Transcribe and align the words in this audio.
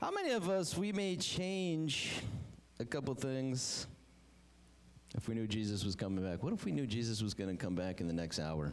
How 0.00 0.10
many 0.10 0.30
of 0.30 0.48
us, 0.48 0.78
we 0.78 0.92
may 0.92 1.14
change 1.16 2.22
a 2.78 2.86
couple 2.86 3.14
things 3.14 3.86
if 5.14 5.28
we 5.28 5.34
knew 5.34 5.46
Jesus 5.46 5.84
was 5.84 5.94
coming 5.94 6.24
back? 6.24 6.42
What 6.42 6.54
if 6.54 6.64
we 6.64 6.72
knew 6.72 6.86
Jesus 6.86 7.22
was 7.22 7.34
going 7.34 7.54
to 7.54 7.62
come 7.62 7.74
back 7.74 8.00
in 8.00 8.06
the 8.06 8.14
next 8.14 8.38
hour? 8.38 8.72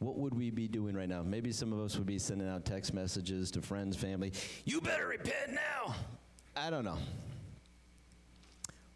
What 0.00 0.18
would 0.18 0.34
we 0.34 0.50
be 0.50 0.68
doing 0.68 0.94
right 0.94 1.08
now? 1.08 1.22
Maybe 1.22 1.50
some 1.50 1.72
of 1.72 1.80
us 1.80 1.96
would 1.96 2.06
be 2.06 2.18
sending 2.18 2.46
out 2.46 2.66
text 2.66 2.92
messages 2.92 3.50
to 3.52 3.62
friends, 3.62 3.96
family. 3.96 4.34
You 4.66 4.82
better 4.82 5.06
repent 5.06 5.52
now. 5.52 5.94
I 6.54 6.68
don't 6.68 6.84
know. 6.84 6.98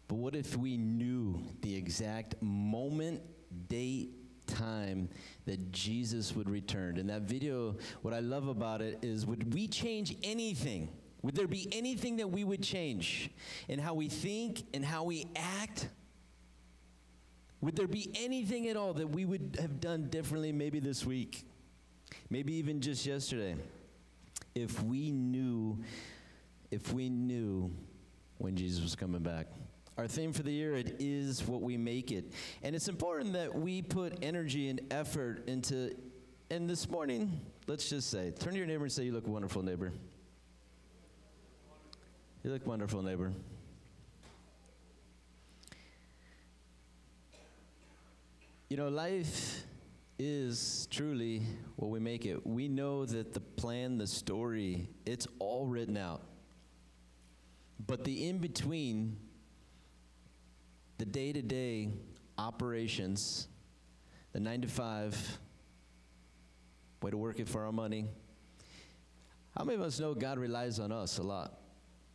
But 0.07 0.15
what 0.15 0.35
if 0.35 0.55
we 0.55 0.77
knew 0.77 1.41
the 1.61 1.75
exact 1.75 2.35
moment, 2.43 3.21
date, 3.67 4.11
time 4.55 5.09
that 5.45 5.71
Jesus 5.71 6.35
would 6.35 6.49
return? 6.49 6.97
In 6.97 7.07
that 7.07 7.23
video, 7.23 7.75
what 8.01 8.13
I 8.13 8.19
love 8.19 8.47
about 8.47 8.81
it 8.81 8.99
is 9.01 9.25
would 9.25 9.53
we 9.53 9.67
change 9.67 10.15
anything? 10.23 10.89
Would 11.21 11.35
there 11.35 11.47
be 11.47 11.67
anything 11.71 12.17
that 12.17 12.29
we 12.29 12.43
would 12.43 12.61
change 12.61 13.29
in 13.67 13.79
how 13.79 13.93
we 13.93 14.09
think 14.09 14.63
and 14.73 14.83
how 14.83 15.05
we 15.05 15.25
act? 15.35 15.87
Would 17.61 17.77
there 17.77 17.87
be 17.87 18.11
anything 18.15 18.67
at 18.67 18.75
all 18.75 18.93
that 18.93 19.09
we 19.09 19.23
would 19.23 19.57
have 19.61 19.79
done 19.79 20.09
differently 20.09 20.51
maybe 20.51 20.79
this 20.79 21.05
week? 21.05 21.45
Maybe 22.29 22.53
even 22.55 22.81
just 22.81 23.05
yesterday? 23.05 23.55
If 24.53 24.83
we 24.83 25.11
knew, 25.11 25.79
if 26.71 26.91
we 26.91 27.09
knew 27.09 27.71
when 28.37 28.57
Jesus 28.57 28.83
was 28.83 28.95
coming 28.95 29.21
back. 29.21 29.47
Our 29.97 30.07
theme 30.07 30.33
for 30.33 30.41
the 30.41 30.51
year, 30.51 30.75
it 30.75 30.95
is 30.99 31.47
what 31.47 31.61
we 31.61 31.77
make 31.77 32.11
it. 32.11 32.33
And 32.63 32.75
it's 32.75 32.87
important 32.87 33.33
that 33.33 33.53
we 33.53 33.83
put 33.83 34.23
energy 34.23 34.69
and 34.69 34.81
effort 34.89 35.47
into, 35.47 35.95
and 36.49 36.67
this 36.67 36.89
morning, 36.89 37.39
let's 37.67 37.89
just 37.89 38.09
say, 38.09 38.31
turn 38.31 38.53
to 38.53 38.57
your 38.57 38.65
neighbor 38.65 38.83
and 38.83 38.91
say, 38.91 39.03
You 39.03 39.13
look 39.13 39.27
wonderful, 39.27 39.61
neighbor. 39.61 39.93
You 42.43 42.51
look 42.51 42.65
wonderful, 42.65 43.03
neighbor. 43.03 43.31
You 48.69 48.77
know, 48.77 48.89
life 48.89 49.63
is 50.17 50.87
truly 50.89 51.43
what 51.75 51.91
we 51.91 51.99
make 51.99 52.25
it. 52.25 52.45
We 52.45 52.67
know 52.67 53.05
that 53.05 53.33
the 53.33 53.39
plan, 53.39 53.99
the 53.99 54.07
story, 54.07 54.89
it's 55.05 55.27
all 55.37 55.67
written 55.67 55.97
out. 55.97 56.23
But 57.85 58.03
the 58.03 58.27
in 58.27 58.39
between, 58.39 59.17
the 60.97 61.05
day 61.05 61.33
to 61.33 61.41
day 61.41 61.89
operations, 62.37 63.47
the 64.31 64.39
nine 64.39 64.61
to 64.61 64.67
five, 64.67 65.39
way 67.01 67.11
to 67.11 67.17
work 67.17 67.39
it 67.39 67.47
for 67.47 67.65
our 67.65 67.71
money. 67.71 68.05
How 69.57 69.63
many 69.63 69.75
of 69.75 69.81
us 69.83 69.99
know 69.99 70.13
God 70.13 70.39
relies 70.39 70.79
on 70.79 70.91
us 70.91 71.17
a 71.17 71.23
lot? 71.23 71.59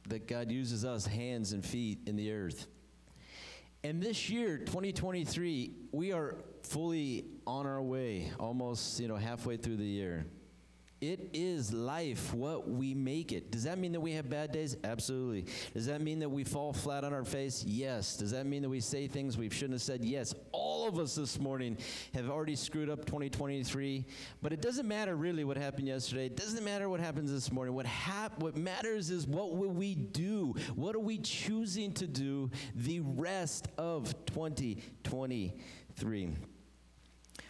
That 0.08 0.26
God 0.26 0.50
uses 0.50 0.84
us 0.84 1.06
hands 1.06 1.52
and 1.52 1.64
feet 1.64 1.98
in 2.06 2.16
the 2.16 2.32
earth. 2.32 2.66
And 3.84 4.02
this 4.02 4.28
year, 4.28 4.58
2023, 4.58 5.72
we 5.92 6.12
are 6.12 6.36
fully 6.62 7.26
on 7.46 7.66
our 7.66 7.82
way, 7.82 8.32
almost, 8.40 8.98
you 8.98 9.06
know, 9.06 9.16
halfway 9.16 9.56
through 9.56 9.76
the 9.76 9.84
year. 9.84 10.26
It 11.00 11.30
is 11.32 11.72
life 11.72 12.34
what 12.34 12.68
we 12.68 12.92
make 12.92 13.30
it. 13.30 13.52
Does 13.52 13.62
that 13.64 13.78
mean 13.78 13.92
that 13.92 14.00
we 14.00 14.14
have 14.14 14.28
bad 14.28 14.50
days? 14.50 14.76
Absolutely. 14.82 15.46
Does 15.72 15.86
that 15.86 16.00
mean 16.00 16.18
that 16.18 16.28
we 16.28 16.42
fall 16.42 16.72
flat 16.72 17.04
on 17.04 17.12
our 17.12 17.24
face? 17.24 17.62
Yes. 17.64 18.16
Does 18.16 18.32
that 18.32 18.46
mean 18.46 18.62
that 18.62 18.68
we 18.68 18.80
say 18.80 19.06
things 19.06 19.38
we 19.38 19.48
shouldn't 19.48 19.74
have 19.74 19.82
said? 19.82 20.04
Yes. 20.04 20.34
All 20.50 20.88
of 20.88 20.98
us 20.98 21.14
this 21.14 21.38
morning 21.38 21.78
have 22.14 22.28
already 22.28 22.56
screwed 22.56 22.90
up 22.90 23.04
2023, 23.04 24.06
but 24.42 24.52
it 24.52 24.60
doesn't 24.60 24.88
matter 24.88 25.14
really 25.14 25.44
what 25.44 25.56
happened 25.56 25.86
yesterday. 25.86 26.26
It 26.26 26.36
doesn't 26.36 26.64
matter 26.64 26.88
what 26.88 26.98
happens 26.98 27.30
this 27.30 27.52
morning. 27.52 27.74
What 27.74 27.86
hap- 27.86 28.40
what 28.40 28.56
matters 28.56 29.10
is 29.10 29.24
what 29.24 29.54
will 29.54 29.70
we 29.70 29.94
do? 29.94 30.56
What 30.74 30.96
are 30.96 31.00
we 31.00 31.18
choosing 31.18 31.92
to 31.92 32.08
do 32.08 32.50
the 32.74 32.98
rest 33.00 33.68
of 33.78 34.12
2023? 34.26 36.32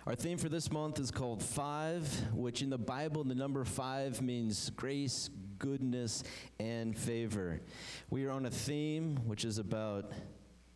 Our 0.09 0.15
theme 0.15 0.39
for 0.39 0.49
this 0.49 0.73
month 0.73 1.01
is 1.01 1.11
called 1.11 1.43
Five, 1.43 2.09
which 2.33 2.63
in 2.63 2.71
the 2.71 2.79
Bible, 2.79 3.25
the 3.25 3.35
number 3.35 3.63
five 3.67 4.23
means 4.23 4.71
grace, 4.71 5.29
goodness, 5.59 6.25
and 6.59 6.97
favor. 6.97 7.61
We 8.09 8.25
are 8.25 8.31
on 8.31 8.47
a 8.47 8.51
theme 8.51 9.17
which 9.27 9.45
is 9.45 9.59
about 9.59 10.11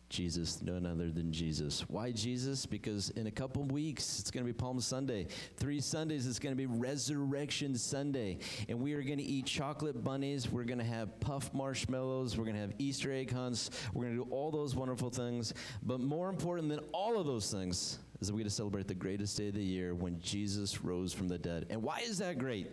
Jesus, 0.07 0.61
none 0.61 0.85
other 0.85 1.09
than 1.09 1.31
Jesus. 1.31 1.83
Why 1.89 2.11
Jesus? 2.11 2.67
Because 2.67 3.09
in 3.09 3.25
a 3.25 3.31
couple 3.31 3.63
weeks, 3.63 4.19
it's 4.19 4.29
going 4.29 4.45
to 4.45 4.53
be 4.53 4.55
Palm 4.55 4.79
Sunday. 4.79 5.25
Three 5.57 5.81
Sundays, 5.81 6.27
it's 6.27 6.37
going 6.37 6.55
to 6.55 6.55
be 6.55 6.67
Resurrection 6.67 7.75
Sunday. 7.75 8.37
And 8.69 8.79
we 8.79 8.93
are 8.93 9.01
going 9.01 9.17
to 9.17 9.23
eat 9.23 9.47
chocolate 9.47 10.03
bunnies. 10.03 10.47
We're 10.47 10.63
going 10.63 10.77
to 10.77 10.85
have 10.85 11.19
puff 11.21 11.51
marshmallows. 11.55 12.37
We're 12.37 12.45
going 12.45 12.57
to 12.57 12.61
have 12.61 12.73
Easter 12.77 13.11
egg 13.11 13.33
hunts. 13.33 13.71
We're 13.95 14.03
going 14.03 14.15
to 14.15 14.25
do 14.25 14.29
all 14.29 14.51
those 14.51 14.75
wonderful 14.75 15.09
things. 15.09 15.55
But 15.81 16.01
more 16.01 16.29
important 16.29 16.69
than 16.69 16.81
all 16.91 17.19
of 17.19 17.25
those 17.25 17.51
things 17.51 17.97
is 18.23 18.27
that 18.27 18.35
we 18.35 18.41
get 18.41 18.49
to 18.49 18.55
celebrate 18.55 18.87
the 18.87 18.93
greatest 18.93 19.37
day 19.37 19.49
of 19.49 19.53
the 19.55 19.61
year 19.61 19.93
when 19.93 20.17
Jesus 20.21 20.81
rose 20.81 21.11
from 21.11 21.27
the 21.27 21.37
dead. 21.37 21.65
And 21.69 21.83
why 21.83 21.99
is 22.05 22.19
that 22.19 22.39
great? 22.39 22.71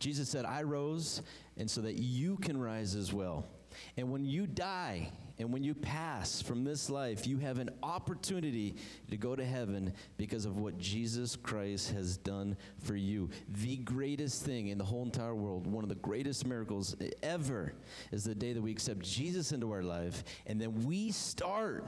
Jesus 0.00 0.28
said, 0.28 0.44
I 0.44 0.64
rose, 0.64 1.22
and 1.56 1.70
so 1.70 1.80
that 1.82 2.00
you 2.00 2.36
can 2.38 2.60
rise 2.60 2.96
as 2.96 3.12
well. 3.12 3.46
And 3.96 4.10
when 4.10 4.24
you 4.24 4.48
die 4.48 5.10
and 5.38 5.52
when 5.52 5.62
you 5.62 5.72
pass 5.72 6.42
from 6.42 6.64
this 6.64 6.90
life, 6.90 7.28
you 7.28 7.38
have 7.38 7.58
an 7.58 7.70
opportunity 7.80 8.74
to 9.08 9.16
go 9.16 9.36
to 9.36 9.44
heaven 9.44 9.92
because 10.16 10.46
of 10.46 10.58
what 10.58 10.78
Jesus 10.78 11.36
Christ 11.36 11.92
has 11.92 12.16
done 12.16 12.56
for 12.80 12.96
you. 12.96 13.30
The 13.48 13.76
greatest 13.76 14.44
thing 14.44 14.68
in 14.68 14.78
the 14.78 14.84
whole 14.84 15.04
entire 15.04 15.34
world, 15.34 15.66
one 15.66 15.84
of 15.84 15.88
the 15.88 15.96
greatest 15.96 16.44
miracles 16.44 16.96
ever, 17.22 17.74
is 18.10 18.24
the 18.24 18.34
day 18.34 18.52
that 18.52 18.62
we 18.62 18.72
accept 18.72 19.00
Jesus 19.00 19.52
into 19.52 19.70
our 19.70 19.82
life 19.82 20.24
and 20.46 20.60
then 20.60 20.84
we 20.86 21.12
start, 21.12 21.86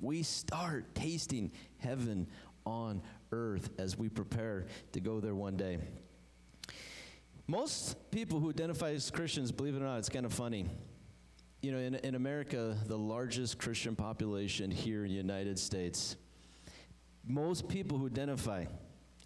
we 0.00 0.22
start 0.22 0.94
tasting 0.94 1.52
heaven 1.78 2.26
on 2.66 3.02
earth 3.32 3.70
as 3.78 3.98
we 3.98 4.08
prepare 4.08 4.66
to 4.92 5.00
go 5.00 5.20
there 5.20 5.34
one 5.34 5.56
day. 5.56 5.78
Most 7.46 8.10
people 8.10 8.40
who 8.40 8.50
identify 8.50 8.90
as 8.90 9.10
Christians, 9.10 9.52
believe 9.52 9.74
it 9.74 9.82
or 9.82 9.84
not, 9.84 9.98
it's 9.98 10.08
kind 10.08 10.24
of 10.24 10.32
funny 10.32 10.66
you 11.64 11.72
know, 11.72 11.78
in, 11.78 11.94
in 11.94 12.14
America, 12.14 12.76
the 12.88 12.98
largest 12.98 13.56
Christian 13.56 13.96
population 13.96 14.70
here 14.70 15.02
in 15.06 15.10
the 15.10 15.16
United 15.16 15.58
States, 15.58 16.14
most 17.26 17.68
people 17.68 17.96
who 17.96 18.04
identify 18.04 18.66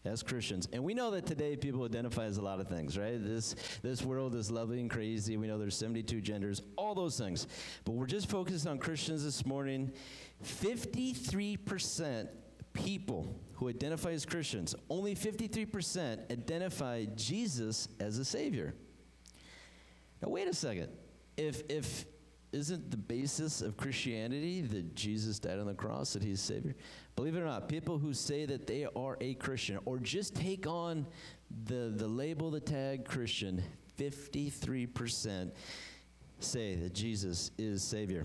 as 0.05 0.23
Christians, 0.23 0.69
and 0.73 0.85
we 0.85 0.95
know 0.95 1.11
that 1.11 1.27
today 1.27 1.57
people 1.57 1.85
identify 1.85 2.25
as 2.25 2.39
a 2.39 2.43
lot 2.43 2.61
of 2.61 2.69
things, 2.69 2.97
right? 2.97 3.23
This 3.23 3.55
this 3.83 4.03
world 4.03 4.35
is 4.35 4.51
lovely 4.51 4.81
and 4.81 4.89
crazy. 4.89 5.37
We 5.37 5.47
know 5.47 5.59
there's 5.59 5.77
72 5.77 6.21
genders, 6.21 6.63
all 6.77 6.95
those 6.95 7.19
things. 7.19 7.47
But 7.85 7.93
we're 7.93 8.07
just 8.07 8.31
focused 8.31 8.67
on 8.67 8.79
Christians 8.79 9.25
this 9.25 9.45
morning. 9.45 9.93
53% 10.45 12.29
people 12.73 13.35
who 13.55 13.69
identify 13.69 14.13
as 14.13 14.25
Christians, 14.25 14.75
only 14.89 15.17
53% 15.17 16.31
identify 16.31 17.07
Jesus 17.17 17.89
as 17.99 18.19
a 18.19 18.25
savior. 18.25 18.75
Now 20.23 20.29
wait 20.29 20.47
a 20.47 20.55
second. 20.55 20.91
If 21.37 21.63
if 21.69 22.05
isn't 22.53 22.91
the 22.91 22.97
basis 22.97 23.61
of 23.61 23.77
Christianity 23.77 24.63
that 24.63 24.95
Jesus 24.95 25.39
died 25.39 25.59
on 25.59 25.67
the 25.67 25.75
cross, 25.75 26.15
that 26.15 26.23
he's 26.23 26.41
Savior? 26.41 26.75
Believe 27.19 27.35
it 27.35 27.41
or 27.41 27.47
not, 27.47 27.69
people 27.69 27.99
who 27.99 28.15
say 28.15 28.47
that 28.47 28.69
they 28.69 28.87
are 28.95 29.19
a 29.21 29.35
Christian 29.35 29.81
or 29.87 29.99
just 29.99 30.37
take 30.37 30.69
on 30.69 31.05
the, 31.65 31.93
the 31.97 32.07
label, 32.07 32.49
the 32.49 32.61
tag 32.61 33.05
Christian, 33.05 33.61
53% 33.99 35.51
say 36.39 36.77
that 36.77 36.95
Jesus 36.95 37.51
is 37.59 37.83
Savior. 37.83 38.25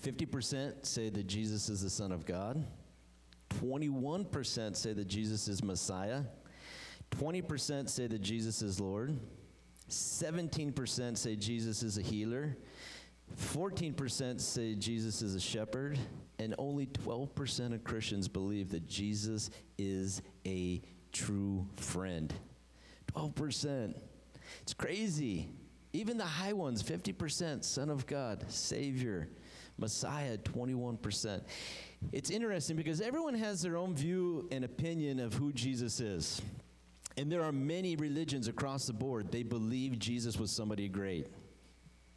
50% 0.00 0.86
say 0.86 1.10
that 1.10 1.26
Jesus 1.26 1.68
is 1.68 1.82
the 1.82 1.90
Son 1.90 2.12
of 2.12 2.24
God. 2.24 2.64
21% 3.50 4.76
say 4.76 4.92
that 4.92 5.08
Jesus 5.08 5.48
is 5.48 5.64
Messiah. 5.64 6.22
20% 7.10 7.88
say 7.88 8.06
that 8.06 8.22
Jesus 8.22 8.62
is 8.62 8.78
Lord. 8.78 9.18
17% 9.90 11.18
say 11.18 11.34
Jesus 11.34 11.82
is 11.82 11.98
a 11.98 12.02
healer. 12.02 12.56
14% 13.36 14.40
say 14.40 14.76
Jesus 14.76 15.20
is 15.20 15.34
a 15.34 15.40
shepherd, 15.40 15.98
and 16.38 16.54
only 16.58 16.86
12% 16.86 17.74
of 17.74 17.84
Christians 17.84 18.28
believe 18.28 18.70
that 18.70 18.86
Jesus 18.86 19.50
is 19.78 20.22
a 20.46 20.82
true 21.12 21.66
friend. 21.76 22.32
12%. 23.14 23.94
It's 24.62 24.74
crazy. 24.74 25.48
Even 25.92 26.16
the 26.16 26.24
high 26.24 26.52
ones 26.52 26.82
50%, 26.82 27.64
Son 27.64 27.90
of 27.90 28.06
God, 28.06 28.44
Savior, 28.48 29.28
Messiah, 29.78 30.38
21%. 30.38 31.42
It's 32.12 32.30
interesting 32.30 32.76
because 32.76 33.00
everyone 33.00 33.34
has 33.34 33.62
their 33.62 33.76
own 33.76 33.94
view 33.94 34.48
and 34.50 34.64
opinion 34.64 35.20
of 35.20 35.34
who 35.34 35.52
Jesus 35.52 36.00
is. 36.00 36.40
And 37.18 37.30
there 37.30 37.42
are 37.42 37.52
many 37.52 37.94
religions 37.96 38.48
across 38.48 38.86
the 38.86 38.94
board, 38.94 39.30
they 39.30 39.42
believe 39.42 39.98
Jesus 39.98 40.38
was 40.38 40.50
somebody 40.50 40.88
great 40.88 41.26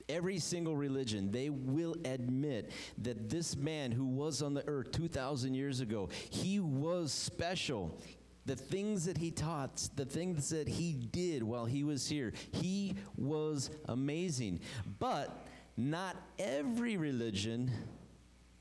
every 0.09 0.39
single 0.39 0.75
religion, 0.75 1.31
they 1.31 1.49
will 1.49 1.95
admit 2.05 2.71
that 2.99 3.29
this 3.29 3.55
man 3.55 3.91
who 3.91 4.05
was 4.05 4.41
on 4.41 4.53
the 4.53 4.67
earth 4.67 4.91
2,000 4.91 5.53
years 5.53 5.79
ago, 5.79 6.09
he 6.29 6.59
was 6.59 7.11
special. 7.11 7.97
the 8.45 8.55
things 8.55 9.05
that 9.05 9.17
he 9.17 9.31
taught, 9.31 9.89
the 9.95 10.05
things 10.05 10.49
that 10.49 10.67
he 10.67 10.93
did 10.93 11.41
while 11.41 11.65
he 11.65 11.83
was 11.83 12.07
here. 12.07 12.31
He 12.51 12.95
was 13.17 13.71
amazing. 13.85 14.59
But 14.99 15.47
not 15.75 16.15
every 16.37 16.95
religion 16.95 17.71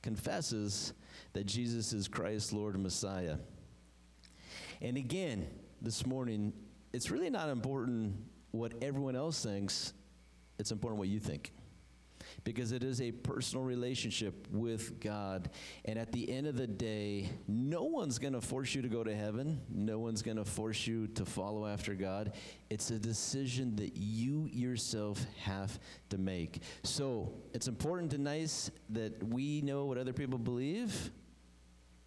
confesses 0.03 0.95
that 1.35 1.45
Jesus 1.45 1.93
is 1.93 2.09
Christ, 2.09 2.53
Lord, 2.53 2.75
and 2.75 2.83
Messiah. 2.83 3.37
And 4.81 4.97
again, 4.97 5.47
this 5.83 6.07
morning, 6.07 6.53
it's 6.93 7.11
really 7.11 7.31
not 7.31 7.51
important 7.51 8.15
what 8.53 8.73
everyone 8.83 9.17
else 9.17 9.43
thinks, 9.43 9.93
it's 10.59 10.71
important 10.71 10.99
what 10.99 11.09
you 11.09 11.21
think 11.21 11.53
because 12.43 12.73
it 12.73 12.83
is 12.83 13.01
a 13.01 13.13
personal 13.13 13.65
relationship 13.65 14.47
with 14.51 15.01
God. 15.01 15.51
And 15.85 15.99
at 15.99 16.13
the 16.13 16.31
end 16.31 16.47
of 16.47 16.57
the 16.57 16.67
day, 16.67 17.31
no 17.47 17.85
one's 17.85 18.19
going 18.19 18.33
to 18.33 18.41
force 18.41 18.75
you 18.75 18.83
to 18.83 18.89
go 18.89 19.05
to 19.05 19.15
heaven. 19.15 19.61
No 19.71 19.99
one's 19.99 20.23
going 20.23 20.37
to 20.37 20.45
force 20.45 20.87
you 20.87 21.07
to 21.09 21.25
follow 21.25 21.67
after 21.67 21.95
God. 21.95 22.33
It's 22.71 22.91
a 22.91 22.99
decision 22.99 23.77
that 23.77 23.97
you 23.97 24.49
yourself 24.53 25.25
have 25.43 25.79
to 26.11 26.19
make. 26.19 26.63
So 26.83 27.33
it's 27.53 27.69
important 27.69 28.13
and 28.15 28.25
nice 28.25 28.71
that 28.91 29.23
we 29.23 29.61
know 29.61 29.85
what 29.85 29.99
other 29.99 30.13
people 30.13 30.39
believe. 30.39 31.11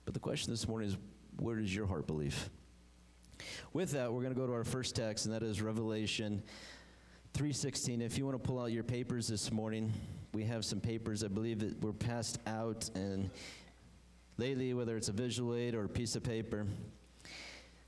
But 0.06 0.14
the 0.14 0.20
question 0.20 0.52
this 0.52 0.68
morning 0.68 0.90
is 0.90 0.98
where 1.38 1.56
does 1.56 1.74
your 1.74 1.88
heart 1.88 2.08
believe? 2.08 2.50
With 3.72 3.92
that, 3.92 4.12
we're 4.12 4.22
going 4.22 4.34
to 4.34 4.40
go 4.40 4.48
to 4.48 4.54
our 4.54 4.64
first 4.64 4.96
text, 4.96 5.26
and 5.26 5.36
that 5.36 5.44
is 5.44 5.62
Revelation 5.62 6.42
316. 7.38 8.01
If 8.01 8.18
you 8.18 8.25
want 8.25 8.42
to 8.42 8.48
pull 8.48 8.60
out 8.60 8.72
your 8.72 8.84
papers 8.84 9.28
this 9.28 9.51
morning, 9.51 9.94
we 10.34 10.44
have 10.45 10.66
some 10.66 10.80
papers 10.80 11.24
I 11.24 11.28
believe 11.28 11.60
that 11.60 11.80
were 11.84 11.94
passed 11.94 12.39
out 12.48 12.89
and 12.95 13.30
lately 14.39 14.74
whether 14.74 14.98
it's 14.98 15.07
a 15.07 15.12
visual 15.12 15.54
aid 15.54 15.75
or 15.75 15.84
a 15.84 15.88
piece 15.88 16.16
of 16.16 16.24
paper. 16.24 16.66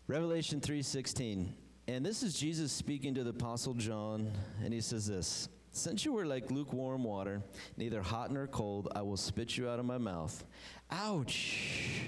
Revelation 0.05 0.61
3:16. 0.61 1.51
And 1.87 2.05
this 2.05 2.21
is 2.21 2.35
Jesus 2.35 2.71
speaking 2.71 3.15
to 3.15 3.23
the 3.23 3.31
apostle 3.31 3.73
John 3.73 4.31
and 4.63 4.71
he 4.71 4.81
says 4.81 5.07
this: 5.07 5.49
Since 5.71 6.05
you 6.05 6.13
were 6.13 6.27
like 6.27 6.51
lukewarm 6.51 7.03
water, 7.03 7.41
neither 7.75 8.03
hot 8.03 8.31
nor 8.31 8.45
cold, 8.45 8.89
I 8.93 9.01
will 9.01 9.17
spit 9.17 9.57
you 9.57 9.67
out 9.67 9.79
of 9.79 9.85
my 9.85 9.97
mouth. 9.97 10.45
Ouch. 10.91 12.03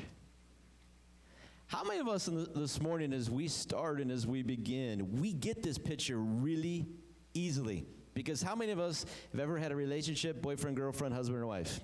How 1.65 1.83
many 1.83 2.01
of 2.01 2.07
us 2.07 2.29
this 2.55 2.79
morning, 2.79 3.13
as 3.13 3.31
we 3.31 3.47
start 3.47 3.99
and 3.99 4.11
as 4.11 4.27
we 4.27 4.43
begin, 4.43 5.19
we 5.19 5.33
get 5.33 5.63
this 5.63 5.79
picture 5.79 6.19
really 6.19 6.85
easily. 7.33 7.85
Because 8.13 8.41
how 8.41 8.55
many 8.55 8.71
of 8.71 8.79
us 8.79 9.05
have 9.31 9.39
ever 9.39 9.57
had 9.57 9.71
a 9.71 9.75
relationship, 9.75 10.41
boyfriend, 10.41 10.75
girlfriend, 10.75 11.13
husband, 11.13 11.41
or 11.41 11.47
wife? 11.47 11.79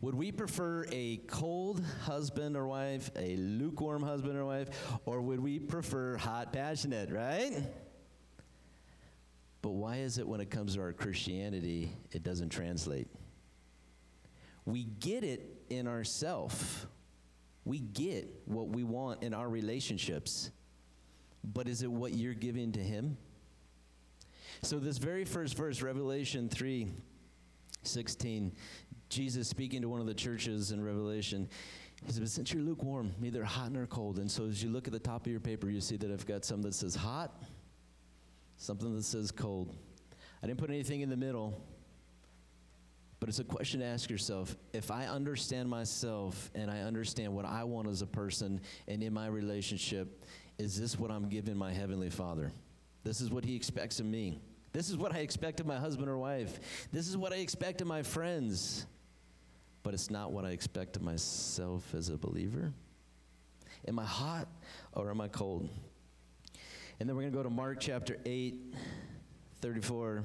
Would 0.00 0.14
we 0.14 0.32
prefer 0.32 0.86
a 0.90 1.18
cold 1.28 1.82
husband 2.02 2.56
or 2.56 2.66
wife, 2.66 3.10
a 3.16 3.36
lukewarm 3.36 4.02
husband 4.02 4.36
or 4.36 4.44
wife, 4.44 4.68
or 5.04 5.20
would 5.20 5.40
we 5.40 5.58
prefer 5.58 6.16
hot, 6.16 6.52
passionate, 6.52 7.10
right? 7.10 7.52
But 9.62 9.70
why 9.70 9.96
is 9.96 10.18
it 10.18 10.26
when 10.26 10.40
it 10.40 10.50
comes 10.50 10.74
to 10.74 10.80
our 10.80 10.92
Christianity, 10.92 11.92
it 12.12 12.22
doesn't 12.22 12.48
translate? 12.48 13.08
We 14.64 14.84
get 14.84 15.24
it 15.24 15.64
in 15.68 15.86
ourself. 15.86 16.86
We 17.64 17.80
get 17.80 18.42
what 18.46 18.68
we 18.68 18.84
want 18.84 19.22
in 19.22 19.34
our 19.34 19.48
relationships. 19.48 20.50
But 21.44 21.68
is 21.68 21.82
it 21.82 21.90
what 21.90 22.14
you're 22.14 22.34
giving 22.34 22.72
to 22.72 22.80
Him? 22.80 23.16
So, 24.62 24.78
this 24.78 24.98
very 24.98 25.24
first 25.24 25.56
verse, 25.56 25.80
Revelation 25.80 26.48
3 26.48 26.88
16, 27.82 28.52
Jesus 29.08 29.48
speaking 29.48 29.80
to 29.80 29.88
one 29.88 30.00
of 30.00 30.06
the 30.06 30.14
churches 30.14 30.70
in 30.70 30.84
Revelation, 30.84 31.48
he 32.04 32.12
said, 32.12 32.22
But 32.22 32.28
since 32.28 32.52
you're 32.52 32.62
lukewarm, 32.62 33.14
neither 33.18 33.42
hot 33.42 33.72
nor 33.72 33.86
cold. 33.86 34.18
And 34.18 34.30
so, 34.30 34.44
as 34.44 34.62
you 34.62 34.68
look 34.68 34.86
at 34.86 34.92
the 34.92 34.98
top 34.98 35.24
of 35.24 35.32
your 35.32 35.40
paper, 35.40 35.70
you 35.70 35.80
see 35.80 35.96
that 35.96 36.10
I've 36.10 36.26
got 36.26 36.44
some 36.44 36.60
that 36.62 36.74
says 36.74 36.94
hot, 36.94 37.42
something 38.58 38.94
that 38.94 39.04
says 39.04 39.30
cold. 39.30 39.74
I 40.42 40.46
didn't 40.46 40.58
put 40.58 40.70
anything 40.70 41.00
in 41.00 41.08
the 41.08 41.16
middle. 41.16 41.62
But 43.18 43.28
it's 43.28 43.38
a 43.38 43.44
question 43.44 43.80
to 43.80 43.86
ask 43.86 44.08
yourself 44.08 44.56
if 44.72 44.90
I 44.90 45.04
understand 45.04 45.68
myself 45.68 46.50
and 46.54 46.70
I 46.70 46.80
understand 46.80 47.34
what 47.34 47.44
I 47.44 47.64
want 47.64 47.88
as 47.88 48.00
a 48.00 48.06
person 48.06 48.60
and 48.88 49.02
in 49.02 49.12
my 49.12 49.26
relationship, 49.26 50.24
is 50.58 50.80
this 50.80 50.98
what 50.98 51.10
I'm 51.10 51.28
giving 51.28 51.56
my 51.56 51.70
Heavenly 51.70 52.08
Father? 52.08 52.50
This 53.04 53.20
is 53.20 53.30
what 53.30 53.44
He 53.44 53.56
expects 53.56 54.00
of 54.00 54.06
me. 54.06 54.40
This 54.72 54.88
is 54.88 54.96
what 54.96 55.14
I 55.14 55.18
expect 55.18 55.60
of 55.60 55.66
my 55.66 55.76
husband 55.76 56.08
or 56.08 56.18
wife. 56.18 56.58
This 56.92 57.08
is 57.08 57.16
what 57.16 57.32
I 57.32 57.36
expect 57.36 57.80
of 57.80 57.86
my 57.86 58.02
friends. 58.02 58.86
But 59.82 59.94
it's 59.94 60.10
not 60.10 60.32
what 60.32 60.44
I 60.44 60.50
expect 60.50 60.96
of 60.96 61.02
myself 61.02 61.94
as 61.94 62.08
a 62.08 62.16
believer. 62.16 62.72
Am 63.88 63.98
I 63.98 64.04
hot 64.04 64.46
or 64.92 65.10
am 65.10 65.20
I 65.20 65.28
cold? 65.28 65.68
And 66.98 67.08
then 67.08 67.16
we're 67.16 67.22
going 67.22 67.32
to 67.32 67.36
go 67.36 67.42
to 67.42 67.50
Mark 67.50 67.78
chapter 67.80 68.18
8, 68.26 68.74
34. 69.62 70.22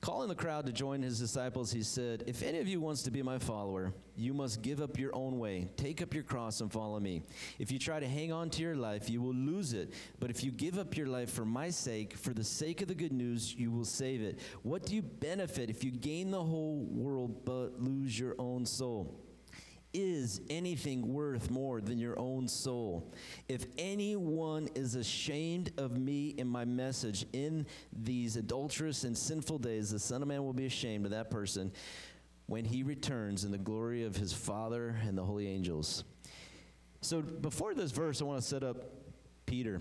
Calling 0.00 0.28
the 0.28 0.34
crowd 0.34 0.64
to 0.66 0.72
join 0.72 1.02
his 1.02 1.18
disciples, 1.18 1.72
he 1.72 1.82
said, 1.82 2.22
If 2.28 2.44
any 2.44 2.58
of 2.58 2.68
you 2.68 2.80
wants 2.80 3.02
to 3.02 3.10
be 3.10 3.20
my 3.20 3.38
follower, 3.38 3.92
you 4.16 4.32
must 4.32 4.62
give 4.62 4.80
up 4.80 4.96
your 4.96 5.14
own 5.14 5.40
way, 5.40 5.68
take 5.76 6.00
up 6.00 6.14
your 6.14 6.22
cross, 6.22 6.60
and 6.60 6.70
follow 6.70 7.00
me. 7.00 7.22
If 7.58 7.72
you 7.72 7.80
try 7.80 7.98
to 7.98 8.06
hang 8.06 8.32
on 8.32 8.48
to 8.50 8.62
your 8.62 8.76
life, 8.76 9.10
you 9.10 9.20
will 9.20 9.34
lose 9.34 9.72
it. 9.72 9.92
But 10.20 10.30
if 10.30 10.44
you 10.44 10.52
give 10.52 10.78
up 10.78 10.96
your 10.96 11.08
life 11.08 11.30
for 11.30 11.44
my 11.44 11.70
sake, 11.70 12.16
for 12.16 12.32
the 12.32 12.44
sake 12.44 12.80
of 12.80 12.86
the 12.86 12.94
good 12.94 13.12
news, 13.12 13.52
you 13.56 13.72
will 13.72 13.84
save 13.84 14.22
it. 14.22 14.38
What 14.62 14.86
do 14.86 14.94
you 14.94 15.02
benefit 15.02 15.68
if 15.68 15.82
you 15.82 15.90
gain 15.90 16.30
the 16.30 16.44
whole 16.44 16.78
world 16.78 17.44
but 17.44 17.82
lose 17.82 18.16
your 18.16 18.36
own 18.38 18.66
soul? 18.66 19.27
Is 19.98 20.40
anything 20.48 21.12
worth 21.12 21.50
more 21.50 21.80
than 21.80 21.98
your 21.98 22.18
own 22.18 22.46
soul? 22.46 23.12
If 23.48 23.66
anyone 23.76 24.68
is 24.74 24.94
ashamed 24.94 25.72
of 25.76 25.98
me 25.98 26.34
and 26.38 26.48
my 26.48 26.64
message 26.64 27.26
in 27.32 27.66
these 27.92 28.36
adulterous 28.36 29.04
and 29.04 29.16
sinful 29.16 29.58
days, 29.58 29.90
the 29.90 29.98
Son 29.98 30.22
of 30.22 30.28
Man 30.28 30.44
will 30.44 30.52
be 30.52 30.66
ashamed 30.66 31.04
of 31.04 31.10
that 31.10 31.30
person 31.30 31.72
when 32.46 32.64
he 32.64 32.82
returns 32.82 33.44
in 33.44 33.50
the 33.50 33.58
glory 33.58 34.04
of 34.04 34.16
his 34.16 34.32
Father 34.32 34.96
and 35.06 35.18
the 35.18 35.24
holy 35.24 35.48
angels. 35.48 36.04
So, 37.00 37.20
before 37.20 37.74
this 37.74 37.90
verse, 37.90 38.20
I 38.20 38.24
want 38.24 38.40
to 38.40 38.46
set 38.46 38.62
up 38.62 38.92
Peter. 39.46 39.80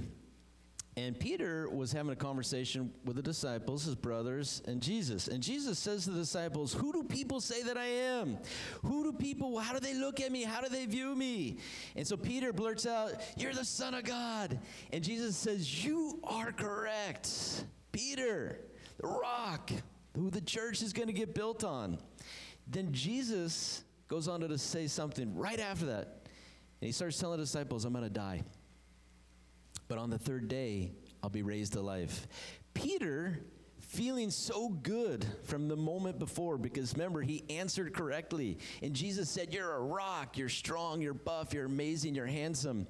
And 0.97 1.17
Peter 1.17 1.69
was 1.69 1.91
having 1.91 2.11
a 2.11 2.15
conversation 2.15 2.91
with 3.05 3.17
the 3.17 3.21
disciples, 3.21 3.83
his 3.83 3.93
brothers, 3.93 4.63
and 4.65 4.81
Jesus. 4.81 5.27
And 5.27 5.43
Jesus 5.43 5.77
says 5.77 6.05
to 6.05 6.09
the 6.09 6.21
disciples, 6.21 6.73
Who 6.73 6.91
do 6.91 7.03
people 7.03 7.39
say 7.39 7.61
that 7.61 7.77
I 7.77 7.85
am? 7.85 8.39
Who 8.81 9.03
do 9.03 9.13
people, 9.13 9.59
how 9.59 9.73
do 9.73 9.79
they 9.79 9.93
look 9.93 10.19
at 10.19 10.31
me? 10.31 10.41
How 10.41 10.59
do 10.59 10.69
they 10.69 10.87
view 10.87 11.15
me? 11.15 11.59
And 11.95 12.05
so 12.05 12.17
Peter 12.17 12.51
blurts 12.51 12.87
out, 12.87 13.13
You're 13.37 13.53
the 13.53 13.63
Son 13.63 13.93
of 13.93 14.05
God. 14.05 14.59
And 14.91 15.03
Jesus 15.03 15.37
says, 15.37 15.85
You 15.85 16.19
are 16.23 16.51
correct. 16.51 17.29
Peter, 17.91 18.59
the 18.99 19.07
rock, 19.07 19.69
who 20.15 20.31
the 20.31 20.41
church 20.41 20.81
is 20.81 20.93
going 20.93 21.09
to 21.09 21.13
get 21.13 21.35
built 21.35 21.63
on. 21.63 21.99
Then 22.65 22.91
Jesus 22.91 23.83
goes 24.07 24.27
on 24.27 24.39
to 24.39 24.57
say 24.57 24.87
something 24.87 25.35
right 25.35 25.59
after 25.59 25.85
that. 25.85 26.23
And 26.81 26.87
he 26.87 26.91
starts 26.91 27.19
telling 27.19 27.37
the 27.37 27.43
disciples, 27.43 27.85
I'm 27.85 27.93
going 27.93 28.03
to 28.03 28.09
die 28.09 28.41
but 29.87 29.97
on 29.97 30.09
the 30.09 30.17
third 30.17 30.47
day, 30.47 30.91
I'll 31.23 31.29
be 31.29 31.43
raised 31.43 31.73
to 31.73 31.81
life. 31.81 32.27
Peter, 32.73 33.39
feeling 33.79 34.29
so 34.29 34.69
good 34.69 35.25
from 35.43 35.67
the 35.67 35.75
moment 35.75 36.19
before, 36.19 36.57
because 36.57 36.93
remember, 36.93 37.21
he 37.21 37.43
answered 37.49 37.93
correctly. 37.93 38.57
And 38.81 38.93
Jesus 38.93 39.29
said, 39.29 39.53
You're 39.53 39.73
a 39.73 39.81
rock, 39.81 40.37
you're 40.37 40.49
strong, 40.49 41.01
you're 41.01 41.13
buff, 41.13 41.53
you're 41.53 41.65
amazing, 41.65 42.15
you're 42.15 42.25
handsome. 42.25 42.87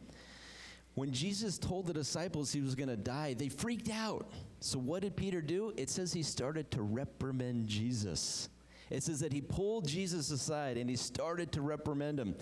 When 0.96 1.12
Jesus 1.12 1.60
told 1.60 1.86
the 1.86 1.94
disciples 1.94 2.52
he 2.52 2.62
was 2.62 2.74
going 2.74 2.90
to 2.90 2.98
die, 2.98 3.36
they 3.36 3.50
freaked 3.50 3.92
out. 3.92 4.32
So, 4.60 4.80
what 4.80 5.04
did 5.04 5.16
Peter 5.16 5.42
do? 5.42 5.72
It 5.78 5.92
says 5.92 6.12
he 6.12 6.24
started 6.24 6.72
to 6.72 6.82
reprimand 6.82 7.68
Jesus. 7.68 8.50
It 8.90 9.04
says 9.04 9.20
that 9.20 9.34
he 9.34 9.42
pulled 9.42 9.88
Jesus 9.88 10.32
aside 10.32 10.78
and 10.78 10.90
he 10.90 10.96
started 10.96 11.52
to 11.54 11.62
reprimand 11.62 12.20
him. 12.20 12.36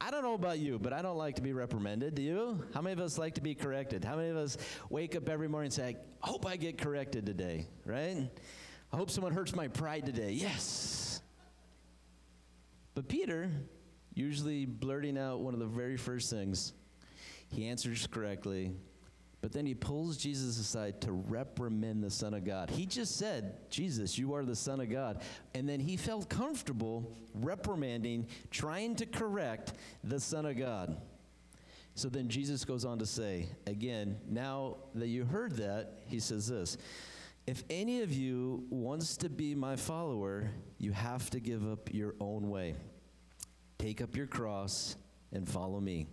I 0.00 0.10
don't 0.10 0.22
know 0.22 0.34
about 0.34 0.58
you, 0.58 0.78
but 0.78 0.92
I 0.92 1.02
don't 1.02 1.16
like 1.16 1.36
to 1.36 1.42
be 1.42 1.52
reprimanded. 1.52 2.14
Do 2.14 2.22
you? 2.22 2.64
How 2.72 2.80
many 2.80 2.92
of 2.92 3.00
us 3.00 3.18
like 3.18 3.34
to 3.34 3.40
be 3.40 3.54
corrected? 3.54 4.04
How 4.04 4.16
many 4.16 4.28
of 4.28 4.36
us 4.36 4.56
wake 4.90 5.16
up 5.16 5.28
every 5.28 5.48
morning 5.48 5.66
and 5.66 5.74
say, 5.74 5.96
I 6.22 6.26
hope 6.26 6.46
I 6.46 6.56
get 6.56 6.78
corrected 6.78 7.26
today, 7.26 7.66
right? 7.84 8.30
I 8.92 8.96
hope 8.96 9.10
someone 9.10 9.32
hurts 9.32 9.54
my 9.54 9.68
pride 9.68 10.06
today. 10.06 10.32
Yes. 10.32 11.20
But 12.94 13.08
Peter, 13.08 13.50
usually 14.14 14.66
blurting 14.66 15.18
out 15.18 15.40
one 15.40 15.54
of 15.54 15.60
the 15.60 15.66
very 15.66 15.96
first 15.96 16.30
things, 16.30 16.72
he 17.50 17.68
answers 17.68 18.06
correctly 18.06 18.72
but 19.40 19.52
then 19.52 19.66
he 19.66 19.74
pulls 19.74 20.16
Jesus 20.16 20.58
aside 20.58 21.00
to 21.02 21.12
reprimand 21.12 22.02
the 22.02 22.10
Son 22.10 22.34
of 22.34 22.44
God. 22.44 22.70
He 22.70 22.86
just 22.86 23.16
said, 23.16 23.70
Jesus, 23.70 24.18
you 24.18 24.34
are 24.34 24.44
the 24.44 24.56
Son 24.56 24.80
of 24.80 24.90
God. 24.90 25.22
And 25.54 25.68
then 25.68 25.78
he 25.78 25.96
felt 25.96 26.28
comfortable 26.28 27.16
reprimanding, 27.34 28.26
trying 28.50 28.96
to 28.96 29.06
correct 29.06 29.74
the 30.02 30.18
Son 30.18 30.44
of 30.44 30.58
God. 30.58 30.96
So 31.94 32.08
then 32.08 32.28
Jesus 32.28 32.64
goes 32.64 32.84
on 32.84 32.98
to 32.98 33.06
say, 33.06 33.48
again, 33.66 34.18
now 34.28 34.76
that 34.94 35.08
you 35.08 35.24
heard 35.24 35.56
that, 35.56 36.02
he 36.06 36.18
says 36.18 36.48
this 36.48 36.76
If 37.46 37.62
any 37.70 38.02
of 38.02 38.12
you 38.12 38.64
wants 38.70 39.16
to 39.18 39.28
be 39.28 39.54
my 39.54 39.76
follower, 39.76 40.50
you 40.78 40.90
have 40.92 41.30
to 41.30 41.38
give 41.38 41.70
up 41.70 41.94
your 41.94 42.16
own 42.20 42.50
way. 42.50 42.74
Take 43.78 44.00
up 44.00 44.16
your 44.16 44.26
cross 44.26 44.96
and 45.32 45.48
follow 45.48 45.80
me. 45.80 46.08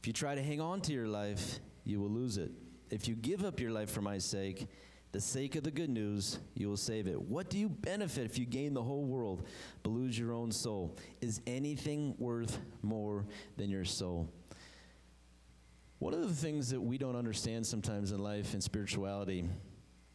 If 0.00 0.06
you 0.06 0.14
try 0.14 0.34
to 0.34 0.42
hang 0.42 0.62
on 0.62 0.80
to 0.82 0.92
your 0.92 1.08
life, 1.08 1.58
you 1.84 2.00
will 2.00 2.10
lose 2.10 2.38
it. 2.38 2.50
If 2.90 3.08
you 3.08 3.14
give 3.14 3.44
up 3.44 3.60
your 3.60 3.70
life 3.70 3.90
for 3.90 4.02
my 4.02 4.18
sake, 4.18 4.66
the 5.12 5.20
sake 5.20 5.54
of 5.54 5.62
the 5.62 5.70
good 5.70 5.90
news, 5.90 6.38
you 6.54 6.68
will 6.68 6.76
save 6.76 7.06
it. 7.06 7.20
What 7.20 7.48
do 7.48 7.56
you 7.56 7.68
benefit 7.68 8.24
if 8.24 8.36
you 8.38 8.46
gain 8.46 8.74
the 8.74 8.82
whole 8.82 9.04
world 9.04 9.46
but 9.82 9.90
lose 9.90 10.18
your 10.18 10.32
own 10.32 10.50
soul? 10.50 10.96
Is 11.20 11.40
anything 11.46 12.16
worth 12.18 12.58
more 12.82 13.24
than 13.56 13.70
your 13.70 13.84
soul? 13.84 14.28
One 16.00 16.14
of 16.14 16.28
the 16.28 16.34
things 16.34 16.70
that 16.70 16.80
we 16.80 16.98
don't 16.98 17.16
understand 17.16 17.64
sometimes 17.64 18.10
in 18.10 18.18
life 18.18 18.54
and 18.54 18.62
spirituality, 18.62 19.48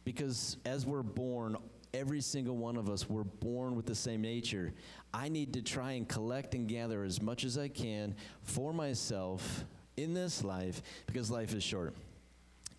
because 0.04 0.58
as 0.66 0.84
we're 0.84 1.02
born, 1.02 1.56
every 1.94 2.20
single 2.20 2.56
one 2.56 2.76
of 2.76 2.90
us, 2.90 3.08
we're 3.08 3.24
born 3.24 3.74
with 3.76 3.86
the 3.86 3.94
same 3.94 4.20
nature. 4.20 4.72
I 5.14 5.28
need 5.28 5.54
to 5.54 5.62
try 5.62 5.92
and 5.92 6.06
collect 6.06 6.54
and 6.54 6.68
gather 6.68 7.04
as 7.04 7.22
much 7.22 7.44
as 7.44 7.56
I 7.56 7.68
can 7.68 8.14
for 8.42 8.72
myself 8.72 9.64
in 10.02 10.14
this 10.14 10.42
life 10.44 10.82
because 11.06 11.30
life 11.30 11.54
is 11.54 11.62
short. 11.62 11.94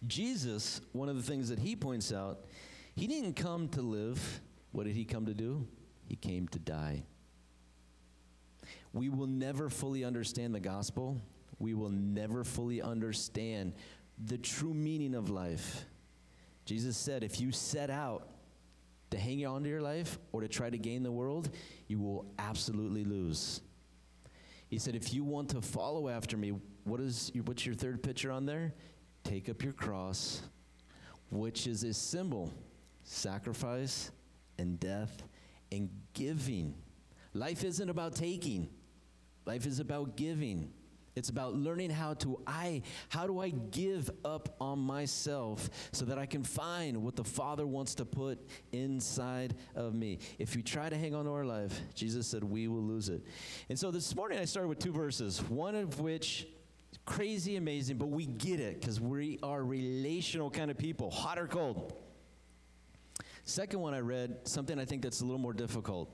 Jesus, 0.08 0.82
one 0.94 1.10
of 1.10 1.16
the 1.16 1.24
things 1.24 1.50
that 1.50 1.60
he 1.60 1.76
points 1.76 2.12
out, 2.12 2.46
he 2.96 3.08
didn't 3.08 3.34
come 3.34 3.68
to 3.70 3.82
live. 3.82 4.42
What 4.72 4.86
did 4.86 4.96
he 4.96 5.06
come 5.06 5.26
to 5.28 5.34
do? 5.34 5.68
He 6.08 6.16
came 6.16 6.48
to 6.50 6.60
die. 6.60 7.04
We 8.94 9.10
will 9.10 9.28
never 9.28 9.70
fully 9.70 10.04
understand 10.04 10.54
the 10.54 10.60
gospel. 10.60 11.22
We 11.60 11.74
will 11.74 11.90
never 11.90 12.44
fully 12.44 12.82
understand 12.82 13.74
the 14.18 14.38
true 14.38 14.74
meaning 14.74 15.16
of 15.16 15.30
life. 15.30 15.86
Jesus 16.66 16.98
said, 16.98 17.24
if 17.24 17.40
you 17.40 17.52
set 17.52 17.90
out 17.90 18.28
to 19.12 19.18
hang 19.18 19.46
on 19.46 19.64
to 19.64 19.70
your 19.70 19.82
life 19.82 20.18
or 20.32 20.42
to 20.42 20.48
try 20.48 20.70
to 20.70 20.78
gain 20.78 21.04
the 21.04 21.12
world, 21.12 21.50
you 21.88 22.00
will 22.00 22.26
absolutely 22.40 23.04
lose. 23.04 23.62
He 24.70 24.80
said, 24.80 24.96
if 24.96 25.14
you 25.14 25.24
want 25.24 25.50
to 25.50 25.62
follow 25.62 26.08
after 26.08 26.38
me, 26.38 26.54
what 26.84 27.00
is 27.00 27.32
what's 27.46 27.66
your 27.66 27.76
third 27.76 28.02
picture 28.04 28.32
on 28.32 28.46
there? 28.46 28.74
Take 29.24 29.50
up 29.50 29.64
your 29.64 29.74
cross, 29.74 30.42
which 31.30 31.68
is 31.68 31.84
a 31.84 31.94
symbol, 31.94 32.52
sacrifice 33.04 34.12
and 34.58 34.80
death 34.80 35.24
and 35.72 35.90
giving. 36.14 36.76
Life 37.34 37.64
isn't 37.64 37.90
about 37.90 38.16
taking. 38.16 38.70
Life 39.46 39.66
is 39.66 39.80
about 39.80 40.16
giving. 40.18 40.72
It's 41.16 41.30
about 41.30 41.56
learning 41.56 41.90
how 41.90 42.14
to 42.16 42.42
I 42.48 42.84
how 43.10 43.28
do 43.28 43.40
I 43.40 43.50
give 43.50 44.10
up 44.24 44.56
on 44.62 44.80
myself 44.80 45.70
so 45.92 46.06
that 46.06 46.18
I 46.18 46.26
can 46.26 46.44
find 46.44 47.04
what 47.04 47.16
the 47.16 47.24
Father 47.24 47.68
wants 47.68 47.96
to 47.96 48.06
put 48.06 48.40
inside 48.72 49.56
of 49.76 49.94
me. 49.94 50.20
If 50.40 50.56
we 50.56 50.62
try 50.62 50.90
to 50.90 50.98
hang 50.98 51.14
on 51.14 51.26
to 51.26 51.32
our 51.32 51.44
life, 51.44 51.80
Jesus 51.94 52.28
said 52.28 52.44
we 52.44 52.68
will 52.68 52.84
lose 52.84 53.10
it. 53.10 53.26
And 53.68 53.78
so 53.78 53.92
this 53.92 54.16
morning 54.16 54.40
I 54.40 54.46
started 54.46 54.70
with 54.70 54.80
two 54.80 54.94
verses, 54.94 55.42
one 55.50 55.76
of 55.76 56.00
which 56.00 56.48
crazy 57.06 57.56
amazing, 57.56 57.98
but 57.98 58.08
we 58.08 58.26
get 58.26 58.60
it 58.60 58.80
because 58.80 59.00
we 59.00 59.40
are 59.44 59.64
relational 59.64 60.50
kind 60.50 60.72
of 60.72 60.78
people, 60.78 61.10
hot 61.12 61.40
or 61.40 61.48
cold. 61.48 61.94
Second 63.44 63.80
one 63.80 63.94
I 63.94 64.00
read, 64.00 64.38
something 64.44 64.80
I 64.80 64.86
think 64.86 65.02
that's 65.02 65.22
a 65.22 65.26
little 65.26 65.40
more 65.40 65.54
difficult 65.54 66.14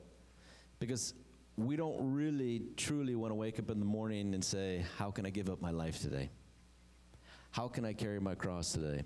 because 0.79 1.13
we 1.58 1.75
don't 1.75 2.13
really 2.13 2.63
truly 2.77 3.15
want 3.15 3.32
to 3.32 3.36
wake 3.36 3.60
up 3.60 3.70
in 3.70 3.79
the 3.79 3.86
morning 3.86 4.34
and 4.34 4.44
say, 4.44 4.86
How 4.98 5.12
can 5.12 5.25
I 5.25 5.29
give 5.29 5.50
up 5.50 5.62
my 5.62 5.72
life 5.72 6.00
today? 6.01 6.29
How 7.51 7.67
can 7.67 7.86
I 7.86 7.94
carry 7.94 8.20
my 8.20 8.36
cross 8.36 8.72
today? 8.72 9.03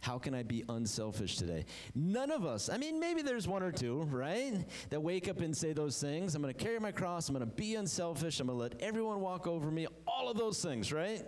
How 0.00 0.18
can 0.18 0.34
I 0.34 0.42
be 0.42 0.64
unselfish 0.68 1.36
today? 1.36 1.66
None 1.94 2.30
of 2.30 2.46
us, 2.46 2.70
I 2.70 2.78
mean, 2.78 2.98
maybe 2.98 3.20
there's 3.20 3.46
one 3.46 3.62
or 3.62 3.70
two, 3.70 4.02
right, 4.10 4.64
that 4.88 5.00
wake 5.00 5.28
up 5.28 5.40
and 5.40 5.54
say 5.54 5.72
those 5.72 6.00
things. 6.00 6.34
I'm 6.34 6.40
going 6.40 6.54
to 6.54 6.64
carry 6.64 6.80
my 6.80 6.92
cross. 6.92 7.28
I'm 7.28 7.34
going 7.34 7.46
to 7.46 7.54
be 7.54 7.74
unselfish. 7.74 8.40
I'm 8.40 8.46
going 8.46 8.58
to 8.58 8.62
let 8.62 8.80
everyone 8.80 9.20
walk 9.20 9.46
over 9.46 9.70
me. 9.70 9.86
All 10.06 10.30
of 10.30 10.38
those 10.38 10.62
things, 10.62 10.90
right? 10.92 11.22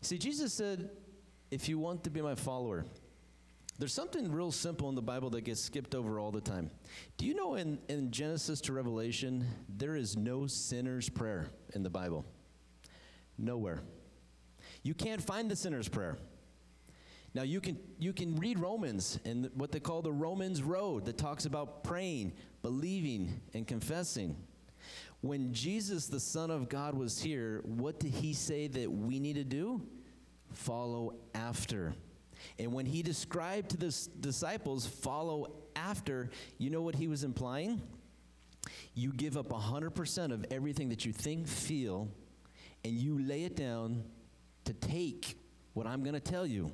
See, 0.00 0.18
Jesus 0.18 0.52
said, 0.52 0.90
if 1.50 1.68
you 1.68 1.78
want 1.78 2.04
to 2.04 2.10
be 2.10 2.20
my 2.20 2.34
follower, 2.34 2.84
there's 3.78 3.94
something 3.94 4.30
real 4.30 4.52
simple 4.52 4.88
in 4.88 4.94
the 4.94 5.02
Bible 5.02 5.30
that 5.30 5.42
gets 5.42 5.60
skipped 5.60 5.94
over 5.94 6.18
all 6.18 6.30
the 6.30 6.40
time. 6.40 6.70
Do 7.16 7.26
you 7.26 7.34
know 7.34 7.54
in, 7.54 7.78
in 7.88 8.10
Genesis 8.10 8.60
to 8.62 8.72
Revelation, 8.72 9.46
there 9.68 9.96
is 9.96 10.16
no 10.16 10.46
sinner's 10.46 11.08
prayer 11.08 11.48
in 11.74 11.82
the 11.82 11.90
Bible? 11.90 12.24
Nowhere. 13.38 13.80
You 14.82 14.94
can't 14.94 15.22
find 15.22 15.50
the 15.50 15.56
sinner's 15.56 15.88
prayer. 15.88 16.18
Now 17.34 17.42
you 17.42 17.60
can 17.60 17.76
you 17.98 18.12
can 18.12 18.36
read 18.36 18.60
Romans 18.60 19.18
and 19.24 19.50
what 19.54 19.72
they 19.72 19.80
call 19.80 20.02
the 20.02 20.12
Romans 20.12 20.62
road 20.62 21.04
that 21.06 21.18
talks 21.18 21.46
about 21.46 21.82
praying, 21.82 22.32
believing 22.62 23.40
and 23.54 23.66
confessing. 23.66 24.36
When 25.20 25.52
Jesus 25.52 26.06
the 26.06 26.20
son 26.20 26.50
of 26.50 26.68
God 26.68 26.94
was 26.94 27.20
here, 27.20 27.60
what 27.64 27.98
did 27.98 28.12
he 28.12 28.34
say 28.34 28.68
that 28.68 28.90
we 28.90 29.18
need 29.18 29.34
to 29.34 29.44
do? 29.44 29.82
Follow 30.52 31.16
after. 31.34 31.94
And 32.58 32.72
when 32.72 32.86
he 32.86 33.02
described 33.02 33.70
to 33.70 33.76
the 33.76 34.08
disciples, 34.20 34.86
follow 34.86 35.54
after, 35.74 36.30
you 36.58 36.70
know 36.70 36.82
what 36.82 36.94
he 36.94 37.08
was 37.08 37.24
implying? 37.24 37.80
You 38.94 39.12
give 39.12 39.36
up 39.36 39.48
100% 39.48 40.32
of 40.32 40.44
everything 40.50 40.90
that 40.90 41.04
you 41.04 41.12
think, 41.12 41.48
feel, 41.48 42.08
and 42.84 42.92
you 42.92 43.18
lay 43.18 43.44
it 43.44 43.56
down 43.56 44.04
to 44.66 44.72
take 44.74 45.38
what 45.72 45.86
I'm 45.86 46.02
going 46.02 46.14
to 46.14 46.20
tell 46.20 46.46
you. 46.46 46.70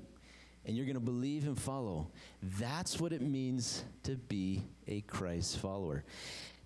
And 0.66 0.76
you're 0.76 0.86
going 0.86 0.94
to 0.94 1.00
believe 1.00 1.46
and 1.46 1.58
follow. 1.58 2.10
That's 2.42 3.00
what 3.00 3.12
it 3.12 3.22
means 3.22 3.84
to 4.04 4.16
be 4.16 4.62
a 4.86 5.00
Christ 5.02 5.58
follower. 5.58 6.04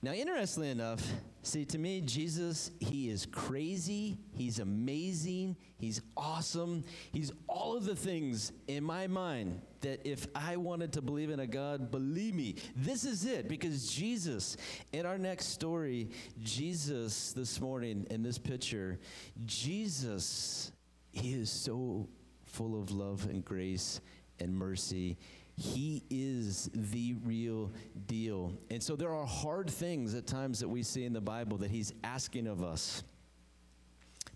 Now, 0.05 0.13
interestingly 0.13 0.69
enough, 0.69 1.03
see, 1.43 1.65
to 1.65 1.79
me, 1.79 2.03
Jesus, 2.03 2.71
he 2.79 3.09
is 3.09 3.25
crazy, 3.25 4.19
he's 4.37 4.59
amazing, 4.59 5.57
he's 5.79 6.03
awesome, 6.15 6.85
he's 7.11 7.33
all 7.49 7.75
of 7.75 7.87
the 7.87 7.97
things 7.97 8.53
in 8.69 8.85
my 8.85 9.07
mind 9.07 9.63
that 9.81 10.07
if 10.07 10.27
I 10.35 10.59
wanted 10.59 10.93
to 10.93 11.01
believe 11.01 11.31
in 11.31 11.41
a 11.41 11.47
God, 11.47 11.91
believe 11.91 12.35
me, 12.35 12.57
this 12.77 13.07
is 13.07 13.25
it. 13.25 13.49
Because 13.49 13.91
Jesus, 13.91 14.59
in 14.93 15.07
our 15.07 15.17
next 15.17 15.47
story, 15.47 16.11
Jesus 16.43 17.33
this 17.33 17.59
morning 17.59 18.07
in 18.11 18.23
this 18.23 18.37
picture, 18.37 18.99
Jesus, 19.47 20.71
he 21.13 21.33
is 21.33 21.49
so 21.49 22.09
full 22.55 22.81
of 22.81 22.91
love 22.91 23.27
and 23.29 23.45
grace 23.45 24.01
and 24.41 24.55
mercy 24.55 25.17
he 25.57 26.03
is 26.11 26.69
the 26.75 27.15
real 27.25 27.73
deal. 28.07 28.53
And 28.71 28.83
so 28.83 28.97
there 28.97 29.15
are 29.15 29.27
hard 29.27 29.71
things 29.71 30.15
at 30.15 30.27
times 30.27 30.59
that 30.61 30.69
we 30.69 30.83
see 30.83 31.05
in 31.05 31.13
the 31.13 31.21
Bible 31.21 31.59
that 31.59 31.71
He's 31.71 31.93
asking 32.03 32.49
of 32.49 32.63
us. 32.63 33.05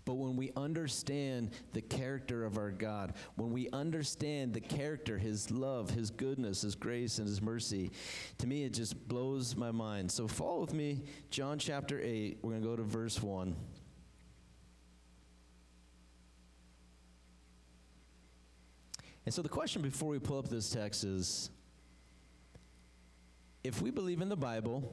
But 0.05 0.13
when 0.13 0.37
we 0.37 0.51
understand 0.55 1.51
the 1.73 1.81
character 1.81 2.45
of 2.45 2.57
our 2.57 2.71
God, 2.71 3.13
when 3.35 3.51
we 3.51 3.69
understand 3.73 4.53
the 4.53 4.61
character, 4.61 5.17
His 5.17 5.51
love, 5.51 5.89
His 5.89 6.09
goodness, 6.09 6.61
His 6.61 6.73
grace, 6.73 7.19
and 7.19 7.27
His 7.27 7.41
mercy, 7.41 7.91
to 8.37 8.47
me 8.47 8.63
it 8.63 8.73
just 8.73 9.07
blows 9.07 9.57
my 9.57 9.71
mind. 9.71 10.09
So 10.09 10.27
follow 10.27 10.61
with 10.61 10.73
me, 10.73 11.03
John 11.31 11.59
chapter 11.59 11.99
8. 12.01 12.39
We're 12.41 12.51
going 12.51 12.61
to 12.61 12.67
go 12.67 12.75
to 12.77 12.83
verse 12.83 13.21
1. 13.21 13.55
And 19.29 19.33
so 19.35 19.43
the 19.43 19.47
question 19.47 19.83
before 19.83 20.09
we 20.09 20.17
pull 20.17 20.39
up 20.39 20.49
this 20.49 20.71
text 20.71 21.03
is 21.03 21.51
if 23.63 23.79
we 23.79 23.91
believe 23.91 24.21
in 24.21 24.27
the 24.27 24.35
Bible, 24.35 24.91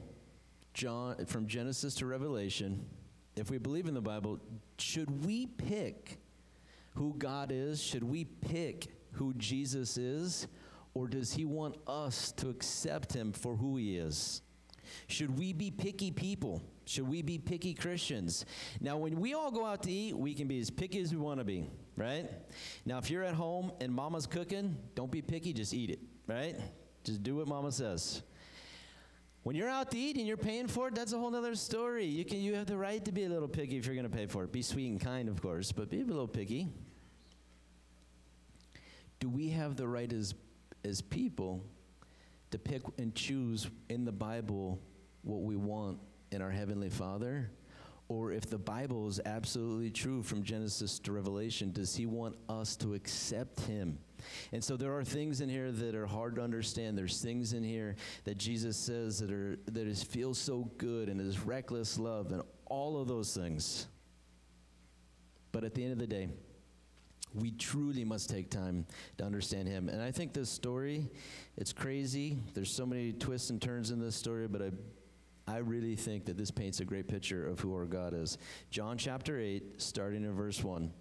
John 0.75 1.25
from 1.25 1.47
Genesis 1.47 1.95
to 1.95 2.05
Revelation, 2.05 2.85
if 3.35 3.49
we 3.49 3.57
believe 3.57 3.87
in 3.87 3.95
the 3.95 3.99
Bible, 3.99 4.39
should 4.77 5.25
we 5.25 5.47
pick 5.47 6.19
who 6.93 7.15
God 7.17 7.51
is? 7.51 7.81
Should 7.81 8.03
we 8.03 8.25
pick 8.25 8.89
who 9.13 9.33
Jesus 9.33 9.97
is? 9.97 10.45
Or 10.93 11.07
does 11.07 11.33
he 11.33 11.43
want 11.43 11.77
us 11.87 12.31
to 12.33 12.49
accept 12.49 13.13
him 13.13 13.33
for 13.33 13.55
who 13.55 13.77
he 13.77 13.97
is? 13.97 14.43
Should 15.07 15.39
we 15.39 15.51
be 15.51 15.71
picky 15.71 16.11
people? 16.11 16.61
Should 16.87 17.07
we 17.07 17.21
be 17.21 17.37
picky 17.37 17.73
Christians? 17.73 18.45
Now, 18.81 18.97
when 18.97 19.19
we 19.19 19.33
all 19.33 19.51
go 19.51 19.65
out 19.65 19.83
to 19.83 19.91
eat, 19.91 20.17
we 20.17 20.33
can 20.33 20.47
be 20.47 20.59
as 20.59 20.69
picky 20.69 20.99
as 20.99 21.11
we 21.13 21.19
want 21.19 21.39
to 21.39 21.43
be 21.43 21.69
right? 21.97 22.29
Now, 22.85 22.99
if 22.99 23.09
you're 23.09 23.23
at 23.23 23.33
home 23.33 23.71
and 23.81 23.93
mama's 23.93 24.27
cooking, 24.27 24.77
don't 24.95 25.11
be 25.11 25.21
picky, 25.21 25.51
just 25.51 25.73
eat 25.73 25.89
it, 25.89 25.99
right? 26.27 26.55
Just 27.03 27.23
do 27.23 27.35
what 27.37 27.47
mama 27.47 27.71
says. 27.71 28.21
When 29.43 29.55
you're 29.55 29.69
out 29.69 29.91
to 29.91 29.97
eat 29.97 30.17
and 30.17 30.27
you're 30.27 30.37
paying 30.37 30.67
for 30.67 30.89
it, 30.89 30.95
that's 30.95 31.13
a 31.13 31.17
whole 31.17 31.35
other 31.35 31.55
story. 31.55 32.05
You 32.05 32.23
can 32.23 32.39
you 32.39 32.53
have 32.55 32.67
the 32.67 32.77
right 32.77 33.03
to 33.03 33.11
be 33.11 33.25
a 33.25 33.29
little 33.29 33.47
picky 33.47 33.77
if 33.77 33.85
you're 33.85 33.95
going 33.95 34.09
to 34.09 34.15
pay 34.15 34.27
for 34.27 34.43
it. 34.43 34.51
Be 34.51 34.61
sweet 34.61 34.89
and 34.89 34.99
kind, 34.99 35.27
of 35.27 35.41
course, 35.41 35.71
but 35.71 35.89
be 35.89 36.01
a 36.01 36.05
little 36.05 36.27
picky. 36.27 36.67
Do 39.19 39.29
we 39.29 39.49
have 39.49 39.75
the 39.75 39.87
right 39.87 40.11
as 40.11 40.35
as 40.85 41.01
people 41.01 41.63
to 42.51 42.59
pick 42.59 42.81
and 42.97 43.15
choose 43.15 43.67
in 43.89 44.05
the 44.05 44.11
Bible 44.11 44.79
what 45.23 45.41
we 45.41 45.55
want 45.55 45.97
in 46.31 46.41
our 46.41 46.51
heavenly 46.51 46.89
Father? 46.89 47.49
Or 48.09 48.31
if 48.31 48.49
the 48.49 48.57
Bible 48.57 49.07
is 49.09 49.19
absolutely 49.25 49.91
true 49.91 50.23
from 50.23 50.43
Genesis 50.43 50.97
to 50.99 51.11
Revelation, 51.11 51.73
does 51.73 51.93
he 51.93 52.05
want 52.05 52.37
us 52.47 52.77
to 52.77 52.93
accept 52.93 53.59
him? 53.61 53.97
And 54.53 54.63
so 54.63 54.77
there 54.77 54.95
are 54.97 55.03
things 55.03 55.41
in 55.41 55.49
here 55.49 55.71
that 55.71 55.93
are 55.93 56.05
hard 56.05 56.35
to 56.35 56.41
understand. 56.41 56.97
There's 56.97 57.21
things 57.21 57.51
in 57.51 57.63
here 57.63 57.95
that 58.23 58.37
Jesus 58.37 58.77
says 58.77 59.19
that 59.19 59.31
are 59.31 59.59
that 59.65 59.87
is 59.87 60.03
feel 60.03 60.33
so 60.33 60.71
good 60.77 61.09
and 61.09 61.19
his 61.19 61.41
reckless 61.41 61.99
love 61.99 62.31
and 62.31 62.41
all 62.65 62.99
of 63.01 63.09
those 63.09 63.33
things. 63.33 63.87
But 65.51 65.65
at 65.65 65.73
the 65.73 65.83
end 65.83 65.91
of 65.91 65.99
the 65.99 66.07
day, 66.07 66.29
we 67.33 67.51
truly 67.51 68.05
must 68.05 68.29
take 68.29 68.49
time 68.49 68.85
to 69.17 69.25
understand 69.25 69.67
him. 69.67 69.89
And 69.89 70.01
I 70.01 70.11
think 70.11 70.33
this 70.33 70.49
story, 70.49 71.09
it's 71.57 71.73
crazy. 71.73 72.37
There's 72.53 72.71
so 72.71 72.85
many 72.85 73.11
twists 73.11 73.49
and 73.49 73.61
turns 73.61 73.91
in 73.91 73.99
this 73.99 74.15
story, 74.15 74.47
but 74.47 74.61
I 74.61 74.71
I 75.47 75.57
really 75.57 75.95
think 75.95 76.25
that 76.25 76.37
this 76.37 76.51
paints 76.51 76.81
a 76.81 76.85
great 76.85 77.07
picture 77.07 77.47
of 77.47 77.59
who 77.61 77.73
our 77.73 77.85
God 77.85 78.13
is. 78.13 78.37
John 78.69 78.97
chapter 78.97 79.39
8, 79.39 79.81
starting 79.81 80.25
in 80.25 80.33
verse 80.33 80.61
1. 80.61 80.91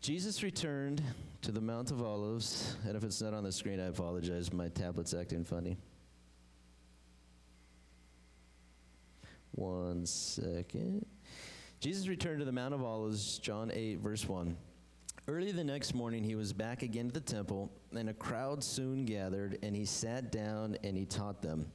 Jesus 0.00 0.44
returned 0.44 1.02
to 1.42 1.50
the 1.50 1.60
Mount 1.60 1.90
of 1.90 2.00
Olives, 2.00 2.76
and 2.86 2.96
if 2.96 3.02
it's 3.02 3.20
not 3.20 3.34
on 3.34 3.42
the 3.42 3.50
screen, 3.50 3.80
I 3.80 3.86
apologize. 3.86 4.52
My 4.52 4.68
tablet's 4.68 5.12
acting 5.12 5.44
funny. 5.44 5.76
One 9.52 10.06
second. 10.06 11.04
Jesus 11.80 12.06
returned 12.06 12.38
to 12.38 12.44
the 12.44 12.52
Mount 12.52 12.74
of 12.74 12.84
Olives, 12.84 13.38
John 13.38 13.72
8, 13.74 13.98
verse 13.98 14.28
1. 14.28 14.56
Early 15.26 15.50
the 15.50 15.64
next 15.64 15.94
morning, 15.94 16.22
he 16.22 16.36
was 16.36 16.52
back 16.52 16.82
again 16.82 17.08
at 17.08 17.14
the 17.14 17.20
temple, 17.20 17.72
and 17.94 18.08
a 18.08 18.14
crowd 18.14 18.62
soon 18.62 19.04
gathered, 19.04 19.58
and 19.64 19.74
he 19.74 19.84
sat 19.84 20.30
down 20.30 20.76
and 20.84 20.96
he 20.96 21.04
taught 21.04 21.42
them. 21.42 21.70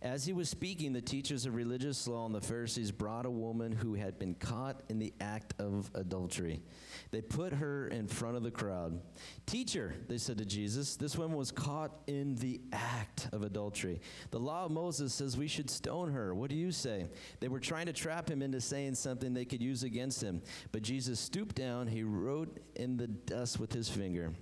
As 0.00 0.24
he 0.24 0.32
was 0.32 0.48
speaking, 0.48 0.92
the 0.92 1.00
teachers 1.00 1.44
of 1.44 1.56
religious 1.56 2.06
law 2.06 2.24
and 2.24 2.34
the 2.34 2.40
Pharisees 2.40 2.92
brought 2.92 3.26
a 3.26 3.30
woman 3.30 3.72
who 3.72 3.94
had 3.94 4.16
been 4.16 4.34
caught 4.34 4.80
in 4.88 5.00
the 5.00 5.12
act 5.20 5.54
of 5.58 5.90
adultery. 5.92 6.62
They 7.10 7.20
put 7.20 7.52
her 7.52 7.88
in 7.88 8.06
front 8.06 8.36
of 8.36 8.44
the 8.44 8.50
crowd. 8.52 9.00
Teacher, 9.46 9.94
they 10.06 10.18
said 10.18 10.38
to 10.38 10.44
Jesus, 10.44 10.94
this 10.94 11.18
woman 11.18 11.36
was 11.36 11.50
caught 11.50 11.90
in 12.06 12.36
the 12.36 12.60
act 12.72 13.28
of 13.32 13.42
adultery. 13.42 14.00
The 14.30 14.38
law 14.38 14.66
of 14.66 14.70
Moses 14.70 15.12
says 15.12 15.36
we 15.36 15.48
should 15.48 15.68
stone 15.68 16.12
her. 16.12 16.32
What 16.32 16.50
do 16.50 16.56
you 16.56 16.70
say? 16.70 17.08
They 17.40 17.48
were 17.48 17.58
trying 17.58 17.86
to 17.86 17.92
trap 17.92 18.30
him 18.30 18.40
into 18.40 18.60
saying 18.60 18.94
something 18.94 19.34
they 19.34 19.44
could 19.44 19.62
use 19.62 19.82
against 19.82 20.22
him. 20.22 20.42
But 20.70 20.82
Jesus 20.82 21.18
stooped 21.18 21.56
down, 21.56 21.88
he 21.88 22.04
wrote 22.04 22.60
in 22.76 22.96
the 22.98 23.08
dust 23.08 23.58
with 23.58 23.72
his 23.72 23.88
finger. 23.88 24.32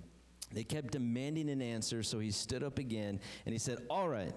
They 0.53 0.63
kept 0.63 0.91
demanding 0.91 1.49
an 1.49 1.61
answer, 1.61 2.03
so 2.03 2.19
he 2.19 2.31
stood 2.31 2.63
up 2.63 2.77
again 2.77 3.19
and 3.45 3.53
he 3.53 3.59
said, 3.59 3.79
All 3.89 4.07
right. 4.07 4.33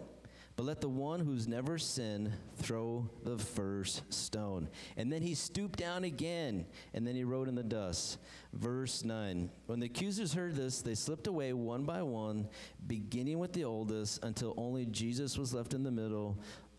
But 0.60 0.66
let 0.66 0.82
the 0.82 0.90
one 0.90 1.20
who's 1.20 1.48
never 1.48 1.78
sinned 1.78 2.32
throw 2.56 3.08
the 3.24 3.38
first 3.38 4.12
stone. 4.12 4.68
And 4.98 5.10
then 5.10 5.22
he 5.22 5.34
stooped 5.34 5.78
down 5.78 6.04
again, 6.04 6.66
and 6.92 7.06
then 7.06 7.14
he 7.14 7.24
wrote 7.24 7.48
in 7.48 7.54
the 7.54 7.62
dust. 7.62 8.18
Verse 8.52 9.02
9 9.02 9.48
When 9.64 9.80
the 9.80 9.86
accusers 9.86 10.34
heard 10.34 10.54
this, 10.54 10.82
they 10.82 10.94
slipped 10.94 11.28
away 11.28 11.54
one 11.54 11.84
by 11.84 12.02
one, 12.02 12.46
beginning 12.86 13.38
with 13.38 13.54
the 13.54 13.64
oldest, 13.64 14.22
until 14.22 14.52
only 14.58 14.84
Jesus 14.84 15.38
was 15.38 15.54
left 15.54 15.72
in 15.72 15.82
the 15.82 15.90
middle 15.90 16.36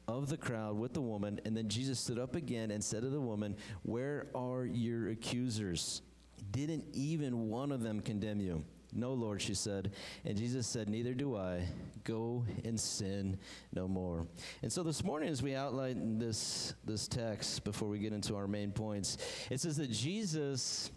of 0.07 0.29
the 0.29 0.37
crowd 0.37 0.77
with 0.77 0.93
the 0.93 1.01
woman. 1.01 1.39
And 1.43 1.57
then 1.57 1.67
Jesus 1.67 1.99
stood 1.99 2.19
up 2.19 2.35
again 2.35 2.69
and 2.69 2.83
said 2.83 3.01
to 3.01 3.09
the 3.09 3.19
woman, 3.19 3.55
Where 3.81 4.27
are 4.35 4.63
your 4.63 5.09
accusers? 5.09 6.03
Didn't 6.51 6.85
even 6.93 7.49
one 7.49 7.71
of 7.71 7.81
them 7.81 7.99
condemn 7.99 8.41
you? 8.41 8.63
No, 8.93 9.13
Lord, 9.13 9.41
she 9.41 9.53
said. 9.53 9.91
And 10.25 10.37
Jesus 10.37 10.67
said, 10.67 10.89
Neither 10.89 11.13
do 11.13 11.37
I. 11.37 11.65
Go 12.03 12.45
and 12.65 12.79
sin 12.79 13.37
no 13.73 13.87
more. 13.87 14.27
And 14.61 14.71
so 14.71 14.83
this 14.83 15.03
morning, 15.03 15.29
as 15.29 15.41
we 15.41 15.55
outline 15.55 16.19
this, 16.19 16.73
this 16.83 17.07
text 17.07 17.63
before 17.63 17.87
we 17.87 17.99
get 17.99 18.11
into 18.11 18.35
our 18.35 18.47
main 18.47 18.71
points, 18.71 19.17
it 19.49 19.59
says 19.61 19.77
that 19.77 19.91
Jesus, 19.91 20.91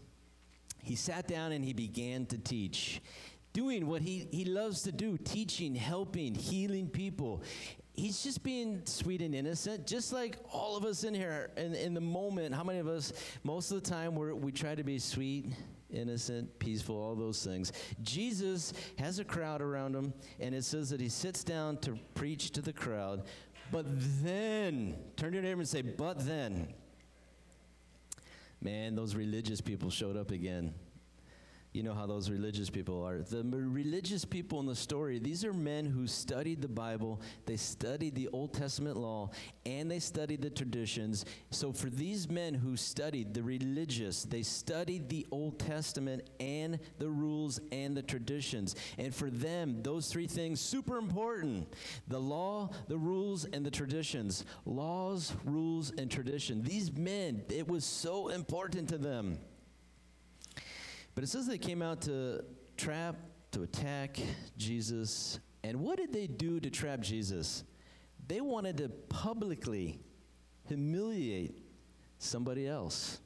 he 0.82 0.96
sat 0.96 1.28
down 1.28 1.52
and 1.52 1.64
he 1.64 1.72
began 1.72 2.26
to 2.26 2.38
teach, 2.38 3.00
doing 3.52 3.86
what 3.86 4.02
he, 4.02 4.26
he 4.32 4.44
loves 4.44 4.82
to 4.82 4.92
do 4.92 5.16
teaching, 5.16 5.74
helping, 5.74 6.34
healing 6.34 6.88
people 6.88 7.42
he's 7.96 8.24
just 8.24 8.42
being 8.42 8.82
sweet 8.86 9.22
and 9.22 9.36
innocent, 9.36 9.86
just 9.86 10.12
like 10.12 10.36
all 10.52 10.76
of 10.76 10.84
us 10.84 11.04
in 11.04 11.14
here 11.14 11.50
in, 11.56 11.74
in 11.74 11.94
the 11.94 12.00
moment. 12.00 12.52
How 12.52 12.64
many 12.64 12.80
of 12.80 12.88
us, 12.88 13.12
most 13.44 13.70
of 13.70 13.82
the 13.82 13.88
time, 13.88 14.16
we 14.16 14.32
we 14.32 14.50
try 14.50 14.74
to 14.74 14.82
be 14.82 14.98
sweet 14.98 15.52
innocent, 15.90 16.58
peaceful, 16.58 16.96
all 16.96 17.14
those 17.14 17.44
things. 17.44 17.72
Jesus 18.02 18.72
has 18.98 19.18
a 19.18 19.24
crowd 19.24 19.60
around 19.60 19.94
him, 19.94 20.12
and 20.40 20.54
it 20.54 20.64
says 20.64 20.90
that 20.90 21.00
he 21.00 21.08
sits 21.08 21.44
down 21.44 21.76
to 21.78 21.98
preach 22.14 22.50
to 22.52 22.62
the 22.62 22.72
crowd. 22.72 23.24
But 23.70 23.86
then, 24.22 24.96
turn 25.16 25.30
to 25.30 25.36
your 25.36 25.42
neighbor 25.42 25.60
and 25.60 25.68
say, 25.68 25.82
But 25.82 26.26
then. 26.26 26.68
Man, 28.60 28.94
those 28.94 29.14
religious 29.14 29.60
people 29.60 29.90
showed 29.90 30.16
up 30.16 30.30
again. 30.30 30.72
You 31.74 31.82
know 31.82 31.92
how 31.92 32.06
those 32.06 32.30
religious 32.30 32.70
people 32.70 33.02
are. 33.04 33.18
The 33.18 33.42
religious 33.42 34.24
people 34.24 34.60
in 34.60 34.66
the 34.66 34.76
story, 34.76 35.18
these 35.18 35.44
are 35.44 35.52
men 35.52 35.86
who 35.86 36.06
studied 36.06 36.62
the 36.62 36.68
Bible, 36.68 37.20
they 37.46 37.56
studied 37.56 38.14
the 38.14 38.28
Old 38.28 38.52
Testament 38.52 38.96
law, 38.96 39.30
and 39.66 39.90
they 39.90 39.98
studied 39.98 40.40
the 40.40 40.50
traditions. 40.50 41.24
So, 41.50 41.72
for 41.72 41.90
these 41.90 42.30
men 42.30 42.54
who 42.54 42.76
studied 42.76 43.34
the 43.34 43.42
religious, 43.42 44.22
they 44.22 44.44
studied 44.44 45.08
the 45.08 45.26
Old 45.32 45.58
Testament 45.58 46.30
and 46.38 46.78
the 47.00 47.08
rules 47.08 47.58
and 47.72 47.96
the 47.96 48.02
traditions. 48.02 48.76
And 48.96 49.12
for 49.12 49.28
them, 49.28 49.82
those 49.82 50.06
three 50.06 50.28
things 50.28 50.60
super 50.60 50.96
important 50.96 51.66
the 52.06 52.20
law, 52.20 52.70
the 52.86 52.98
rules, 52.98 53.46
and 53.46 53.66
the 53.66 53.70
traditions. 53.72 54.44
Laws, 54.64 55.34
rules, 55.44 55.90
and 55.98 56.08
tradition. 56.08 56.62
These 56.62 56.92
men, 56.92 57.42
it 57.48 57.66
was 57.66 57.84
so 57.84 58.28
important 58.28 58.90
to 58.90 58.98
them. 58.98 59.38
But 61.14 61.24
it 61.24 61.28
says 61.28 61.46
they 61.46 61.58
came 61.58 61.82
out 61.82 62.02
to 62.02 62.44
trap, 62.76 63.16
to 63.52 63.62
attack 63.62 64.18
Jesus. 64.56 65.38
And 65.62 65.80
what 65.80 65.96
did 65.98 66.12
they 66.12 66.26
do 66.26 66.60
to 66.60 66.70
trap 66.70 67.00
Jesus? 67.00 67.64
They 68.26 68.40
wanted 68.40 68.78
to 68.78 68.88
publicly 68.88 70.00
humiliate 70.66 71.58
somebody 72.18 72.66
else. 72.66 73.20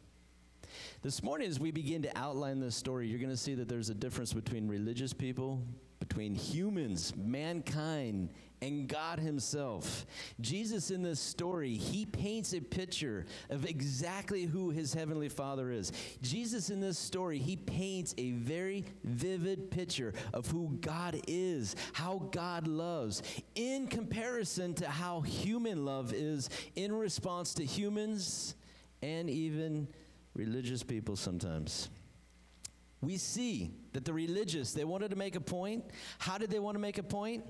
This 1.02 1.22
morning, 1.22 1.48
as 1.48 1.58
we 1.58 1.70
begin 1.70 2.02
to 2.02 2.18
outline 2.18 2.60
this 2.60 2.74
story, 2.74 3.06
you're 3.06 3.20
going 3.20 3.30
to 3.30 3.36
see 3.36 3.54
that 3.54 3.68
there's 3.68 3.88
a 3.88 3.94
difference 3.94 4.32
between 4.32 4.68
religious 4.68 5.12
people, 5.12 5.62
between 6.00 6.34
humans, 6.34 7.14
mankind, 7.16 8.30
and 8.62 8.88
God 8.88 9.18
Himself. 9.18 10.06
Jesus, 10.40 10.90
in 10.90 11.02
this 11.02 11.20
story, 11.20 11.74
He 11.74 12.06
paints 12.06 12.52
a 12.52 12.60
picture 12.60 13.26
of 13.50 13.64
exactly 13.64 14.44
who 14.44 14.70
His 14.70 14.94
Heavenly 14.94 15.28
Father 15.28 15.70
is. 15.70 15.92
Jesus, 16.22 16.70
in 16.70 16.80
this 16.80 16.98
story, 16.98 17.38
He 17.38 17.56
paints 17.56 18.14
a 18.18 18.32
very 18.32 18.84
vivid 19.04 19.70
picture 19.70 20.12
of 20.32 20.46
who 20.48 20.76
God 20.80 21.20
is, 21.26 21.76
how 21.92 22.28
God 22.32 22.66
loves, 22.66 23.22
in 23.54 23.86
comparison 23.86 24.74
to 24.74 24.88
how 24.88 25.20
human 25.20 25.84
love 25.84 26.12
is 26.12 26.48
in 26.76 26.92
response 26.92 27.54
to 27.54 27.64
humans 27.64 28.54
and 29.02 29.30
even 29.30 29.88
religious 30.34 30.82
people 30.82 31.16
sometimes 31.16 31.88
we 33.00 33.16
see 33.16 33.70
that 33.92 34.04
the 34.04 34.12
religious, 34.12 34.72
they 34.72 34.84
wanted 34.84 35.10
to 35.10 35.16
make 35.16 35.36
a 35.36 35.40
point. 35.40 35.84
How 36.18 36.38
did 36.38 36.50
they 36.50 36.58
want 36.58 36.74
to 36.74 36.80
make 36.80 36.98
a 36.98 37.02
point? 37.02 37.44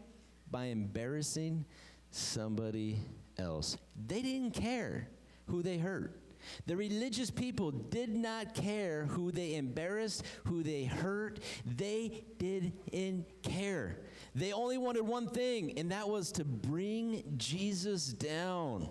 By 0.50 0.66
embarrassing 0.66 1.64
somebody 2.10 2.98
else. 3.38 3.76
They 4.06 4.22
didn't 4.22 4.54
care 4.54 5.08
who 5.46 5.62
they 5.62 5.78
hurt. 5.78 6.20
The 6.66 6.76
religious 6.76 7.30
people 7.30 7.70
did 7.70 8.14
not 8.14 8.54
care 8.54 9.06
who 9.06 9.30
they 9.30 9.56
embarrassed, 9.56 10.24
who 10.44 10.62
they 10.62 10.84
hurt. 10.84 11.40
They 11.66 12.24
didn't 12.38 13.42
care. 13.42 13.98
They 14.34 14.52
only 14.52 14.78
wanted 14.78 15.02
one 15.02 15.28
thing, 15.28 15.78
and 15.78 15.90
that 15.90 16.08
was 16.08 16.32
to 16.32 16.44
bring 16.44 17.22
Jesus 17.36 18.06
down. 18.06 18.88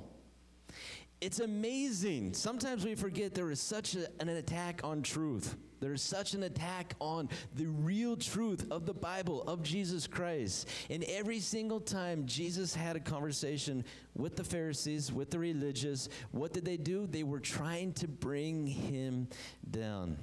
It's 1.21 1.39
amazing. 1.39 2.33
Sometimes 2.33 2.85
we 2.85 2.95
forget 2.95 3.33
there 3.33 3.49
is 3.49 3.59
such 3.59 3.95
a, 3.95 4.07
an 4.19 4.29
attack 4.29 4.81
on 4.83 5.01
truth. 5.01 5.55
There's 5.79 6.01
such 6.01 6.33
an 6.33 6.43
attack 6.43 6.95
on 6.99 7.29
the 7.55 7.67
real 7.67 8.15
truth 8.15 8.65
of 8.71 8.85
the 8.85 8.93
Bible, 8.93 9.43
of 9.43 9.63
Jesus 9.63 10.07
Christ. 10.07 10.67
And 10.89 11.03
every 11.03 11.39
single 11.39 11.79
time 11.79 12.25
Jesus 12.25 12.73
had 12.73 12.95
a 12.95 12.99
conversation 12.99 13.83
with 14.15 14.35
the 14.35 14.43
Pharisees, 14.43 15.11
with 15.11 15.29
the 15.31 15.39
religious, 15.39 16.09
what 16.31 16.53
did 16.53 16.65
they 16.65 16.77
do? 16.77 17.07
They 17.07 17.23
were 17.23 17.39
trying 17.39 17.93
to 17.93 18.07
bring 18.07 18.65
him 18.65 19.27
down. 19.69 20.17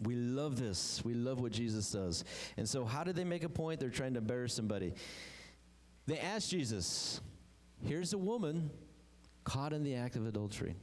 We 0.00 0.14
love 0.14 0.58
this. 0.58 1.02
We 1.04 1.14
love 1.14 1.40
what 1.40 1.52
Jesus 1.52 1.90
does. 1.90 2.24
And 2.56 2.68
so, 2.68 2.84
how 2.84 3.02
did 3.02 3.16
they 3.16 3.24
make 3.24 3.44
a 3.44 3.48
point? 3.48 3.80
They're 3.80 3.88
trying 3.88 4.12
to 4.14 4.18
embarrass 4.18 4.52
somebody. 4.52 4.92
They 6.06 6.18
asked 6.18 6.50
Jesus, 6.50 7.20
Here's 7.82 8.12
a 8.12 8.18
woman 8.18 8.70
caught 9.44 9.72
in 9.72 9.84
the 9.84 9.94
act 9.94 10.16
of 10.16 10.26
adultery 10.26 10.74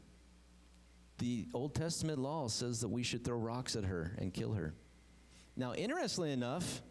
the 1.18 1.48
Old 1.54 1.76
Testament 1.76 2.20
law 2.20 2.48
says 2.48 2.82
that 2.82 2.90
we 2.90 3.04
should 3.04 3.24
throw 3.24 3.38
rocks 3.38 3.76
at 3.76 3.86
her 3.86 4.16
and 4.18 4.34
kill 4.34 4.54
her. 4.54 4.74
Now, 5.56 5.74
interestingly 5.74 6.32
enough, 6.32 6.82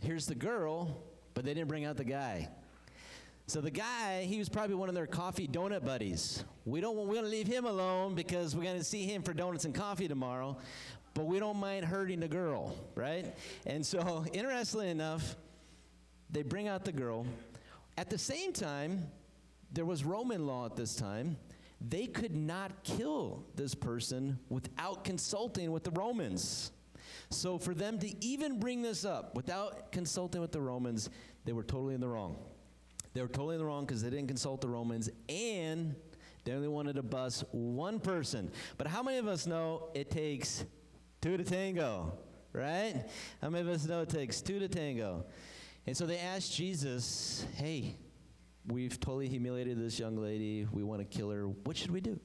here's 0.00 0.26
the 0.26 0.34
girl, 0.34 0.96
but 1.34 1.44
they 1.44 1.52
didn't 1.52 1.68
bring 1.68 1.84
out 1.84 1.96
the 1.96 2.04
guy. 2.04 2.48
So 3.48 3.60
the 3.60 3.70
guy, 3.70 4.24
he 4.24 4.38
was 4.38 4.48
probably 4.48 4.74
one 4.74 4.88
of 4.88 4.94
their 4.94 5.06
coffee 5.06 5.46
donut 5.46 5.84
buddies. 5.84 6.42
We 6.64 6.80
don't 6.80 6.96
want, 6.96 7.08
we 7.08 7.14
want 7.14 7.26
to 7.26 7.30
leave 7.30 7.46
him 7.46 7.64
alone 7.64 8.14
because 8.14 8.56
we're 8.56 8.64
going 8.64 8.78
to 8.78 8.84
see 8.84 9.04
him 9.04 9.22
for 9.22 9.32
donuts 9.32 9.64
and 9.64 9.74
coffee 9.74 10.08
tomorrow, 10.08 10.56
but 11.14 11.26
we 11.26 11.38
don't 11.38 11.58
mind 11.58 11.84
hurting 11.84 12.20
the 12.20 12.28
girl, 12.28 12.76
right? 12.96 13.36
And 13.64 13.86
so, 13.86 14.24
interestingly 14.32 14.88
enough, 14.88 15.36
they 16.30 16.42
bring 16.42 16.66
out 16.66 16.84
the 16.84 16.92
girl. 16.92 17.24
At 17.96 18.10
the 18.10 18.18
same 18.18 18.52
time, 18.52 19.06
there 19.72 19.84
was 19.84 20.04
Roman 20.04 20.46
law 20.46 20.66
at 20.66 20.74
this 20.74 20.96
time 20.96 21.36
they 21.80 22.06
could 22.06 22.34
not 22.34 22.84
kill 22.84 23.44
this 23.54 23.74
person 23.74 24.38
without 24.48 25.04
consulting 25.04 25.72
with 25.72 25.84
the 25.84 25.90
Romans. 25.90 26.72
So 27.30 27.58
for 27.58 27.74
them 27.74 27.98
to 27.98 28.24
even 28.24 28.58
bring 28.58 28.82
this 28.82 29.04
up 29.04 29.34
without 29.34 29.92
consulting 29.92 30.40
with 30.40 30.52
the 30.52 30.60
Romans, 30.60 31.10
they 31.44 31.52
were 31.52 31.62
totally 31.62 31.94
in 31.94 32.00
the 32.00 32.08
wrong. 32.08 32.36
They 33.14 33.22
were 33.22 33.28
totally 33.28 33.54
in 33.54 33.60
the 33.60 33.66
wrong 33.66 33.84
because 33.84 34.02
they 34.02 34.10
didn't 34.10 34.28
consult 34.28 34.60
the 34.60 34.68
Romans 34.68 35.10
and 35.28 35.94
they 36.44 36.52
only 36.52 36.68
wanted 36.68 36.96
to 36.96 37.02
bust 37.02 37.44
one 37.50 37.98
person. 37.98 38.50
But 38.78 38.86
how 38.86 39.02
many 39.02 39.18
of 39.18 39.26
us 39.26 39.46
know 39.46 39.88
it 39.94 40.10
takes 40.10 40.64
two 41.20 41.36
to 41.36 41.44
tango, 41.44 42.12
right? 42.52 43.04
How 43.42 43.50
many 43.50 43.68
of 43.68 43.74
us 43.74 43.86
know 43.86 44.02
it 44.02 44.08
takes 44.08 44.40
two 44.40 44.58
to 44.60 44.68
tango? 44.68 45.24
And 45.86 45.96
so 45.96 46.06
they 46.06 46.18
asked 46.18 46.54
Jesus, 46.54 47.44
hey, 47.54 47.96
we've 48.68 48.98
totally 49.00 49.28
humiliated 49.28 49.78
this 49.78 49.98
young 49.98 50.16
lady. 50.16 50.66
We 50.72 50.82
want 50.82 51.00
to 51.00 51.16
kill 51.16 51.30
her. 51.30 51.48
What 51.48 51.76
should 51.76 51.90
we 51.90 52.00
do? 52.00 52.18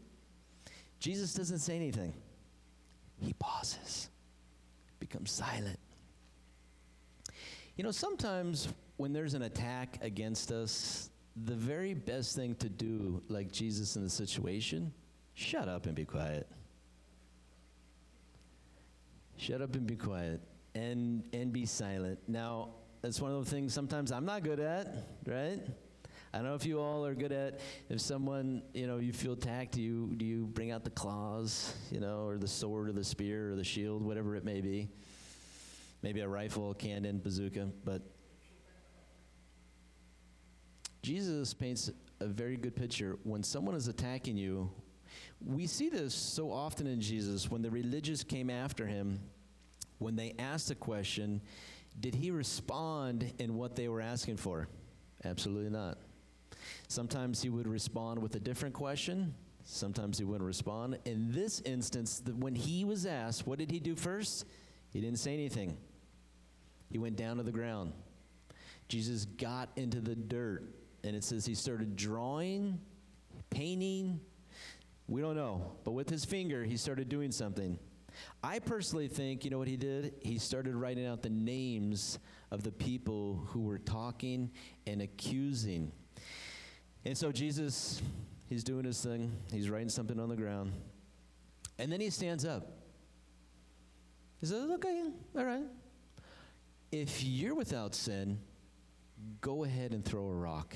Jesus 0.99 1.33
doesn't 1.33 1.59
say 1.59 1.75
anything. 1.75 2.13
He 3.19 3.33
pauses, 3.33 4.09
becomes 4.99 5.31
silent. 5.31 5.79
You 7.75 7.83
know, 7.83 7.91
sometimes 7.91 8.67
when 8.97 9.13
there's 9.13 9.33
an 9.33 9.43
attack 9.43 9.97
against 10.01 10.51
us, 10.51 11.09
the 11.45 11.55
very 11.55 11.93
best 11.93 12.35
thing 12.35 12.55
to 12.55 12.69
do, 12.69 13.21
like 13.29 13.51
Jesus 13.51 13.95
in 13.95 14.03
the 14.03 14.09
situation, 14.09 14.91
shut 15.33 15.67
up 15.67 15.85
and 15.85 15.95
be 15.95 16.05
quiet. 16.05 16.47
Shut 19.37 19.61
up 19.61 19.75
and 19.75 19.87
be 19.87 19.95
quiet 19.95 20.41
and 20.75 21.23
and 21.33 21.51
be 21.51 21.65
silent. 21.65 22.19
Now, 22.27 22.69
that's 23.01 23.19
one 23.19 23.31
of 23.31 23.43
the 23.43 23.49
things 23.49 23.73
sometimes 23.73 24.11
I'm 24.11 24.25
not 24.25 24.43
good 24.43 24.59
at, 24.59 24.93
right? 25.25 25.59
I 26.33 26.37
don't 26.37 26.45
know 26.47 26.55
if 26.55 26.65
you 26.65 26.79
all 26.79 27.05
are 27.05 27.13
good 27.13 27.33
at 27.33 27.59
if 27.89 27.99
someone, 27.99 28.63
you 28.73 28.87
know, 28.87 28.97
you 28.97 29.11
feel 29.11 29.33
attacked, 29.33 29.73
do 29.73 29.81
you 29.81 30.13
do 30.15 30.25
you 30.25 30.45
bring 30.45 30.71
out 30.71 30.85
the 30.85 30.89
claws, 30.89 31.75
you 31.91 31.99
know, 31.99 32.25
or 32.25 32.37
the 32.37 32.47
sword 32.47 32.87
or 32.87 32.93
the 32.93 33.03
spear 33.03 33.51
or 33.51 33.55
the 33.55 33.63
shield, 33.65 34.01
whatever 34.01 34.35
it 34.37 34.45
may 34.45 34.61
be. 34.61 34.89
Maybe 36.01 36.21
a 36.21 36.27
rifle, 36.27 36.73
cannon, 36.73 37.19
bazooka, 37.19 37.69
but 37.83 38.01
Jesus 41.03 41.53
paints 41.53 41.91
a 42.19 42.27
very 42.27 42.55
good 42.55 42.75
picture. 42.75 43.17
When 43.23 43.43
someone 43.43 43.75
is 43.75 43.87
attacking 43.87 44.37
you, 44.37 44.71
we 45.45 45.67
see 45.67 45.89
this 45.89 46.13
so 46.13 46.51
often 46.51 46.87
in 46.87 47.01
Jesus. 47.01 47.51
When 47.51 47.61
the 47.61 47.71
religious 47.71 48.23
came 48.23 48.49
after 48.49 48.85
him, 48.85 49.19
when 49.97 50.15
they 50.15 50.33
asked 50.39 50.71
a 50.71 50.75
question, 50.75 51.41
did 51.99 52.15
he 52.15 52.31
respond 52.31 53.33
in 53.37 53.57
what 53.57 53.75
they 53.75 53.87
were 53.87 54.01
asking 54.01 54.37
for? 54.37 54.67
Absolutely 55.25 55.69
not. 55.69 55.97
Sometimes 56.91 57.41
he 57.41 57.49
would 57.49 57.69
respond 57.69 58.21
with 58.21 58.35
a 58.35 58.39
different 58.41 58.75
question. 58.75 59.33
Sometimes 59.63 60.17
he 60.17 60.25
wouldn't 60.25 60.45
respond. 60.45 60.99
In 61.05 61.31
this 61.31 61.61
instance, 61.61 62.19
the, 62.19 62.35
when 62.35 62.53
he 62.53 62.83
was 62.83 63.05
asked, 63.05 63.47
what 63.47 63.59
did 63.59 63.71
he 63.71 63.79
do 63.79 63.95
first? 63.95 64.43
He 64.91 64.99
didn't 64.99 65.19
say 65.19 65.33
anything. 65.33 65.77
He 66.89 66.97
went 66.97 67.15
down 67.15 67.37
to 67.37 67.43
the 67.43 67.51
ground. 67.53 67.93
Jesus 68.89 69.23
got 69.23 69.69
into 69.77 70.01
the 70.01 70.15
dirt 70.15 70.65
and 71.05 71.15
it 71.15 71.23
says 71.23 71.45
he 71.45 71.55
started 71.55 71.95
drawing, 71.95 72.77
painting. 73.49 74.19
We 75.07 75.21
don't 75.21 75.37
know, 75.37 75.71
but 75.85 75.91
with 75.91 76.09
his 76.09 76.25
finger, 76.25 76.65
he 76.65 76.75
started 76.75 77.07
doing 77.07 77.31
something. 77.31 77.79
I 78.43 78.59
personally 78.59 79.07
think, 79.07 79.45
you 79.45 79.49
know 79.49 79.59
what 79.59 79.69
he 79.69 79.77
did? 79.77 80.15
He 80.19 80.37
started 80.37 80.75
writing 80.75 81.05
out 81.05 81.21
the 81.21 81.29
names 81.29 82.19
of 82.51 82.63
the 82.63 82.71
people 82.73 83.47
who 83.47 83.61
were 83.61 83.79
talking 83.79 84.51
and 84.85 85.01
accusing. 85.01 85.93
And 87.03 87.17
so 87.17 87.31
Jesus, 87.31 88.01
he's 88.47 88.63
doing 88.63 88.85
his 88.85 89.01
thing, 89.01 89.31
he's 89.51 89.69
writing 89.69 89.89
something 89.89 90.19
on 90.19 90.29
the 90.29 90.35
ground. 90.35 90.71
And 91.79 91.91
then 91.91 91.99
he 91.99 92.09
stands 92.09 92.45
up. 92.45 92.67
He 94.39 94.45
says, 94.45 94.69
Okay, 94.69 95.03
all 95.35 95.45
right. 95.45 95.65
If 96.91 97.23
you're 97.23 97.55
without 97.55 97.95
sin, 97.95 98.39
go 99.39 99.63
ahead 99.63 99.93
and 99.93 100.03
throw 100.03 100.27
a 100.27 100.33
rock 100.33 100.75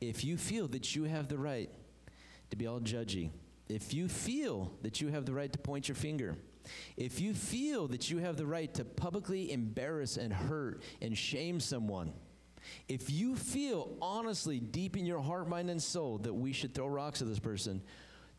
if 0.00 0.24
you 0.24 0.36
feel 0.36 0.68
that 0.68 0.94
you 0.94 1.04
have 1.04 1.28
the 1.28 1.38
right 1.38 1.70
to 2.50 2.56
be 2.56 2.66
all 2.66 2.80
judgy, 2.80 3.30
if 3.68 3.94
you 3.94 4.08
feel 4.08 4.72
that 4.82 5.00
you 5.00 5.08
have 5.08 5.26
the 5.26 5.32
right 5.32 5.52
to 5.52 5.58
point 5.58 5.88
your 5.88 5.96
finger, 5.96 6.36
if 6.96 7.20
you 7.20 7.34
feel 7.34 7.88
that 7.88 8.10
you 8.10 8.18
have 8.18 8.36
the 8.36 8.46
right 8.46 8.72
to 8.74 8.84
publicly 8.84 9.52
embarrass 9.52 10.16
and 10.16 10.32
hurt 10.32 10.82
and 11.00 11.16
shame 11.16 11.60
someone, 11.60 12.12
if 12.88 13.10
you 13.10 13.36
feel 13.36 13.96
honestly 14.00 14.60
deep 14.60 14.96
in 14.96 15.06
your 15.06 15.20
heart, 15.20 15.48
mind, 15.48 15.70
and 15.70 15.82
soul 15.82 16.18
that 16.18 16.34
we 16.34 16.52
should 16.52 16.74
throw 16.74 16.86
rocks 16.86 17.22
at 17.22 17.28
this 17.28 17.38
person, 17.38 17.82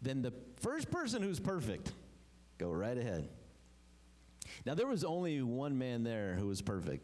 then 0.01 0.21
the 0.21 0.33
first 0.57 0.91
person 0.91 1.21
who's 1.21 1.39
perfect, 1.39 1.91
go 2.57 2.71
right 2.71 2.97
ahead. 2.97 3.27
Now, 4.65 4.75
there 4.75 4.87
was 4.87 5.03
only 5.03 5.41
one 5.41 5.77
man 5.77 6.03
there 6.03 6.35
who 6.35 6.47
was 6.47 6.61
perfect. 6.61 7.03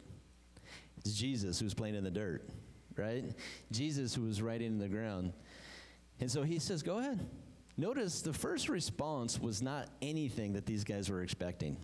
It's 0.98 1.14
Jesus 1.14 1.60
who's 1.60 1.74
playing 1.74 1.96
in 1.96 2.04
the 2.04 2.12
dirt 2.12 2.50
right? 2.98 3.24
Jesus 3.72 4.14
who 4.14 4.24
was 4.24 4.42
writing 4.42 4.68
in 4.68 4.80
the 4.80 4.88
ground. 4.88 5.34
And 6.20 6.30
so 6.30 6.44
he 6.44 6.60
says, 6.60 6.84
Go 6.84 7.00
ahead. 7.00 7.26
Notice 7.76 8.22
the 8.22 8.34
first 8.34 8.70
response 8.70 9.40
was 9.40 9.62
not 9.62 9.90
anything 10.02 10.54
that 10.54 10.66
these 10.66 10.84
guys 10.84 11.10
were 11.10 11.24
expecting. 11.24 11.76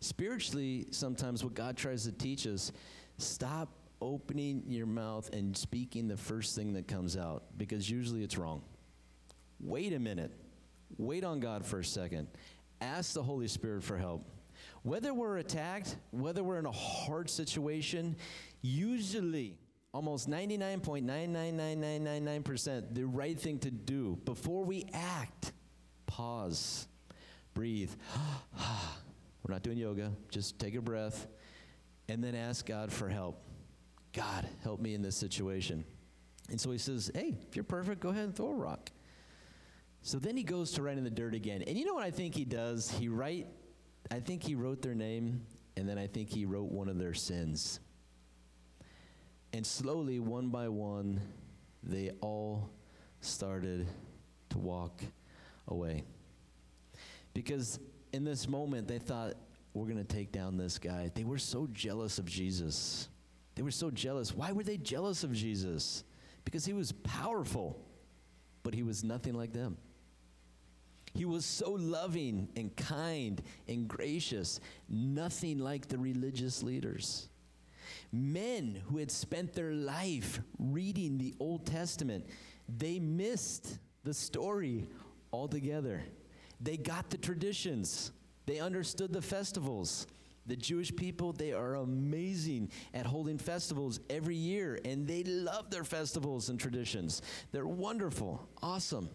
Spiritually, 0.00 0.86
sometimes 0.90 1.42
what 1.42 1.54
God 1.54 1.76
tries 1.76 2.04
to 2.04 2.12
teach 2.12 2.46
us 2.46 2.72
stop 3.16 3.68
opening 4.02 4.64
your 4.66 4.86
mouth 4.86 5.30
and 5.32 5.56
speaking 5.56 6.08
the 6.08 6.16
first 6.16 6.56
thing 6.56 6.72
that 6.72 6.88
comes 6.88 7.16
out 7.16 7.44
because 7.56 7.88
usually 7.88 8.24
it's 8.24 8.36
wrong. 8.36 8.62
Wait 9.60 9.92
a 9.92 9.98
minute. 9.98 10.32
Wait 10.98 11.24
on 11.24 11.40
God 11.40 11.64
for 11.64 11.78
a 11.78 11.84
second. 11.84 12.26
Ask 12.80 13.14
the 13.14 13.22
Holy 13.22 13.46
Spirit 13.46 13.84
for 13.84 13.96
help. 13.96 14.28
Whether 14.82 15.14
we're 15.14 15.38
attacked, 15.38 15.94
whether 16.10 16.42
we're 16.42 16.58
in 16.58 16.66
a 16.66 16.72
hard 16.72 17.30
situation, 17.30 18.16
usually 18.60 19.56
almost 19.94 20.28
99.999999% 20.28 22.94
the 22.94 23.04
right 23.04 23.38
thing 23.38 23.60
to 23.60 23.70
do 23.70 24.18
before 24.24 24.64
we 24.64 24.86
act. 24.92 25.52
Pause, 26.06 26.88
breathe. 27.54 27.92
We're 29.44 29.54
not 29.54 29.64
doing 29.64 29.78
yoga, 29.78 30.12
just 30.30 30.60
take 30.60 30.76
a 30.76 30.80
breath 30.80 31.26
and 32.08 32.22
then 32.22 32.36
ask 32.36 32.64
God 32.64 32.92
for 32.92 33.08
help. 33.08 33.42
God, 34.12 34.46
help 34.62 34.80
me 34.80 34.94
in 34.94 35.02
this 35.02 35.16
situation. 35.16 35.84
And 36.50 36.60
so 36.60 36.70
he 36.70 36.78
says, 36.78 37.10
Hey, 37.14 37.38
if 37.48 37.56
you're 37.56 37.64
perfect, 37.64 38.00
go 38.00 38.10
ahead 38.10 38.24
and 38.24 38.36
throw 38.36 38.48
a 38.48 38.54
rock. 38.54 38.90
So 40.02 40.18
then 40.18 40.36
he 40.36 40.42
goes 40.42 40.72
to 40.72 40.82
write 40.82 40.98
in 40.98 41.04
the 41.04 41.10
dirt 41.10 41.34
again. 41.34 41.62
And 41.62 41.78
you 41.78 41.84
know 41.84 41.94
what 41.94 42.04
I 42.04 42.10
think 42.10 42.34
he 42.34 42.44
does? 42.44 42.90
He 42.90 43.08
write, 43.08 43.46
I 44.10 44.18
think 44.18 44.42
he 44.42 44.54
wrote 44.54 44.82
their 44.82 44.96
name, 44.96 45.46
and 45.76 45.88
then 45.88 45.96
I 45.96 46.08
think 46.08 46.28
he 46.28 46.44
wrote 46.44 46.70
one 46.70 46.88
of 46.88 46.98
their 46.98 47.14
sins. 47.14 47.78
And 49.52 49.64
slowly, 49.64 50.18
one 50.18 50.48
by 50.48 50.68
one, 50.68 51.20
they 51.82 52.10
all 52.20 52.70
started 53.20 53.86
to 54.50 54.58
walk 54.58 55.02
away. 55.68 56.02
Because 57.32 57.78
in 58.12 58.24
this 58.24 58.48
moment, 58.48 58.88
they 58.88 58.98
thought, 58.98 59.34
we're 59.74 59.86
going 59.86 60.04
to 60.04 60.04
take 60.04 60.32
down 60.32 60.56
this 60.56 60.78
guy. 60.78 61.10
They 61.14 61.24
were 61.24 61.38
so 61.38 61.66
jealous 61.72 62.18
of 62.18 62.26
Jesus. 62.26 63.08
They 63.54 63.62
were 63.62 63.70
so 63.70 63.90
jealous. 63.90 64.34
Why 64.34 64.52
were 64.52 64.62
they 64.62 64.76
jealous 64.76 65.24
of 65.24 65.32
Jesus? 65.32 66.04
Because 66.44 66.64
he 66.64 66.72
was 66.72 66.92
powerful, 66.92 67.78
but 68.62 68.74
he 68.74 68.82
was 68.82 69.04
nothing 69.04 69.34
like 69.34 69.52
them. 69.52 69.76
He 71.14 71.24
was 71.26 71.44
so 71.44 71.72
loving 71.72 72.48
and 72.56 72.74
kind 72.74 73.42
and 73.68 73.86
gracious, 73.86 74.60
nothing 74.88 75.58
like 75.58 75.88
the 75.88 75.98
religious 75.98 76.62
leaders 76.62 77.28
men 78.12 78.82
who 78.88 78.98
had 78.98 79.10
spent 79.10 79.54
their 79.54 79.72
life 79.72 80.40
reading 80.58 81.18
the 81.18 81.34
Old 81.40 81.66
Testament, 81.66 82.26
they 82.68 82.98
missed 82.98 83.78
the 84.04 84.14
story 84.14 84.86
altogether. 85.32 86.02
They 86.60 86.76
got 86.76 87.10
the 87.10 87.18
traditions, 87.18 88.12
they 88.46 88.58
understood 88.58 89.12
the 89.12 89.22
festivals. 89.22 90.06
The 90.46 90.56
Jewish 90.56 90.94
people, 90.94 91.32
they 91.32 91.52
are 91.52 91.76
amazing 91.76 92.70
at 92.92 93.06
holding 93.06 93.38
festivals 93.38 94.00
every 94.10 94.34
year, 94.34 94.80
and 94.84 95.06
they 95.06 95.22
love 95.22 95.70
their 95.70 95.84
festivals 95.84 96.48
and 96.48 96.58
traditions. 96.58 97.22
They're 97.52 97.66
wonderful, 97.66 98.48
awesome. 98.60 99.08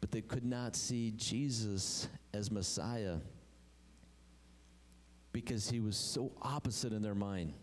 But 0.00 0.10
they 0.10 0.20
could 0.20 0.44
not 0.44 0.76
see 0.76 1.12
Jesus 1.16 2.06
as 2.34 2.50
Messiah 2.50 3.16
because 5.32 5.70
he 5.70 5.80
was 5.80 5.96
so 5.96 6.32
opposite 6.42 6.92
in 6.92 7.02
their 7.02 7.14
mind. 7.14 7.54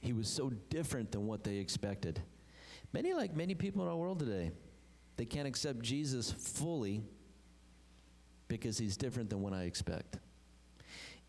He 0.00 0.12
was 0.12 0.28
so 0.28 0.50
different 0.70 1.12
than 1.12 1.26
what 1.26 1.44
they 1.44 1.56
expected. 1.56 2.20
Many, 2.92 3.14
like 3.14 3.34
many 3.34 3.54
people 3.54 3.82
in 3.82 3.88
our 3.88 3.96
world 3.96 4.18
today, 4.18 4.50
they 5.16 5.24
can't 5.24 5.46
accept 5.48 5.82
Jesus 5.82 6.30
fully 6.30 7.02
because 8.48 8.78
he's 8.78 8.96
different 8.96 9.30
than 9.30 9.40
what 9.40 9.52
I 9.52 9.62
expect. 9.62 10.18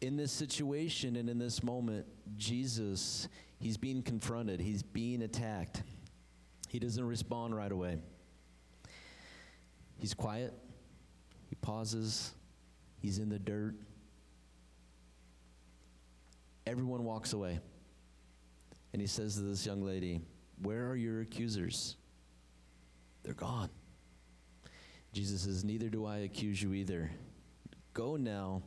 In 0.02 0.16
this 0.16 0.32
situation 0.32 1.16
and 1.16 1.30
in 1.30 1.40
this 1.40 1.64
moment, 1.64 2.06
Jesus, 2.36 3.28
he's 3.60 3.78
being 3.78 4.04
confronted, 4.04 4.60
he's 4.60 4.84
being 4.84 5.24
attacked. 5.24 5.84
He 6.70 6.80
doesn't 6.80 7.06
respond 7.06 7.56
right 7.56 7.72
away. 7.72 7.98
He's 9.98 10.14
quiet, 10.14 10.54
he 11.50 11.56
pauses, 11.56 12.34
he's 13.00 13.18
in 13.18 13.30
the 13.30 13.40
dirt. 13.40 13.76
Everyone 16.68 17.06
walks 17.06 17.34
away. 17.34 17.60
And 18.94 19.02
he 19.02 19.08
says 19.08 19.36
to 19.36 19.42
this 19.42 19.66
young 19.66 19.82
lady, 19.84 20.22
Where 20.62 20.90
are 20.90 20.96
your 20.96 21.22
accusers? 21.22 21.96
They're 23.24 23.34
gone. 23.34 23.70
Jesus 25.14 25.42
says, 25.42 25.64
Neither 25.64 25.90
do 25.90 26.06
I 26.06 26.18
accuse 26.20 26.62
you 26.62 26.74
either. 26.74 27.10
Go 27.94 28.16
now, 28.16 28.62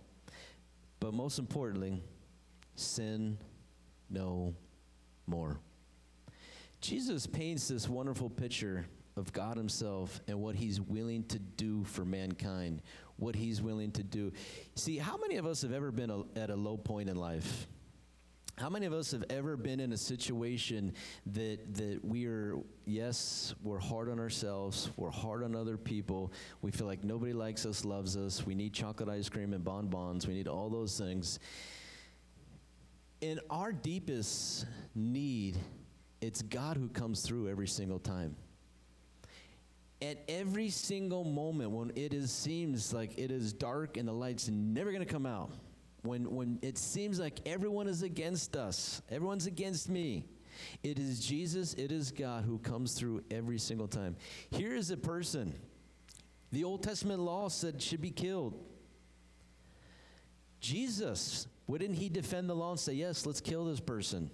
but 1.00 1.14
most 1.14 1.38
importantly, 1.38 2.02
sin 2.76 3.38
no 4.08 4.54
more. 5.26 5.58
Jesus 6.80 7.26
paints 7.26 7.68
this 7.68 7.88
wonderful 7.88 8.30
picture 8.30 8.86
of 9.16 9.32
God 9.32 9.56
Himself 9.56 10.20
and 10.28 10.40
what 10.40 10.54
He's 10.54 10.80
willing 10.80 11.24
to 11.24 11.38
do 11.38 11.84
for 11.84 12.04
mankind, 12.04 12.82
what 13.16 13.34
He's 13.34 13.60
willing 13.60 13.90
to 13.92 14.02
do. 14.02 14.32
See, 14.76 14.98
how 14.98 15.16
many 15.16 15.36
of 15.36 15.46
us 15.46 15.62
have 15.62 15.72
ever 15.72 15.90
been 15.90 16.10
a, 16.10 16.22
at 16.38 16.50
a 16.50 16.56
low 16.56 16.76
point 16.76 17.10
in 17.10 17.16
life? 17.16 17.66
How 18.60 18.68
many 18.68 18.84
of 18.84 18.92
us 18.92 19.10
have 19.12 19.24
ever 19.30 19.56
been 19.56 19.80
in 19.80 19.94
a 19.94 19.96
situation 19.96 20.92
that 21.32 21.74
that 21.76 22.04
we 22.04 22.26
are 22.26 22.58
yes, 22.84 23.54
we're 23.62 23.78
hard 23.78 24.10
on 24.10 24.20
ourselves, 24.20 24.90
we're 24.98 25.10
hard 25.10 25.42
on 25.42 25.56
other 25.56 25.78
people, 25.78 26.30
we 26.60 26.70
feel 26.70 26.86
like 26.86 27.02
nobody 27.02 27.32
likes 27.32 27.64
us, 27.64 27.86
loves 27.86 28.18
us, 28.18 28.44
we 28.44 28.54
need 28.54 28.74
chocolate 28.74 29.08
ice 29.08 29.30
cream 29.30 29.54
and 29.54 29.64
bonbons, 29.64 30.26
we 30.26 30.34
need 30.34 30.46
all 30.46 30.68
those 30.68 30.98
things. 30.98 31.38
In 33.22 33.40
our 33.48 33.72
deepest 33.72 34.66
need, 34.94 35.56
it's 36.20 36.42
God 36.42 36.76
who 36.76 36.88
comes 36.88 37.22
through 37.22 37.48
every 37.48 37.68
single 37.68 37.98
time. 37.98 38.36
At 40.02 40.18
every 40.28 40.68
single 40.68 41.24
moment 41.24 41.70
when 41.70 41.92
it 41.96 42.12
is 42.12 42.30
seems 42.30 42.92
like 42.92 43.18
it 43.18 43.30
is 43.30 43.54
dark 43.54 43.96
and 43.96 44.06
the 44.06 44.12
light's 44.12 44.48
never 44.48 44.92
going 44.92 45.04
to 45.04 45.10
come 45.10 45.24
out 45.24 45.50
when, 46.02 46.34
when 46.34 46.58
it 46.62 46.78
seems 46.78 47.18
like 47.18 47.40
everyone 47.46 47.86
is 47.86 48.02
against 48.02 48.56
us, 48.56 49.02
everyone's 49.10 49.46
against 49.46 49.88
me, 49.88 50.24
it 50.82 50.98
is 50.98 51.20
Jesus, 51.20 51.74
it 51.74 51.92
is 51.92 52.10
God 52.12 52.44
who 52.44 52.58
comes 52.58 52.94
through 52.94 53.22
every 53.30 53.58
single 53.58 53.88
time. 53.88 54.16
Here 54.50 54.74
is 54.74 54.90
a 54.90 54.96
person. 54.96 55.54
The 56.52 56.64
Old 56.64 56.82
Testament 56.82 57.20
law 57.20 57.48
said 57.48 57.80
should 57.80 58.00
be 58.00 58.10
killed. 58.10 58.58
Jesus, 60.60 61.46
wouldn't 61.66 61.94
he 61.94 62.08
defend 62.08 62.50
the 62.50 62.54
law 62.54 62.72
and 62.72 62.80
say, 62.80 62.92
Yes, 62.92 63.24
let's 63.24 63.40
kill 63.40 63.64
this 63.64 63.80
person? 63.80 64.30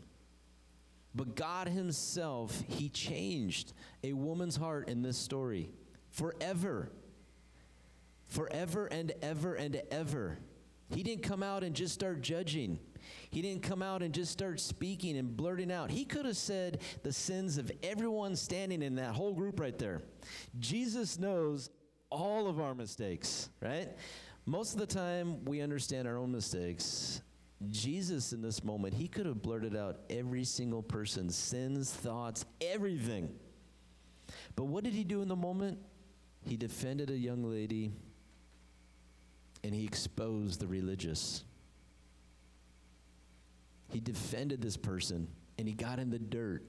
But 1.15 1.35
God 1.35 1.69
Himself, 1.69 2.63
He 2.69 2.91
changed 2.91 3.73
a 4.05 4.13
woman's 4.13 4.57
heart 4.57 4.89
in 4.89 5.03
this 5.03 5.17
story 5.17 5.71
forever. 6.11 6.93
Forever 8.29 8.87
and 8.87 9.13
ever 9.23 9.55
and 9.55 9.81
ever. 9.91 10.39
He 10.91 11.03
didn't 11.03 11.23
come 11.23 11.43
out 11.43 11.65
and 11.65 11.75
just 11.75 11.95
start 11.95 12.21
judging. 12.21 12.79
He 13.31 13.43
didn't 13.43 13.63
come 13.63 13.83
out 13.83 14.03
and 14.03 14.15
just 14.15 14.33
start 14.33 14.61
speaking 14.61 15.17
and 15.17 15.37
blurting 15.37 15.71
out. 15.73 15.91
He 15.91 16.05
could 16.05 16.25
have 16.25 16.37
said 16.37 16.81
the 17.03 17.13
sins 17.13 17.59
of 17.59 17.71
everyone 17.83 18.37
standing 18.37 18.83
in 18.83 18.97
that 18.97 19.15
whole 19.15 19.35
group 19.35 19.61
right 19.61 19.77
there. 19.79 20.03
Jesus 20.59 21.19
knows 21.19 21.71
all 22.11 22.49
of 22.49 22.61
our 22.61 22.75
mistakes, 22.75 23.49
right? 23.61 23.89
Most 24.45 24.75
of 24.75 24.79
the 24.79 24.87
time, 24.87 25.45
we 25.45 25.61
understand 25.61 26.07
our 26.07 26.19
own 26.19 26.31
mistakes. 26.31 27.21
Jesus, 27.69 28.33
in 28.33 28.43
this 28.43 28.63
moment, 28.63 28.95
he 28.95 29.09
could 29.09 29.27
have 29.27 29.43
blurted 29.43 29.75
out 29.75 30.01
every 30.09 30.45
single 30.45 30.83
person's 30.83 31.35
sins, 31.35 31.91
thoughts, 31.91 32.45
everything. 32.61 33.35
But 34.55 34.65
what 34.65 34.85
did 34.85 34.93
he 34.93 35.05
do 35.05 35.23
in 35.23 35.29
the 35.29 35.37
moment? 35.37 35.79
He 36.45 36.57
defended 36.57 37.11
a 37.11 37.17
young 37.17 37.43
lady 37.43 37.93
and 39.67 39.75
he 39.75 39.85
exposed 39.85 40.61
the 40.61 40.67
religious. 40.69 41.43
He 43.91 43.99
defended 43.99 44.63
this 44.63 44.77
person 44.77 45.27
and 45.59 45.67
he 45.67 45.75
got 45.75 45.99
in 45.99 46.09
the 46.09 46.21
dirt 46.21 46.63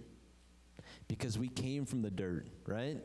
because 1.08 1.38
we 1.38 1.48
came 1.48 1.86
from 1.86 2.02
the 2.02 2.10
dirt, 2.10 2.48
right? 2.66 2.98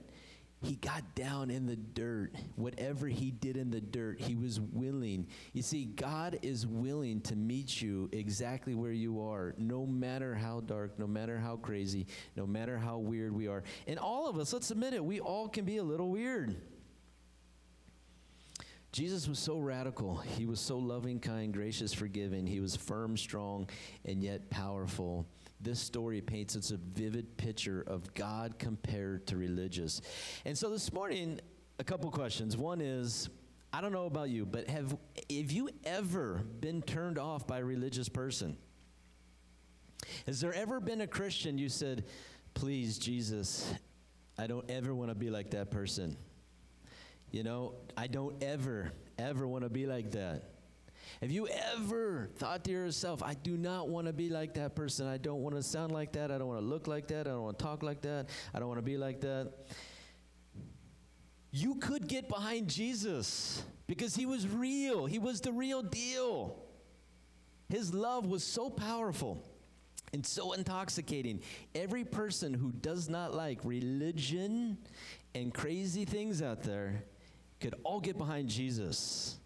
He 0.63 0.77
got 0.77 1.15
down 1.15 1.51
in 1.51 1.67
the 1.67 1.77
dirt. 1.77 2.33
Whatever 2.57 3.07
he 3.07 3.33
did 3.33 3.59
in 3.59 3.71
the 3.71 3.83
dirt, 3.83 4.19
he 4.19 4.35
was 4.35 4.61
willing. 4.61 5.27
You 5.53 5.61
see, 5.61 5.85
God 5.85 6.39
is 6.41 6.67
willing 6.67 7.21
to 7.23 7.37
meet 7.37 7.83
you 7.83 8.09
exactly 8.13 8.75
where 8.75 8.93
you 8.93 9.21
are, 9.21 9.55
no 9.59 9.85
matter 9.85 10.35
how 10.35 10.61
dark, 10.61 10.99
no 10.99 11.07
matter 11.07 11.37
how 11.37 11.57
crazy, 11.57 12.07
no 12.35 12.47
matter 12.47 12.79
how 12.79 12.97
weird 12.97 13.35
we 13.35 13.47
are. 13.47 13.63
And 13.87 13.99
all 13.99 14.27
of 14.27 14.39
us, 14.39 14.55
let's 14.55 14.71
admit 14.71 14.95
it, 14.95 15.05
we 15.05 15.21
all 15.21 15.49
can 15.49 15.67
be 15.67 15.77
a 15.77 15.85
little 15.85 16.09
weird. 16.09 16.57
Jesus 18.93 19.27
was 19.27 19.39
so 19.39 19.59
radical. 19.59 20.19
He 20.19 20.45
was 20.45 20.61
so 20.61 20.77
loving, 20.77 21.19
kind, 21.19 21.53
gracious, 21.53 21.95
forgiving. 21.95 22.47
He 22.47 22.61
was 22.61 22.77
firm, 22.77 23.17
strong, 23.17 23.69
and 24.05 24.23
yet 24.23 24.51
powerful. 24.51 25.27
This 25.63 25.81
story 25.81 26.21
paints 26.21 26.57
us 26.57 26.73
a 26.73 26.77
vivid 26.77 27.39
picture 27.39 27.83
of 27.87 28.13
God 28.13 28.59
compared 28.59 29.27
to 29.29 29.39
religious. 29.39 30.03
And 30.45 30.59
so 30.59 30.69
this 30.69 30.93
morning, 30.93 31.41
a 31.79 31.85
couple 31.85 32.11
questions. 32.11 32.55
One 32.55 32.83
is, 32.83 33.31
I 33.73 33.81
don't 33.81 33.93
know 33.93 34.05
about 34.05 34.29
you, 34.29 34.45
but 34.45 34.69
have 34.69 34.95
have 35.31 35.51
you 35.51 35.71
ever 35.85 36.43
been 36.61 36.83
turned 36.83 37.19
off 37.19 37.47
by 37.47 37.61
a 37.61 37.65
religious 37.65 38.11
person? 38.11 38.59
Has 40.27 40.41
there 40.41 40.53
ever 40.53 40.81
been 40.81 41.01
a 41.01 41.07
Christian 41.07 41.57
you 41.57 41.71
said, 41.71 42.05
"Please, 42.53 42.99
Jesus, 42.99 43.73
I 44.37 44.47
don't 44.47 44.71
ever 44.71 44.95
want 44.95 45.11
to 45.11 45.15
be 45.15 45.31
like 45.31 45.51
that 45.53 45.71
person." 45.71 46.17
You 47.33 47.43
know, 47.43 47.73
I 47.97 48.07
don't 48.07 48.43
ever, 48.43 48.93
ever 49.19 49.49
want 49.49 49.65
to 49.65 49.71
be 49.71 49.87
like 49.87 50.13
that. 50.13 50.45
Have 51.23 51.31
you 51.31 51.49
ever 51.49 52.29
thought 52.37 52.63
to 52.65 52.71
yourself, 52.71 53.23
I 53.23 53.35
do 53.35 53.57
not 53.57 53.89
want 53.89 54.07
to 54.07 54.13
be 54.13 54.29
like 54.29 54.55
that 54.55 54.77
person. 54.77 55.07
I 55.07 55.17
don't 55.17 55.43
want 55.43 55.57
to 55.57 55.63
sound 55.63 55.93
like 55.93 56.13
that. 56.13 56.31
I 56.31 56.37
don't 56.37 56.47
want 56.47 56.61
to 56.61 56.67
look 56.67 56.87
like 56.87 57.09
that. 57.09 57.27
I 57.27 57.31
don't 57.31 57.43
want 57.43 57.59
to 57.59 57.65
talk 57.65 57.83
like 57.83 58.03
that. 58.03 58.29
I 58.55 58.59
don't 58.59 58.69
want 58.69 58.79
to 58.79 58.85
be 58.85 58.99
like 58.99 59.23
that. 59.23 59.53
You 61.51 61.77
could 61.77 62.07
get 62.07 62.29
behind 62.29 62.69
Jesus 62.69 63.63
because 63.87 64.15
he 64.15 64.27
was 64.27 64.47
real, 64.47 65.07
he 65.07 65.19
was 65.19 65.41
the 65.41 65.53
real 65.53 65.83
deal. 65.83 66.57
His 67.69 67.95
love 67.95 68.27
was 68.27 68.45
so 68.45 68.69
powerful 68.69 69.43
and 70.13 70.25
so 70.27 70.53
intoxicating. 70.53 71.41
Every 71.75 72.05
person 72.05 72.53
who 72.53 72.73
does 72.73 73.09
not 73.09 73.35
like 73.35 73.61
religion 73.65 74.77
and 75.35 75.55
crazy 75.55 76.05
things 76.05 76.43
out 76.43 76.63
there 76.63 77.05
could 77.63 77.75
all 77.85 78.01
get 78.01 78.19
behind 78.19 78.49
Jesus 78.49 79.39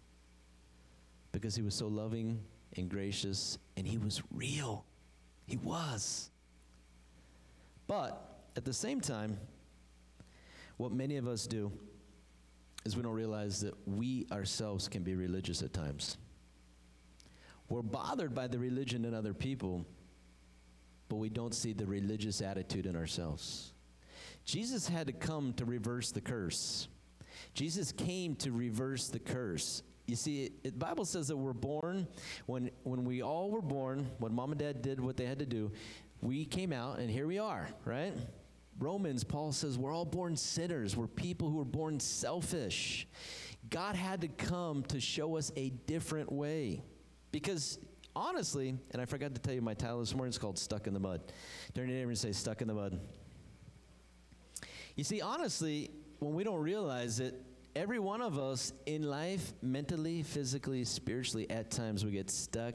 because 1.31 1.55
he 1.55 1.61
was 1.61 1.75
so 1.75 1.87
loving 1.87 2.41
and 2.75 2.89
gracious 2.89 3.59
and 3.77 3.87
he 3.87 3.99
was 3.99 4.23
real. 4.33 4.85
He 5.45 5.57
was. 5.57 6.31
But 7.85 8.41
at 8.55 8.65
the 8.65 8.73
same 8.73 8.99
time, 9.01 9.37
what 10.77 10.91
many 10.91 11.17
of 11.17 11.27
us 11.27 11.45
do 11.45 11.71
is 12.85 12.95
we 12.95 13.03
don't 13.03 13.13
realize 13.13 13.61
that 13.61 13.75
we 13.85 14.25
ourselves 14.31 14.87
can 14.87 15.03
be 15.03 15.13
religious 15.13 15.61
at 15.61 15.71
times. 15.71 16.17
We're 17.69 17.83
bothered 17.83 18.33
by 18.33 18.47
the 18.47 18.57
religion 18.57 19.05
in 19.05 19.13
other 19.13 19.33
people, 19.33 19.85
but 21.07 21.17
we 21.17 21.29
don't 21.29 21.53
see 21.53 21.73
the 21.73 21.85
religious 21.85 22.41
attitude 22.41 22.87
in 22.87 22.95
ourselves. 22.95 23.73
Jesus 24.43 24.87
had 24.87 25.05
to 25.07 25.13
come 25.13 25.53
to 25.53 25.65
reverse 25.65 26.11
the 26.11 26.21
curse. 26.21 26.87
Jesus 27.57 27.91
came 27.91 28.35
to 28.35 28.51
reverse 28.51 29.07
the 29.07 29.17
curse. 29.17 29.81
You 30.05 30.15
see, 30.15 30.51
the 30.61 30.69
Bible 30.69 31.05
says 31.05 31.29
that 31.29 31.37
we're 31.37 31.53
born, 31.53 32.07
when, 32.45 32.69
when 32.83 33.03
we 33.03 33.23
all 33.23 33.49
were 33.49 33.63
born, 33.63 34.07
when 34.19 34.31
mom 34.31 34.51
and 34.51 34.59
dad 34.59 34.83
did 34.83 34.99
what 34.99 35.17
they 35.17 35.25
had 35.25 35.39
to 35.39 35.45
do, 35.47 35.71
we 36.21 36.45
came 36.45 36.71
out 36.71 36.99
and 36.99 37.09
here 37.09 37.25
we 37.25 37.39
are, 37.39 37.67
right? 37.83 38.13
Romans, 38.77 39.23
Paul 39.23 39.51
says 39.53 39.75
we're 39.75 39.91
all 39.91 40.05
born 40.05 40.37
sinners. 40.37 40.95
We're 40.95 41.07
people 41.07 41.49
who 41.49 41.59
are 41.59 41.65
born 41.65 41.99
selfish. 41.99 43.07
God 43.71 43.95
had 43.95 44.21
to 44.21 44.27
come 44.27 44.83
to 44.83 44.99
show 44.99 45.35
us 45.35 45.51
a 45.55 45.71
different 45.87 46.31
way. 46.31 46.83
Because 47.31 47.79
honestly, 48.15 48.77
and 48.91 49.01
I 49.01 49.05
forgot 49.05 49.33
to 49.33 49.41
tell 49.41 49.55
you 49.55 49.63
my 49.63 49.73
title 49.73 49.99
this 49.99 50.13
morning 50.13 50.29
is 50.29 50.37
called 50.37 50.59
Stuck 50.59 50.85
in 50.85 50.93
the 50.93 50.99
Mud. 50.99 51.21
Turn 51.73 51.87
to 51.87 51.91
your 51.91 52.01
neighbor 52.01 52.11
and 52.11 52.19
say, 52.19 52.33
Stuck 52.33 52.61
in 52.61 52.67
the 52.67 52.75
Mud. 52.75 52.99
You 54.95 55.03
see, 55.03 55.21
honestly, 55.21 55.89
when 56.19 56.35
we 56.35 56.43
don't 56.43 56.61
realize 56.61 57.19
it, 57.19 57.43
every 57.77 57.99
one 57.99 58.21
of 58.21 58.39
us 58.39 58.73
in 58.87 59.03
life, 59.03 59.53
mentally, 59.61 60.23
physically, 60.23 60.83
spiritually, 60.83 61.47
at 61.51 61.69
times 61.69 62.03
we 62.03 62.09
get 62.09 62.31
stuck 62.31 62.73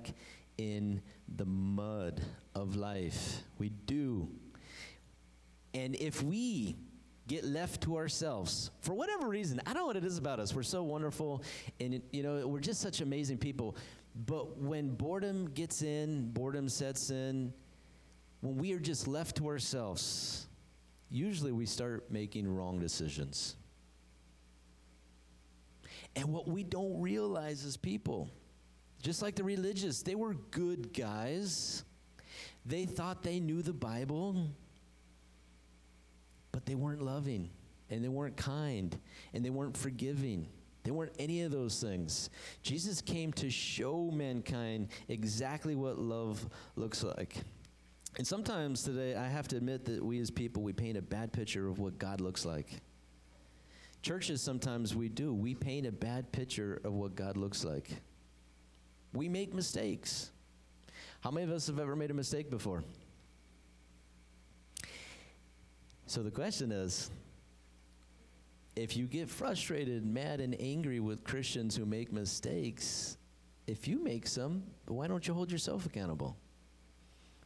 in 0.58 1.02
the 1.36 1.44
mud 1.44 2.20
of 2.54 2.76
life. 2.76 3.42
We 3.58 3.70
do. 3.70 4.28
And 5.74 5.96
if 5.96 6.22
we 6.22 6.76
get 7.26 7.44
left 7.44 7.82
to 7.82 7.96
ourselves 7.96 8.70
for 8.80 8.94
whatever 8.94 9.26
reason, 9.26 9.60
I 9.66 9.72
don't 9.72 9.82
know 9.82 9.86
what 9.86 9.96
it 9.96 10.04
is 10.04 10.18
about 10.18 10.38
us. 10.38 10.54
We're 10.54 10.62
so 10.62 10.84
wonderful 10.84 11.42
and, 11.80 12.00
you 12.12 12.22
know, 12.22 12.46
we're 12.46 12.60
just 12.60 12.80
such 12.80 13.00
amazing 13.00 13.38
people. 13.38 13.76
But 14.14 14.58
when 14.58 14.94
boredom 14.94 15.50
gets 15.50 15.82
in, 15.82 16.30
boredom 16.30 16.68
sets 16.68 17.10
in, 17.10 17.52
when 18.40 18.56
we 18.56 18.72
are 18.72 18.78
just 18.78 19.08
left 19.08 19.36
to 19.38 19.48
ourselves, 19.48 20.46
usually 21.10 21.50
we 21.50 21.66
start 21.66 22.08
making 22.12 22.54
wrong 22.54 22.78
decisions. 22.78 23.56
And 26.16 26.28
what 26.32 26.46
we 26.46 26.62
don't 26.62 27.00
realize 27.00 27.64
as 27.64 27.76
people, 27.76 28.30
just 29.02 29.22
like 29.22 29.34
the 29.34 29.44
religious, 29.44 30.02
they 30.02 30.14
were 30.14 30.34
good 30.50 30.92
guys. 30.92 31.84
They 32.66 32.84
thought 32.84 33.22
they 33.22 33.40
knew 33.40 33.62
the 33.62 33.72
Bible, 33.72 34.48
but 36.52 36.66
they 36.66 36.74
weren't 36.74 37.02
loving, 37.02 37.50
and 37.90 38.04
they 38.04 38.08
weren't 38.08 38.36
kind, 38.36 38.96
and 39.32 39.44
they 39.44 39.50
weren't 39.50 39.76
forgiving. 39.76 40.48
They 40.84 40.90
weren't 40.90 41.14
any 41.18 41.42
of 41.42 41.52
those 41.52 41.80
things. 41.80 42.30
Jesus 42.62 43.00
came 43.00 43.32
to 43.34 43.50
show 43.50 44.10
mankind 44.12 44.88
exactly 45.08 45.74
what 45.74 45.98
love 45.98 46.46
looks 46.76 47.02
like. 47.02 47.36
And 48.18 48.26
sometimes 48.26 48.82
today, 48.82 49.14
I 49.14 49.26
have 49.26 49.48
to 49.48 49.56
admit 49.56 49.86
that 49.86 50.04
we 50.04 50.20
as 50.20 50.30
people, 50.30 50.62
we 50.62 50.72
paint 50.72 50.98
a 50.98 51.02
bad 51.02 51.32
picture 51.32 51.68
of 51.68 51.78
what 51.78 51.98
God 51.98 52.20
looks 52.20 52.44
like. 52.44 52.80
Churches, 54.02 54.42
sometimes 54.42 54.96
we 54.96 55.08
do. 55.08 55.32
We 55.32 55.54
paint 55.54 55.86
a 55.86 55.92
bad 55.92 56.32
picture 56.32 56.80
of 56.84 56.92
what 56.92 57.14
God 57.14 57.36
looks 57.36 57.64
like. 57.64 57.88
We 59.12 59.28
make 59.28 59.54
mistakes. 59.54 60.32
How 61.20 61.30
many 61.30 61.44
of 61.44 61.52
us 61.52 61.68
have 61.68 61.78
ever 61.78 61.94
made 61.94 62.10
a 62.10 62.14
mistake 62.14 62.50
before? 62.50 62.82
So 66.06 66.22
the 66.22 66.32
question 66.32 66.72
is 66.72 67.10
if 68.74 68.96
you 68.96 69.06
get 69.06 69.30
frustrated, 69.30 70.04
mad, 70.04 70.40
and 70.40 70.56
angry 70.58 70.98
with 70.98 71.22
Christians 71.22 71.76
who 71.76 71.86
make 71.86 72.12
mistakes, 72.12 73.16
if 73.68 73.86
you 73.86 74.02
make 74.02 74.26
some, 74.26 74.64
why 74.86 75.06
don't 75.06 75.26
you 75.28 75.34
hold 75.34 75.52
yourself 75.52 75.86
accountable? 75.86 76.36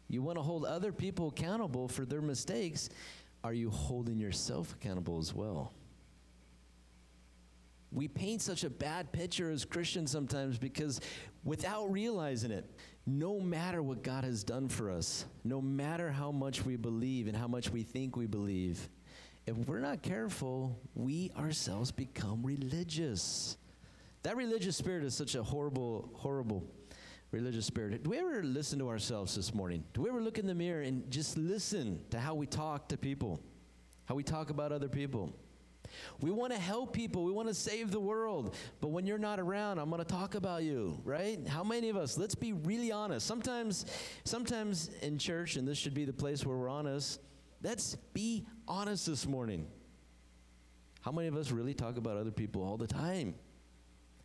You 0.09 0.23
want 0.23 0.39
to 0.39 0.43
hold 0.43 0.65
other 0.65 0.93
people 0.93 1.29
accountable 1.29 1.89
for 1.89 2.05
their 2.05 2.23
mistakes. 2.23 2.89
Are 3.45 3.53
you 3.53 3.71
holding 3.71 4.19
yourself 4.19 4.73
accountable 4.73 5.19
as 5.19 5.35
well? 5.35 5.73
We 7.93 8.09
paint 8.09 8.43
such 8.43 8.65
a 8.65 8.71
bad 8.71 9.13
picture 9.13 9.51
as 9.51 9.65
Christians 9.65 10.11
sometimes 10.11 10.59
because 10.59 11.01
without 11.45 11.91
realizing 11.91 12.51
it, 12.51 12.69
no 13.07 13.39
matter 13.39 13.83
what 13.83 14.03
God 14.03 14.25
has 14.25 14.43
done 14.43 14.69
for 14.69 14.91
us, 14.91 15.25
no 15.45 15.61
matter 15.61 16.11
how 16.11 16.33
much 16.33 16.65
we 16.65 16.77
believe 16.77 17.29
and 17.29 17.37
how 17.37 17.47
much 17.47 17.71
we 17.71 17.83
think 17.85 18.17
we 18.17 18.27
believe, 18.27 18.89
if 19.47 19.57
we're 19.57 19.79
not 19.79 20.03
careful, 20.03 20.77
we 20.95 21.31
ourselves 21.39 21.93
become 21.93 22.45
religious. 22.45 23.57
That 24.25 24.37
religious 24.37 24.77
spirit 24.77 25.05
is 25.05 25.15
such 25.15 25.37
a 25.37 25.43
horrible, 25.43 26.11
horrible 26.15 26.65
religious 27.31 27.65
spirit. 27.65 28.03
Do 28.03 28.11
we 28.11 28.19
ever 28.19 28.43
listen 28.43 28.81
to 28.81 28.89
ourselves 28.89 29.37
this 29.37 29.55
morning? 29.55 29.85
Do 29.95 30.03
we 30.03 30.09
ever 30.09 30.21
look 30.21 30.39
in 30.39 30.47
the 30.47 30.55
mirror 30.55 30.83
and 30.83 31.09
just 31.11 31.39
listen 31.39 32.01
to 32.11 32.19
how 32.19 32.35
we 32.35 32.47
talk 32.47 32.89
to 32.89 32.97
people, 32.97 33.41
how 34.07 34.17
we 34.17 34.25
talk 34.25 34.51
about 34.51 34.73
other 34.73 34.89
people? 34.89 35.33
We 36.21 36.31
want 36.31 36.53
to 36.53 36.59
help 36.59 36.93
people. 36.93 37.25
We 37.25 37.33
want 37.33 37.49
to 37.49 37.55
save 37.55 37.91
the 37.91 38.01
world. 38.01 38.55
But 38.81 38.89
when 38.89 39.07
you're 39.07 39.19
not 39.19 39.41
around, 39.41 39.79
I'm 39.79 39.91
going 39.91 40.03
to 40.03 40.05
talk 40.05 40.35
about 40.35 40.63
you, 40.63 41.01
right? 41.05 41.39
How 41.47 41.65
many 41.65 41.89
of 41.89 41.97
us, 41.97 42.19
let's 42.19 42.35
be 42.35 42.53
really 42.53 42.93
honest. 42.93 43.27
Sometimes 43.27 43.87
sometimes 44.25 44.91
in 45.03 45.19
church 45.19 45.57
and 45.57 45.67
this 45.67 45.79
should 45.79 45.95
be 45.95 46.05
the 46.05 46.13
place 46.13 46.45
where 46.45 46.57
we're 46.57 46.69
honest, 46.69 47.21
let's 47.63 47.97
be 48.13 48.47
honest 48.69 49.07
this 49.07 49.27
morning. 49.27 49.67
How 51.01 51.13
many 51.13 51.29
of 51.29 51.37
us 51.37 51.51
really 51.53 51.75
talk 51.75 51.99
about 51.99 52.17
other 52.17 52.31
people 52.31 52.63
all 52.63 52.77
the 52.77 52.87
time? 52.87 53.35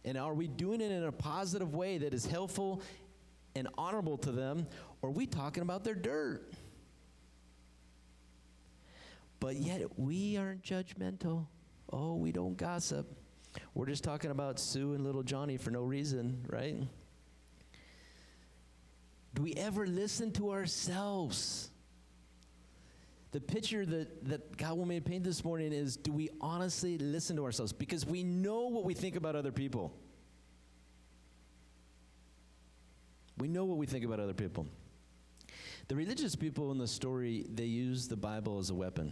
And 0.03 0.17
are 0.17 0.33
we 0.33 0.47
doing 0.47 0.81
it 0.81 0.91
in 0.91 1.03
a 1.03 1.11
positive 1.11 1.75
way 1.75 1.99
that 1.99 2.13
is 2.13 2.25
helpful 2.25 2.81
and 3.55 3.67
honorable 3.77 4.17
to 4.17 4.31
them, 4.31 4.65
or 5.01 5.09
are 5.09 5.13
we 5.13 5.27
talking 5.27 5.61
about 5.61 5.83
their 5.83 5.93
dirt? 5.93 6.53
But 9.41 9.55
yet 9.57 9.99
we 9.99 10.37
aren't 10.37 10.61
judgmental. 10.61 11.47
Oh, 11.91 12.15
we 12.15 12.31
don't 12.31 12.55
gossip. 12.55 13.11
We're 13.73 13.87
just 13.87 14.03
talking 14.03 14.31
about 14.31 14.59
Sue 14.59 14.93
and 14.93 15.03
little 15.03 15.23
Johnny 15.23 15.57
for 15.57 15.71
no 15.71 15.81
reason, 15.81 16.45
right? 16.47 16.77
Do 19.33 19.41
we 19.41 19.53
ever 19.55 19.87
listen 19.87 20.31
to 20.33 20.51
ourselves? 20.51 21.71
The 23.31 23.41
picture 23.41 23.83
that, 23.83 24.25
that 24.25 24.57
God 24.57 24.77
me 24.77 24.99
to 24.99 25.01
paint 25.01 25.23
this 25.23 25.43
morning 25.43 25.73
is 25.73 25.97
do 25.97 26.11
we 26.11 26.29
honestly 26.39 26.99
listen 26.99 27.35
to 27.37 27.43
ourselves? 27.43 27.73
Because 27.73 28.05
we 28.05 28.23
know 28.23 28.67
what 28.67 28.83
we 28.83 28.93
think 28.93 29.15
about 29.15 29.35
other 29.35 29.51
people. 29.51 29.91
We 33.39 33.47
know 33.47 33.65
what 33.65 33.79
we 33.79 33.87
think 33.87 34.05
about 34.05 34.19
other 34.19 34.35
people. 34.35 34.67
The 35.87 35.95
religious 35.95 36.35
people 36.35 36.71
in 36.71 36.77
the 36.77 36.87
story, 36.87 37.47
they 37.51 37.65
use 37.65 38.07
the 38.07 38.15
Bible 38.15 38.59
as 38.59 38.69
a 38.69 38.75
weapon. 38.75 39.11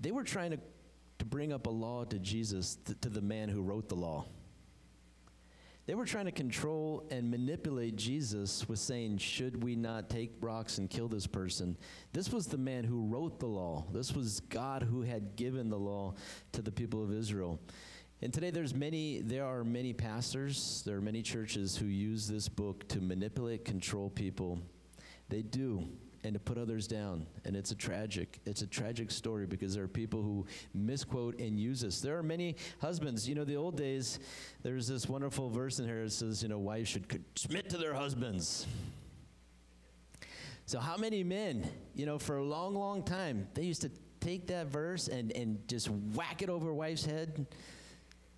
They 0.00 0.10
were 0.10 0.24
trying 0.24 0.52
to, 0.52 0.58
to 1.18 1.24
bring 1.24 1.52
up 1.52 1.66
a 1.66 1.70
law 1.70 2.04
to 2.04 2.18
Jesus, 2.18 2.78
th- 2.86 3.00
to 3.02 3.08
the 3.08 3.20
man 3.20 3.48
who 3.48 3.62
wrote 3.62 3.88
the 3.88 3.96
law. 3.96 4.26
They 5.86 5.94
were 5.96 6.06
trying 6.06 6.26
to 6.26 6.32
control 6.32 7.04
and 7.10 7.30
manipulate 7.30 7.96
Jesus 7.96 8.68
with 8.68 8.78
saying, 8.78 9.18
Should 9.18 9.64
we 9.64 9.74
not 9.74 10.08
take 10.08 10.30
rocks 10.40 10.78
and 10.78 10.88
kill 10.88 11.08
this 11.08 11.26
person? 11.26 11.76
This 12.12 12.32
was 12.32 12.46
the 12.46 12.58
man 12.58 12.84
who 12.84 13.06
wrote 13.06 13.40
the 13.40 13.48
law. 13.48 13.86
This 13.92 14.14
was 14.14 14.40
God 14.40 14.82
who 14.84 15.02
had 15.02 15.34
given 15.34 15.68
the 15.68 15.78
law 15.78 16.14
to 16.52 16.62
the 16.62 16.70
people 16.70 17.02
of 17.02 17.12
Israel. 17.12 17.58
And 18.22 18.32
today 18.32 18.50
there's 18.50 18.74
many 18.74 19.20
there 19.20 19.44
are 19.44 19.64
many 19.64 19.92
pastors, 19.92 20.82
there 20.86 20.96
are 20.96 21.00
many 21.00 21.22
churches 21.22 21.76
who 21.76 21.86
use 21.86 22.28
this 22.28 22.48
book 22.48 22.86
to 22.88 23.00
manipulate, 23.00 23.64
control 23.64 24.10
people. 24.10 24.60
They 25.28 25.42
do 25.42 25.88
and 26.24 26.34
to 26.34 26.40
put 26.40 26.58
others 26.58 26.86
down. 26.86 27.26
And 27.44 27.56
it's 27.56 27.70
a 27.70 27.74
tragic, 27.74 28.40
it's 28.44 28.62
a 28.62 28.66
tragic 28.66 29.10
story 29.10 29.46
because 29.46 29.74
there 29.74 29.84
are 29.84 29.88
people 29.88 30.22
who 30.22 30.46
misquote 30.74 31.38
and 31.38 31.58
use 31.58 31.80
this. 31.80 32.00
There 32.00 32.18
are 32.18 32.22
many 32.22 32.56
husbands. 32.80 33.28
You 33.28 33.34
know, 33.34 33.44
the 33.44 33.56
old 33.56 33.76
days, 33.76 34.18
there's 34.62 34.86
this 34.86 35.08
wonderful 35.08 35.48
verse 35.48 35.78
in 35.78 35.86
here 35.86 36.04
that 36.04 36.12
says, 36.12 36.42
you 36.42 36.48
know, 36.48 36.58
wives 36.58 36.88
should 36.88 37.24
submit 37.36 37.70
to 37.70 37.78
their 37.78 37.94
husbands. 37.94 38.66
So 40.66 40.78
how 40.78 40.96
many 40.96 41.24
men, 41.24 41.68
you 41.94 42.06
know, 42.06 42.18
for 42.18 42.36
a 42.36 42.44
long, 42.44 42.74
long 42.74 43.02
time, 43.02 43.48
they 43.54 43.62
used 43.62 43.82
to 43.82 43.90
take 44.20 44.46
that 44.48 44.66
verse 44.66 45.08
and, 45.08 45.32
and 45.32 45.66
just 45.66 45.88
whack 45.88 46.42
it 46.42 46.50
over 46.50 46.72
wife's 46.72 47.04
head. 47.04 47.46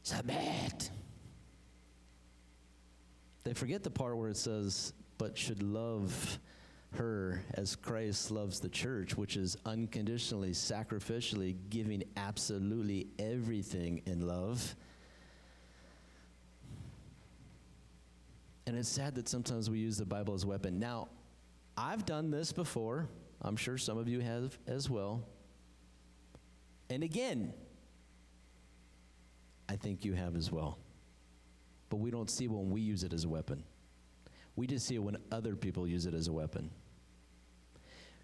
Submit. 0.05 0.91
They 3.45 3.53
forget 3.53 3.83
the 3.83 3.91
part 3.91 4.17
where 4.17 4.29
it 4.29 4.37
says, 4.37 4.93
but 5.19 5.37
should 5.37 5.63
love 5.63 6.39
her 6.95 7.43
as 7.55 7.77
Christ 7.77 8.31
loves 8.31 8.61
the 8.61 8.69
church, 8.69 9.17
which 9.17 9.37
is 9.37 9.57
unconditionally, 9.65 10.51
sacrificially 10.51 11.57
giving 11.71 12.03
absolutely 12.17 13.09
everything 13.19 14.03
in 14.07 14.27
love. 14.27 14.75
And 18.67 18.77
it's 18.77 18.89
sad 18.89 19.15
that 19.17 19.29
sometimes 19.29 19.69
we 19.69 19.79
use 19.79 19.97
the 19.97 20.07
Bible 20.07 20.35
as 20.35 20.45
a 20.45 20.47
weapon. 20.47 20.79
Now, 20.79 21.09
I've 21.77 22.07
done 22.07 22.31
this 22.31 22.53
before. 22.53 23.09
I'm 23.41 23.57
sure 23.57 23.77
some 23.77 23.99
of 23.99 24.09
you 24.09 24.21
have 24.21 24.57
as 24.67 24.89
well. 24.89 25.25
And 26.89 27.03
again, 27.03 27.53
I 29.69 29.77
think 29.77 30.05
you 30.05 30.13
have 30.13 30.37
as 30.37 30.53
well. 30.53 30.79
But 31.89 31.97
we 31.97 32.11
don't 32.11 32.31
see 32.31 32.49
when 32.49 32.71
we 32.71 32.81
use 32.81 33.03
it 33.03 33.13
as 33.13 33.25
a 33.25 33.29
weapon. 33.29 33.65
We 34.55 34.67
just 34.67 34.87
see 34.87 34.97
it 34.97 35.03
when 35.03 35.17
other 35.31 35.57
people 35.57 35.89
use 35.89 36.07
it 36.07 36.15
as 36.15 36.29
a 36.29 36.33
weapon. 36.33 36.71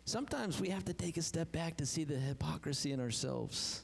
Sometimes 0.08 0.58
we 0.58 0.70
have 0.70 0.86
to 0.86 0.94
take 0.94 1.18
a 1.18 1.22
step 1.22 1.52
back 1.52 1.76
to 1.76 1.84
see 1.84 2.02
the 2.02 2.14
hypocrisy 2.14 2.92
in 2.92 2.98
ourselves. 2.98 3.82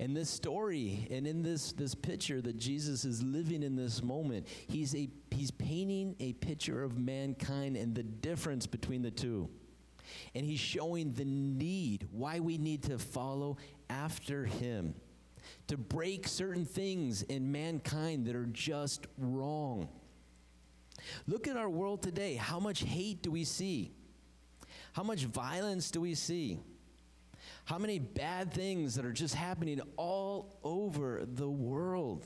In 0.00 0.12
this 0.12 0.28
story 0.28 1.06
and 1.12 1.28
in 1.28 1.44
this, 1.44 1.70
this 1.70 1.94
picture 1.94 2.40
that 2.40 2.56
Jesus 2.56 3.04
is 3.04 3.22
living 3.22 3.62
in 3.62 3.76
this 3.76 4.02
moment, 4.02 4.48
he's, 4.66 4.96
a, 4.96 5.08
he's 5.30 5.52
painting 5.52 6.16
a 6.18 6.32
picture 6.32 6.82
of 6.82 6.98
mankind 6.98 7.76
and 7.76 7.94
the 7.94 8.02
difference 8.02 8.66
between 8.66 9.02
the 9.02 9.12
two. 9.12 9.48
And 10.34 10.44
he's 10.44 10.58
showing 10.58 11.12
the 11.12 11.24
need, 11.24 12.08
why 12.10 12.40
we 12.40 12.58
need 12.58 12.82
to 12.84 12.98
follow 12.98 13.56
after 13.88 14.46
him, 14.46 14.92
to 15.68 15.76
break 15.76 16.26
certain 16.26 16.64
things 16.64 17.22
in 17.22 17.52
mankind 17.52 18.26
that 18.26 18.34
are 18.34 18.46
just 18.46 19.06
wrong. 19.18 19.88
Look 21.28 21.46
at 21.46 21.56
our 21.56 21.70
world 21.70 22.02
today. 22.02 22.34
How 22.34 22.58
much 22.58 22.82
hate 22.82 23.22
do 23.22 23.30
we 23.30 23.44
see? 23.44 23.92
How 24.94 25.02
much 25.02 25.24
violence 25.24 25.90
do 25.90 26.00
we 26.00 26.14
see? 26.14 26.60
How 27.64 27.78
many 27.78 27.98
bad 27.98 28.54
things 28.54 28.94
that 28.94 29.04
are 29.04 29.12
just 29.12 29.34
happening 29.34 29.80
all 29.96 30.56
over 30.62 31.26
the 31.26 31.50
world? 31.50 32.24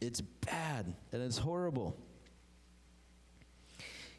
It's 0.00 0.20
bad 0.20 0.94
and 1.12 1.20
it's 1.20 1.36
horrible. 1.36 1.98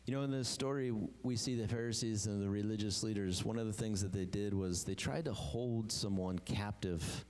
You 0.06 0.14
know, 0.14 0.24
in 0.24 0.32
this 0.32 0.50
story, 0.50 0.94
we 1.24 1.38
see 1.38 1.56
the 1.56 1.68
Pharisees 1.70 2.26
and 2.26 2.44
the 2.44 2.50
religious 2.50 3.04
leaders. 3.04 3.46
One 3.46 3.58
of 3.58 3.68
the 3.68 3.74
things 3.74 4.02
that 4.02 4.12
they 4.12 4.26
did 4.26 4.54
was 4.54 4.84
they 4.84 4.96
tried 4.96 5.26
to 5.26 5.34
hold 5.34 5.94
someone 5.94 6.40
captive 6.40 7.24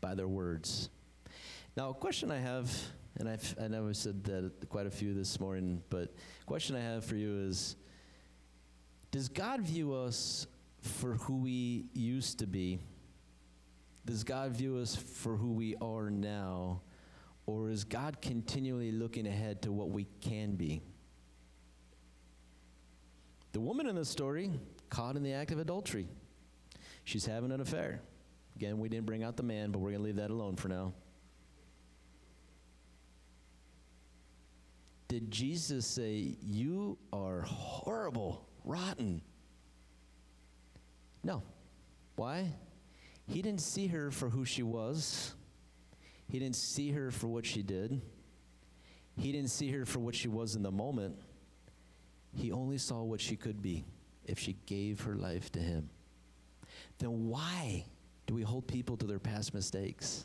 by 0.00 0.16
their 0.16 0.28
words. 0.28 0.90
Now, 1.76 1.90
a 1.90 1.94
question 1.94 2.32
I 2.32 2.38
have 2.38 2.68
and 3.18 3.28
I've, 3.28 3.54
I 3.60 3.68
know 3.68 3.88
I 3.88 3.92
said 3.92 4.24
that 4.24 4.68
quite 4.68 4.86
a 4.86 4.90
few 4.90 5.14
this 5.14 5.40
morning, 5.40 5.82
but 5.90 6.14
question 6.46 6.76
I 6.76 6.80
have 6.80 7.04
for 7.04 7.16
you 7.16 7.46
is, 7.48 7.76
Does 9.10 9.28
God 9.28 9.60
view 9.62 9.94
us 9.94 10.46
for 10.80 11.14
who 11.14 11.38
we 11.38 11.86
used 11.92 12.38
to 12.38 12.46
be? 12.46 12.78
Does 14.06 14.24
God 14.24 14.52
view 14.52 14.78
us 14.78 14.96
for 14.96 15.36
who 15.36 15.52
we 15.52 15.76
are 15.80 16.10
now? 16.10 16.80
Or 17.46 17.68
is 17.68 17.84
God 17.84 18.22
continually 18.22 18.92
looking 18.92 19.26
ahead 19.26 19.62
to 19.62 19.72
what 19.72 19.90
we 19.90 20.06
can 20.20 20.54
be? 20.54 20.80
The 23.52 23.60
woman 23.60 23.88
in 23.88 23.96
the 23.96 24.04
story, 24.04 24.50
caught 24.88 25.16
in 25.16 25.22
the 25.22 25.32
act 25.32 25.50
of 25.50 25.58
adultery, 25.58 26.06
she's 27.04 27.26
having 27.26 27.50
an 27.50 27.60
affair. 27.60 28.00
Again, 28.56 28.78
we 28.78 28.88
didn't 28.88 29.06
bring 29.06 29.24
out 29.24 29.36
the 29.36 29.42
man, 29.42 29.70
but 29.70 29.80
we're 29.80 29.90
going 29.90 30.00
to 30.00 30.04
leave 30.04 30.16
that 30.16 30.30
alone 30.30 30.56
for 30.56 30.68
now. 30.68 30.92
Did 35.10 35.28
Jesus 35.28 35.86
say, 35.86 36.36
You 36.40 36.96
are 37.12 37.40
horrible, 37.40 38.46
rotten? 38.64 39.22
No. 41.24 41.42
Why? 42.14 42.52
He 43.26 43.42
didn't 43.42 43.60
see 43.60 43.88
her 43.88 44.12
for 44.12 44.28
who 44.28 44.44
she 44.44 44.62
was. 44.62 45.34
He 46.28 46.38
didn't 46.38 46.54
see 46.54 46.92
her 46.92 47.10
for 47.10 47.26
what 47.26 47.44
she 47.44 47.60
did. 47.60 48.00
He 49.18 49.32
didn't 49.32 49.50
see 49.50 49.72
her 49.72 49.84
for 49.84 49.98
what 49.98 50.14
she 50.14 50.28
was 50.28 50.54
in 50.54 50.62
the 50.62 50.70
moment. 50.70 51.16
He 52.32 52.52
only 52.52 52.78
saw 52.78 53.02
what 53.02 53.20
she 53.20 53.34
could 53.34 53.60
be 53.60 53.84
if 54.26 54.38
she 54.38 54.58
gave 54.66 55.00
her 55.00 55.16
life 55.16 55.50
to 55.52 55.58
him. 55.58 55.90
Then 56.98 57.26
why 57.26 57.84
do 58.28 58.34
we 58.34 58.42
hold 58.42 58.68
people 58.68 58.96
to 58.98 59.08
their 59.08 59.18
past 59.18 59.54
mistakes? 59.54 60.24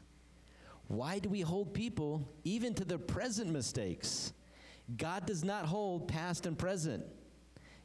Why 0.90 1.18
do 1.18 1.28
we 1.28 1.42
hold 1.42 1.74
people 1.74 2.30
even 2.44 2.76
to 2.76 2.86
their 2.86 3.00
present 3.00 3.52
mistakes? 3.52 4.32
God 4.98 5.26
does 5.26 5.44
not 5.44 5.66
hold 5.66 6.08
past 6.08 6.46
and 6.46 6.58
present. 6.58 7.04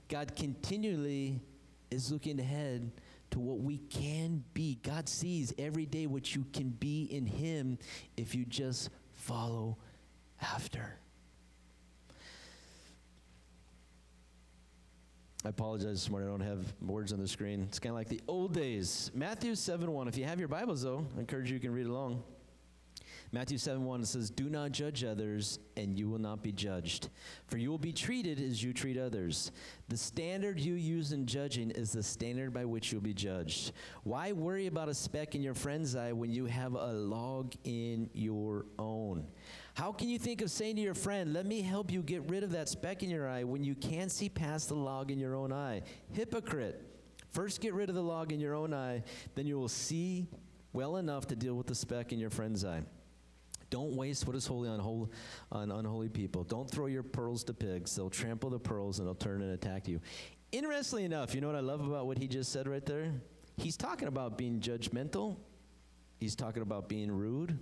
God 0.09 0.35
continually 0.37 1.41
is 1.91 2.13
looking 2.13 2.39
ahead 2.39 2.91
to 3.31 3.41
what 3.41 3.59
we 3.61 3.79
can 3.79 4.45
be. 4.55 4.79
God 4.83 5.09
sees 5.09 5.53
every 5.59 5.87
day 5.87 6.07
what 6.07 6.35
you 6.35 6.45
can 6.53 6.71
be 6.71 7.05
in 7.05 7.27
Him 7.27 7.79
if 8.17 8.35
you 8.35 8.45
just 8.45 8.91
follow 9.15 9.79
after. 10.43 10.97
I 15.45 15.49
apologize 15.49 15.93
this 15.93 16.11
morning. 16.11 16.29
I 16.29 16.33
don't 16.33 16.47
have 16.47 16.67
words 16.83 17.15
on 17.15 17.19
the 17.19 17.27
screen. 17.27 17.63
It's 17.63 17.79
kind 17.79 17.93
of 17.93 17.97
like 17.97 18.09
the 18.09 18.21
old 18.29 18.53
days. 18.53 19.11
Matthew 19.15 19.55
7 19.55 19.91
1. 19.91 20.09
If 20.09 20.19
you 20.19 20.25
have 20.25 20.39
your 20.39 20.49
Bibles, 20.49 20.83
though, 20.83 21.07
I 21.17 21.21
encourage 21.21 21.49
you, 21.49 21.55
you 21.55 21.61
can 21.61 21.73
read 21.73 21.87
along. 21.87 22.23
Matthew 23.33 23.59
7 23.59 23.85
1 23.85 24.05
says, 24.07 24.29
Do 24.29 24.51
not 24.51 24.73
judge 24.73 25.05
others, 25.05 25.61
and 25.77 25.97
you 25.97 26.09
will 26.09 26.19
not 26.19 26.43
be 26.43 26.51
judged. 26.51 27.11
For 27.47 27.59
you 27.59 27.71
will 27.71 27.79
be 27.79 27.93
treated 27.93 28.41
as 28.41 28.61
you 28.61 28.73
treat 28.73 28.99
others. 28.99 29.53
The 29.89 29.97
standard 29.97 30.59
you 30.59 30.75
use 30.75 31.13
in 31.13 31.27
judging 31.27 31.71
is 31.71 31.93
the 31.93 32.03
standard 32.03 32.53
by 32.53 32.65
which 32.65 32.91
you'll 32.91 33.01
be 33.03 33.15
judged. 33.15 33.71
Why 34.03 34.33
worry 34.33 34.67
about 34.67 34.89
a 34.89 34.95
speck 34.95 35.37
in 35.37 35.43
your 35.43 35.55
friend's 35.55 35.95
eye 35.95 36.13
when 36.13 36.33
you 36.33 36.47
have 36.47 36.75
a 36.75 36.93
log 36.93 37.55
in 37.63 38.11
your 38.15 38.67
own? 38.81 39.25
How 39.75 39.93
can 39.93 40.09
you 40.09 40.19
think 40.19 40.43
of 40.43 40.51
saying 40.51 40.75
to 40.77 40.83
your 40.83 40.95
friend, 40.95 41.33
Let 41.33 41.47
me 41.47 41.63
help 41.63 41.93
you 41.93 42.03
get 42.03 42.29
rid 42.29 42.43
of 42.43 42.51
that 42.51 42.69
speck 42.69 43.05
in 43.05 43.11
your 43.11 43.29
eye 43.29 43.45
when 43.45 43.63
you 43.63 43.77
can't 43.77 44.11
see 44.11 44.29
past 44.29 44.69
the 44.69 44.75
log 44.75 45.13
in 45.13 45.21
your 45.21 45.37
own 45.37 45.53
eye? 45.53 45.83
Hypocrite. 46.11 46.83
First, 47.33 47.61
get 47.61 47.75
rid 47.75 47.89
of 47.89 47.95
the 47.95 48.03
log 48.03 48.33
in 48.33 48.41
your 48.41 48.57
own 48.57 48.75
eye, 48.75 49.05
then 49.37 49.47
you 49.47 49.57
will 49.57 49.69
see 49.69 50.27
well 50.73 50.97
enough 50.97 51.29
to 51.29 51.37
deal 51.37 51.55
with 51.55 51.69
the 51.69 51.77
speck 51.77 52.13
in 52.13 52.19
your 52.19 52.31
friend's 52.31 52.65
eye. 52.65 52.83
Don't 53.71 53.95
waste 53.95 54.27
what 54.27 54.37
is 54.37 54.47
holy 54.47 54.69
on, 54.69 55.09
on 55.53 55.71
unholy 55.71 56.09
people. 56.09 56.43
Don't 56.45 56.69
throw 56.69 56.87
your 56.87 57.05
pearls 57.05 57.45
to 57.45 57.55
pigs. 57.55 57.95
They'll 57.95 58.11
trample 58.11 58.51
the 58.51 58.59
pearls 58.59 58.99
and 58.99 59.07
they'll 59.07 59.15
turn 59.15 59.43
and 59.43 59.53
attack 59.53 59.89
you. 59.89 60.01
Interestingly 60.53 61.05
enough, 61.05 61.35
you 61.35 61.41
know 61.41 61.47
what 61.47 61.57
I 61.57 61.61
love 61.61 61.87
about 61.87 62.07
what 62.07 62.19
he 62.19 62.27
just 62.27 62.53
said 62.53 62.67
right 62.67 62.85
there? 62.85 63.13
He's 63.57 63.77
talking 63.77 64.09
about 64.09 64.37
being 64.37 64.59
judgmental, 64.59 65.37
he's 66.19 66.35
talking 66.35 66.63
about 66.63 66.89
being 66.89 67.13
rude. 67.13 67.59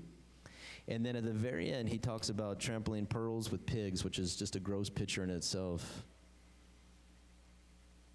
And 0.89 1.05
then 1.05 1.17
at 1.17 1.25
the 1.25 1.33
very 1.33 1.71
end, 1.71 1.87
he 1.91 1.99
talks 1.99 2.31
about 2.31 2.59
trampling 2.59 3.05
pearls 3.05 3.53
with 3.53 3.67
pigs, 3.67 4.05
which 4.05 4.19
is 4.19 4.37
just 4.37 4.57
a 4.57 4.61
gross 4.61 4.89
picture 4.89 5.23
in 5.23 5.29
itself. 5.29 6.03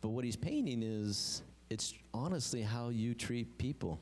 But 0.01 0.09
what 0.09 0.25
he's 0.25 0.35
painting 0.35 0.81
is 0.81 1.43
it's 1.69 1.93
honestly 2.15 2.63
how 2.63 2.89
you 2.89 3.13
treat 3.13 3.59
people. 3.59 4.01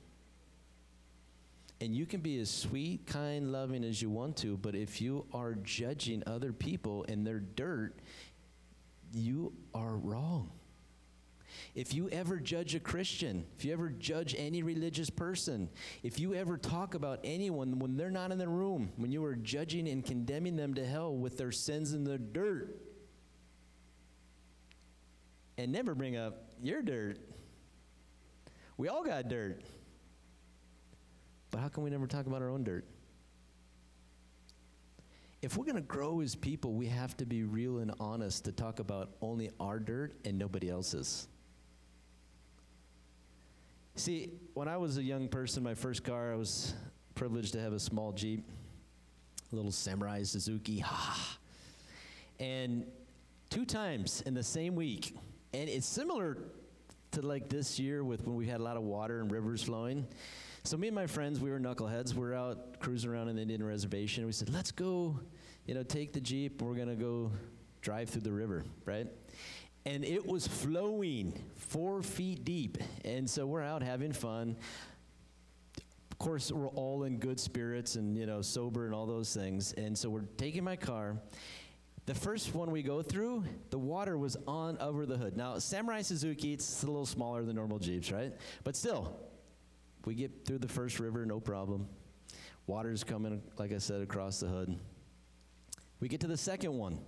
And 1.82 1.96
you 1.96 2.06
can 2.06 2.22
be 2.22 2.40
as 2.40 2.52
sweet, 2.52 3.08
kind, 3.08 3.52
loving 3.52 3.84
as 3.84 4.04
you 4.04 4.10
want 4.12 4.38
to, 4.38 4.56
but 4.56 4.76
if 4.76 5.02
you 5.02 5.26
are 5.34 5.56
judging 5.56 6.22
other 6.28 6.54
people 6.54 7.06
and 7.10 7.26
their 7.26 7.40
dirt, 7.40 7.96
you 9.12 9.52
are 9.74 9.98
wrong. 9.98 10.52
If 11.74 11.96
you 11.96 12.08
ever 12.10 12.38
judge 12.38 12.76
a 12.76 12.80
Christian, 12.80 13.46
if 13.58 13.66
you 13.66 13.74
ever 13.74 13.90
judge 13.90 14.36
any 14.38 14.62
religious 14.62 15.10
person, 15.10 15.70
if 16.04 16.20
you 16.20 16.36
ever 16.36 16.56
talk 16.56 16.94
about 16.94 17.20
anyone 17.24 17.80
when 17.80 17.98
they're 17.98 18.12
not 18.12 18.32
in 18.32 18.38
the 18.38 18.48
room, 18.48 18.92
when 18.98 19.12
you 19.12 19.26
are 19.26 19.36
judging 19.36 19.90
and 19.90 20.06
condemning 20.06 20.56
them 20.56 20.76
to 20.76 20.86
hell 20.86 21.16
with 21.16 21.38
their 21.38 21.52
sins 21.52 21.94
and 21.94 22.06
their 22.06 22.20
dirt, 22.20 22.78
and 25.58 25.72
never 25.72 25.96
bring 25.96 26.16
up 26.16 26.52
your 26.62 26.84
dirt. 26.84 27.18
We 28.78 28.88
all 28.88 29.04
got 29.04 29.28
dirt. 29.28 29.62
But 31.52 31.60
how 31.60 31.68
can 31.68 31.84
we 31.84 31.90
never 31.90 32.08
talk 32.08 32.26
about 32.26 32.42
our 32.42 32.50
own 32.50 32.64
dirt? 32.64 32.86
If 35.42 35.58
we're 35.58 35.66
going 35.66 35.76
to 35.76 35.82
grow 35.82 36.22
as 36.22 36.36
people, 36.36 36.74
we 36.74 36.88
have 36.88 37.18
to 37.18 37.26
be 37.26 37.44
real 37.44 37.80
and 37.80 37.92
honest 38.00 38.46
to 38.46 38.52
talk 38.52 38.80
about 38.80 39.10
only 39.22 39.52
our 39.60 39.80
dirt 39.80 40.14
and 40.24 40.38
nobody 40.38 40.70
else's. 40.70 41.28
See, 43.96 44.32
when 44.54 44.68
I 44.68 44.78
was 44.78 44.98
a 44.98 45.04
young 45.04 45.28
person, 45.28 45.64
my 45.64 45.74
first 45.74 46.04
car, 46.04 46.32
I 46.32 46.36
was 46.36 46.74
privileged 47.16 47.54
to 47.54 47.60
have 47.60 47.74
a 47.74 47.80
small 47.80 48.12
Jeep, 48.12 48.50
a 49.52 49.56
little 49.56 49.72
Samurai 49.72 50.24
Suzuki. 50.24 50.80
Ha! 50.80 51.38
and 52.40 52.86
two 53.52 53.66
times 53.66 54.24
in 54.26 54.34
the 54.34 54.44
same 54.44 54.74
week, 54.76 55.16
and 55.54 55.70
it's 55.70 55.86
similar 55.86 56.38
to 57.12 57.22
like 57.22 57.50
this 57.50 57.80
year 57.80 58.04
with 58.04 58.26
when 58.26 58.36
we 58.36 58.48
had 58.48 58.60
a 58.60 58.64
lot 58.64 58.78
of 58.78 58.84
water 58.84 59.20
and 59.20 59.32
rivers 59.32 59.62
flowing. 59.62 60.08
So 60.64 60.78
me 60.78 60.88
and 60.88 60.96
my 60.96 61.08
friends, 61.08 61.40
we 61.40 61.50
were 61.50 61.60
knuckleheads. 61.60 62.14
We 62.14 62.24
are 62.28 62.36
out 62.36 62.80
cruising 62.80 63.10
around 63.10 63.30
in 63.30 63.36
the 63.36 63.42
Indian 63.42 63.64
reservation. 63.64 64.28
We 64.28 64.32
said, 64.32 64.50
let's 64.50 64.72
go, 64.72 65.20
you 65.66 65.74
know, 65.74 65.82
take 65.82 66.14
the 66.14 66.22
Jeep. 66.22 66.62
We're 66.62 66.76
going 66.76 66.88
to 66.88 66.96
go 66.96 67.32
drive 67.82 68.10
through 68.10 68.22
the 68.22 68.32
river, 68.32 68.64
right? 68.86 69.08
And 69.88 70.06
it 70.06 70.24
was 70.24 70.46
flowing 70.46 71.34
four 71.56 72.04
feet 72.04 72.46
deep. 72.46 72.78
And 73.04 73.28
so 73.28 73.48
we're 73.48 73.64
out 73.64 73.82
having 73.82 74.14
fun. 74.14 74.56
Of 76.12 76.20
course, 76.20 76.52
we're 76.52 76.70
all 76.70 77.06
in 77.06 77.18
good 77.18 77.40
spirits 77.40 77.96
and, 77.96 78.16
you 78.16 78.28
know, 78.28 78.44
sober 78.44 78.86
and 78.86 78.94
all 78.94 79.08
those 79.08 79.34
things. 79.34 79.74
And 79.74 79.98
so 79.98 80.12
we're 80.12 80.28
taking 80.38 80.64
my 80.64 80.76
car. 80.76 81.18
The 82.06 82.14
first 82.14 82.54
one 82.54 82.70
we 82.70 82.84
go 82.84 83.02
through, 83.02 83.46
the 83.72 83.80
water 83.80 84.16
was 84.16 84.38
on 84.48 84.78
over 84.78 85.08
the 85.08 85.18
hood. 85.18 85.36
Now, 85.36 85.58
Samurai 85.58 86.04
Suzuki, 86.04 86.54
it's 86.54 86.84
a 86.84 86.86
little 86.86 87.08
smaller 87.08 87.44
than 87.44 87.56
normal 87.56 87.80
Jeeps, 87.80 88.12
right? 88.12 88.32
But 88.64 88.76
still, 88.76 89.31
we 90.06 90.16
get 90.16 90.46
through 90.46 90.60
the 90.60 90.68
first 90.68 91.00
river, 91.00 91.26
no 91.26 91.40
problem. 91.40 91.88
Water's 92.68 93.04
coming, 93.04 93.42
like 93.58 93.72
I 93.72 93.78
said, 93.78 94.02
across 94.02 94.40
the 94.40 94.48
hood. 94.48 94.78
We 96.00 96.08
get 96.08 96.22
to 96.22 96.28
the 96.28 96.38
second 96.38 96.74
one, 96.74 97.00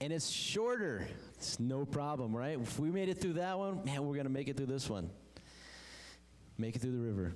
and 0.00 0.12
it's 0.12 0.28
shorter. 0.28 1.06
It's 1.36 1.58
no 1.58 1.84
problem, 1.84 2.34
right? 2.34 2.58
If 2.60 2.78
we 2.78 2.90
made 2.90 3.08
it 3.08 3.20
through 3.20 3.34
that 3.34 3.58
one, 3.58 3.84
man, 3.84 4.04
we're 4.06 4.14
going 4.14 4.26
to 4.26 4.32
make 4.32 4.48
it 4.48 4.56
through 4.56 4.66
this 4.66 4.88
one. 4.88 5.10
Make 6.58 6.76
it 6.76 6.82
through 6.82 6.92
the 6.92 6.98
river. 6.98 7.34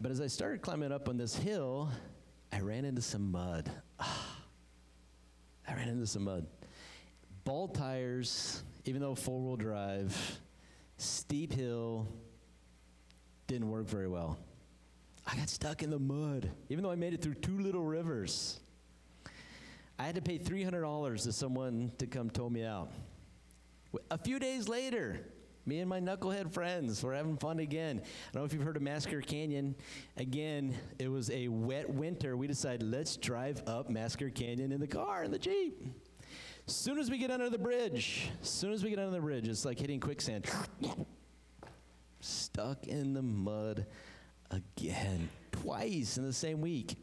But 0.00 0.10
as 0.10 0.20
I 0.20 0.26
started 0.26 0.62
climbing 0.62 0.92
up 0.92 1.08
on 1.08 1.16
this 1.16 1.34
hill, 1.36 1.90
I 2.52 2.60
ran 2.60 2.84
into 2.84 3.02
some 3.02 3.30
mud. 3.30 3.70
I 4.00 5.74
ran 5.74 5.88
into 5.88 6.06
some 6.06 6.24
mud. 6.24 6.46
Ball 7.44 7.68
tires, 7.68 8.62
even 8.84 9.00
though 9.00 9.14
four 9.14 9.40
wheel 9.40 9.56
drive, 9.56 10.38
steep 10.96 11.52
hill, 11.52 12.08
didn't 13.54 13.70
work 13.70 13.86
very 13.86 14.08
well. 14.08 14.36
I 15.26 15.36
got 15.36 15.48
stuck 15.48 15.84
in 15.84 15.90
the 15.90 15.98
mud, 15.98 16.50
even 16.68 16.82
though 16.82 16.90
I 16.90 16.96
made 16.96 17.14
it 17.14 17.22
through 17.22 17.34
two 17.34 17.58
little 17.60 17.84
rivers. 17.84 18.58
I 19.96 20.02
had 20.02 20.16
to 20.16 20.20
pay 20.20 20.38
$300 20.38 21.22
to 21.22 21.32
someone 21.32 21.92
to 21.98 22.06
come 22.08 22.30
tow 22.30 22.50
me 22.50 22.64
out. 22.64 22.90
A 24.10 24.18
few 24.18 24.40
days 24.40 24.68
later, 24.68 25.20
me 25.66 25.78
and 25.78 25.88
my 25.88 26.00
knucklehead 26.00 26.52
friends 26.52 27.00
were 27.00 27.14
having 27.14 27.36
fun 27.36 27.60
again. 27.60 28.00
I 28.02 28.32
don't 28.32 28.42
know 28.42 28.44
if 28.44 28.52
you've 28.52 28.64
heard 28.64 28.76
of 28.76 28.82
Massacre 28.82 29.20
Canyon. 29.20 29.76
Again, 30.16 30.74
it 30.98 31.08
was 31.08 31.30
a 31.30 31.46
wet 31.46 31.88
winter. 31.88 32.36
We 32.36 32.48
decided, 32.48 32.82
let's 32.82 33.16
drive 33.16 33.62
up 33.68 33.88
Massacre 33.88 34.30
Canyon 34.30 34.72
in 34.72 34.80
the 34.80 34.88
car, 34.88 35.22
in 35.22 35.30
the 35.30 35.38
Jeep. 35.38 35.80
As 36.66 36.74
soon 36.74 36.98
as 36.98 37.08
we 37.08 37.18
get 37.18 37.30
under 37.30 37.48
the 37.48 37.58
bridge, 37.58 38.30
as 38.42 38.48
soon 38.48 38.72
as 38.72 38.82
we 38.82 38.90
get 38.90 38.98
under 38.98 39.12
the 39.12 39.20
bridge, 39.20 39.46
it's 39.46 39.64
like 39.64 39.78
hitting 39.78 40.00
quicksand 40.00 40.44
stuck 42.24 42.86
in 42.86 43.12
the 43.12 43.22
mud 43.22 43.86
again, 44.50 45.28
twice 45.52 46.16
in 46.16 46.24
the 46.24 46.32
same 46.32 46.60
week. 46.60 46.96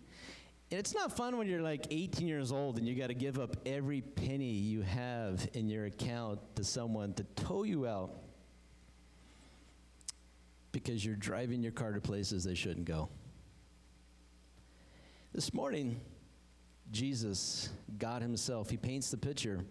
And 0.72 0.80
it's 0.80 0.94
not 0.94 1.16
fun 1.16 1.38
when 1.38 1.48
you're 1.48 1.62
like 1.62 1.88
18 1.92 2.28
years 2.28 2.52
old 2.52 2.78
and 2.78 2.88
you 2.88 2.96
got 2.96 3.08
to 3.08 3.14
give 3.14 3.40
up 3.40 3.58
every 3.66 4.02
penny 4.02 4.52
you 4.52 4.82
have 4.82 5.50
in 5.54 5.68
your 5.68 5.86
account 5.86 6.40
to 6.56 6.64
someone 6.64 7.14
to 7.16 7.24
tow 7.36 7.64
you 7.64 7.86
out 7.86 8.16
because 10.72 11.06
you're 11.06 11.16
driving 11.16 11.62
your 11.62 11.74
car 11.74 11.92
to 11.92 12.00
places 12.00 12.46
they 12.46 12.56
shouldn't 12.56 12.86
go. 12.86 13.10
This 15.34 15.54
morning, 15.54 16.00
Jesus, 16.92 17.70
God 17.98 18.22
Himself, 18.22 18.70
He 18.70 18.78
paints 18.78 19.12
the 19.12 19.18
picture. 19.18 19.66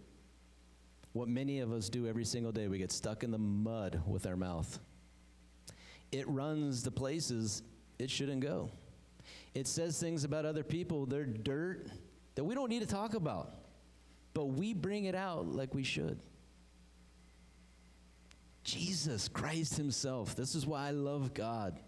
What 1.13 1.29
many 1.29 1.61
of 1.61 1.73
us 1.73 1.89
do 1.89 2.07
every 2.07 2.25
single 2.25 2.53
day, 2.53 2.69
we 2.69 2.79
get 2.79 2.93
stuck 2.93 3.25
in 3.25 3.31
the 3.31 3.39
mud 3.39 4.03
with 4.07 4.27
our 4.27 4.37
mouth. 4.37 4.79
It 6.13 6.29
runs 6.29 6.83
the 6.83 6.91
places 6.91 7.63
it 7.99 8.11
shouldn't 8.11 8.41
go. 8.41 8.71
It 9.55 9.67
says 9.67 9.99
things 9.99 10.25
about 10.25 10.45
other 10.45 10.63
people, 10.63 11.07
they're 11.07 11.25
dirt 11.25 11.89
that 12.35 12.45
we 12.45 12.55
don't 12.55 12.69
need 12.69 12.81
to 12.81 12.87
talk 12.87 13.15
about, 13.15 13.53
but 14.35 14.47
we 14.47 14.73
bring 14.75 15.05
it 15.05 15.15
out 15.15 15.47
like 15.47 15.75
we 15.75 15.83
should. 15.83 16.21
Jesus 18.63 19.29
Christ 19.29 19.77
Himself. 19.77 20.37
This 20.37 20.55
is 20.55 20.67
why 20.67 20.89
I 20.89 20.91
love 20.91 21.35
God. 21.35 21.79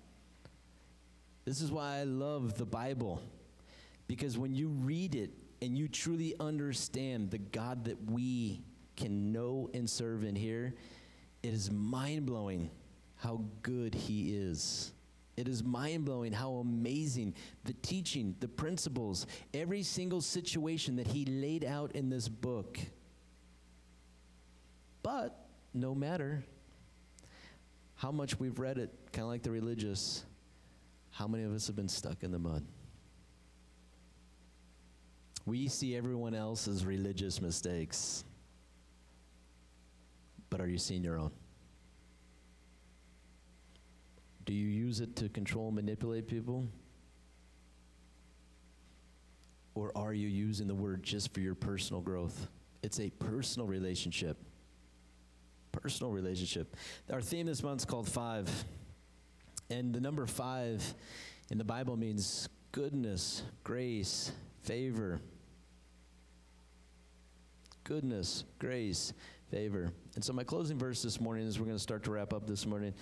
This 1.45 1.61
is 1.61 1.70
why 1.70 1.99
I 1.99 2.05
love 2.05 2.55
the 2.55 2.64
Bible. 2.64 3.23
Because 4.09 4.39
when 4.39 4.55
you 4.55 4.68
read 4.68 5.14
it 5.14 5.31
and 5.61 5.77
you 5.77 5.89
truly 5.89 6.35
understand 6.41 7.31
the 7.31 7.39
God 7.39 7.85
that 7.85 8.11
we 8.11 8.62
can 8.97 9.33
know 9.33 9.70
and 9.75 9.89
serve 9.89 10.25
in 10.25 10.35
here, 10.35 10.75
it 11.43 11.53
is 11.53 11.70
mind 11.70 12.27
blowing 12.27 12.70
how 13.23 13.41
good 13.62 13.95
He 13.95 14.35
is. 14.35 14.93
It 15.37 15.47
is 15.47 15.62
mind 15.62 16.05
blowing 16.05 16.33
how 16.33 16.55
amazing 16.55 17.35
the 17.64 17.73
teaching, 17.75 18.35
the 18.41 18.49
principles, 18.49 19.27
every 19.55 19.85
single 19.85 20.20
situation 20.20 20.97
that 20.97 21.07
He 21.07 21.25
laid 21.25 21.64
out 21.64 21.93
in 21.93 22.11
this 22.11 22.29
book. 22.29 22.79
But 25.05 25.39
no 25.73 25.95
matter 25.95 26.43
how 27.95 28.11
much 28.11 28.41
we've 28.41 28.59
read 28.59 28.79
it, 28.79 28.91
kind 29.12 29.23
of 29.23 29.29
like 29.29 29.43
the 29.43 29.53
religious, 29.53 30.25
how 31.11 31.29
many 31.29 31.45
of 31.45 31.53
us 31.53 31.68
have 31.68 31.77
been 31.77 31.89
stuck 31.89 32.25
in 32.25 32.33
the 32.33 32.39
mud? 32.41 32.64
We 35.47 35.68
see 35.68 35.97
everyone 35.97 36.35
else's 36.35 36.85
religious 36.85 37.41
mistakes, 37.41 38.25
but 40.51 40.61
are 40.61 40.68
you 40.68 40.79
seeing 40.79 41.05
your 41.05 41.18
own? 41.18 41.31
Do 44.45 44.55
you 44.55 44.68
use 44.68 45.01
it 45.01 45.16
to 45.16 45.28
control 45.28 45.68
and 45.68 45.76
manipulate 45.76 46.26
people? 46.26 46.66
Or 49.74 49.93
are 49.97 50.12
you 50.12 50.28
using 50.28 50.66
the 50.66 50.74
word 50.74 51.03
just 51.03 51.32
for 51.32 51.40
your 51.40 51.55
personal 51.55 52.03
growth? 52.03 52.49
It's 52.82 53.01
a 53.01 53.11
personal 53.11 53.66
relationship. 53.66 54.36
Personal 55.70 56.12
relationship. 56.12 56.76
Our 57.11 57.22
theme 57.22 57.47
this 57.47 57.62
month 57.62 57.82
is 57.82 57.84
called 57.84 58.09
five. 58.09 58.51
And 59.70 59.95
the 59.95 60.01
number 60.01 60.26
five 60.26 60.82
in 61.51 61.59
the 61.59 61.64
Bible 61.64 61.97
means 61.97 62.49
goodness, 62.72 63.43
grace, 63.64 64.32
favor. 64.64 65.20
Goodness, 67.84 68.45
grace, 68.59 69.12
favor. 69.53 69.92
And 70.14 70.24
so 70.24 70.32
my 70.32 70.44
closing 70.44 70.78
verse 70.78 71.03
this 71.03 71.20
morning 71.20 71.46
is 71.46 71.59
we're 71.59 71.66
going 71.66 71.76
to 71.76 71.82
start 71.82 72.03
to 72.05 72.11
wrap 72.11 72.32
up 72.32 72.46
this 72.46 72.64
morning. 72.64 72.94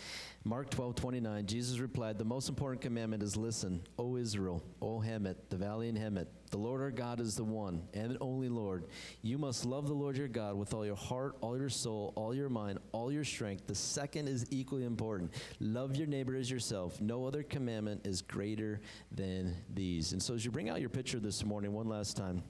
Mark 0.42 0.68
12, 0.68 0.96
29, 0.96 1.46
Jesus 1.46 1.78
replied, 1.78 2.18
The 2.18 2.24
most 2.24 2.48
important 2.48 2.82
commandment 2.82 3.22
is 3.22 3.36
listen, 3.36 3.80
O 4.00 4.16
Israel, 4.16 4.60
O 4.82 4.98
Hemet, 4.98 5.36
the 5.48 5.56
valley 5.56 5.88
in 5.88 5.94
Hemet. 5.94 6.26
The 6.50 6.58
Lord 6.58 6.82
our 6.82 6.90
God 6.90 7.20
is 7.20 7.36
the 7.36 7.44
one 7.44 7.82
and 7.94 8.18
only 8.20 8.48
Lord. 8.48 8.86
You 9.22 9.38
must 9.38 9.64
love 9.64 9.86
the 9.86 9.94
Lord 9.94 10.16
your 10.16 10.26
God 10.26 10.56
with 10.56 10.74
all 10.74 10.84
your 10.84 10.96
heart, 10.96 11.36
all 11.40 11.56
your 11.56 11.68
soul, 11.68 12.12
all 12.16 12.34
your 12.34 12.48
mind, 12.48 12.80
all 12.90 13.12
your 13.12 13.22
strength. 13.22 13.68
The 13.68 13.74
second 13.76 14.26
is 14.26 14.44
equally 14.50 14.84
important. 14.84 15.32
Love 15.60 15.94
your 15.94 16.08
neighbor 16.08 16.34
as 16.34 16.50
yourself. 16.50 17.00
No 17.00 17.24
other 17.26 17.44
commandment 17.44 18.04
is 18.04 18.22
greater 18.22 18.80
than 19.12 19.54
these. 19.72 20.12
And 20.12 20.20
so 20.20 20.34
as 20.34 20.44
you 20.44 20.50
bring 20.50 20.68
out 20.68 20.80
your 20.80 20.90
picture 20.90 21.20
this 21.20 21.44
morning, 21.44 21.72
one 21.72 21.88
last 21.88 22.16
time, 22.16 22.42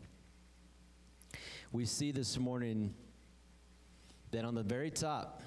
we 1.71 1.85
see 1.85 2.13
this 2.13 2.39
morning 2.39 2.95
then 4.31 4.45
on 4.45 4.55
the 4.55 4.63
very 4.63 4.91
top, 4.91 5.43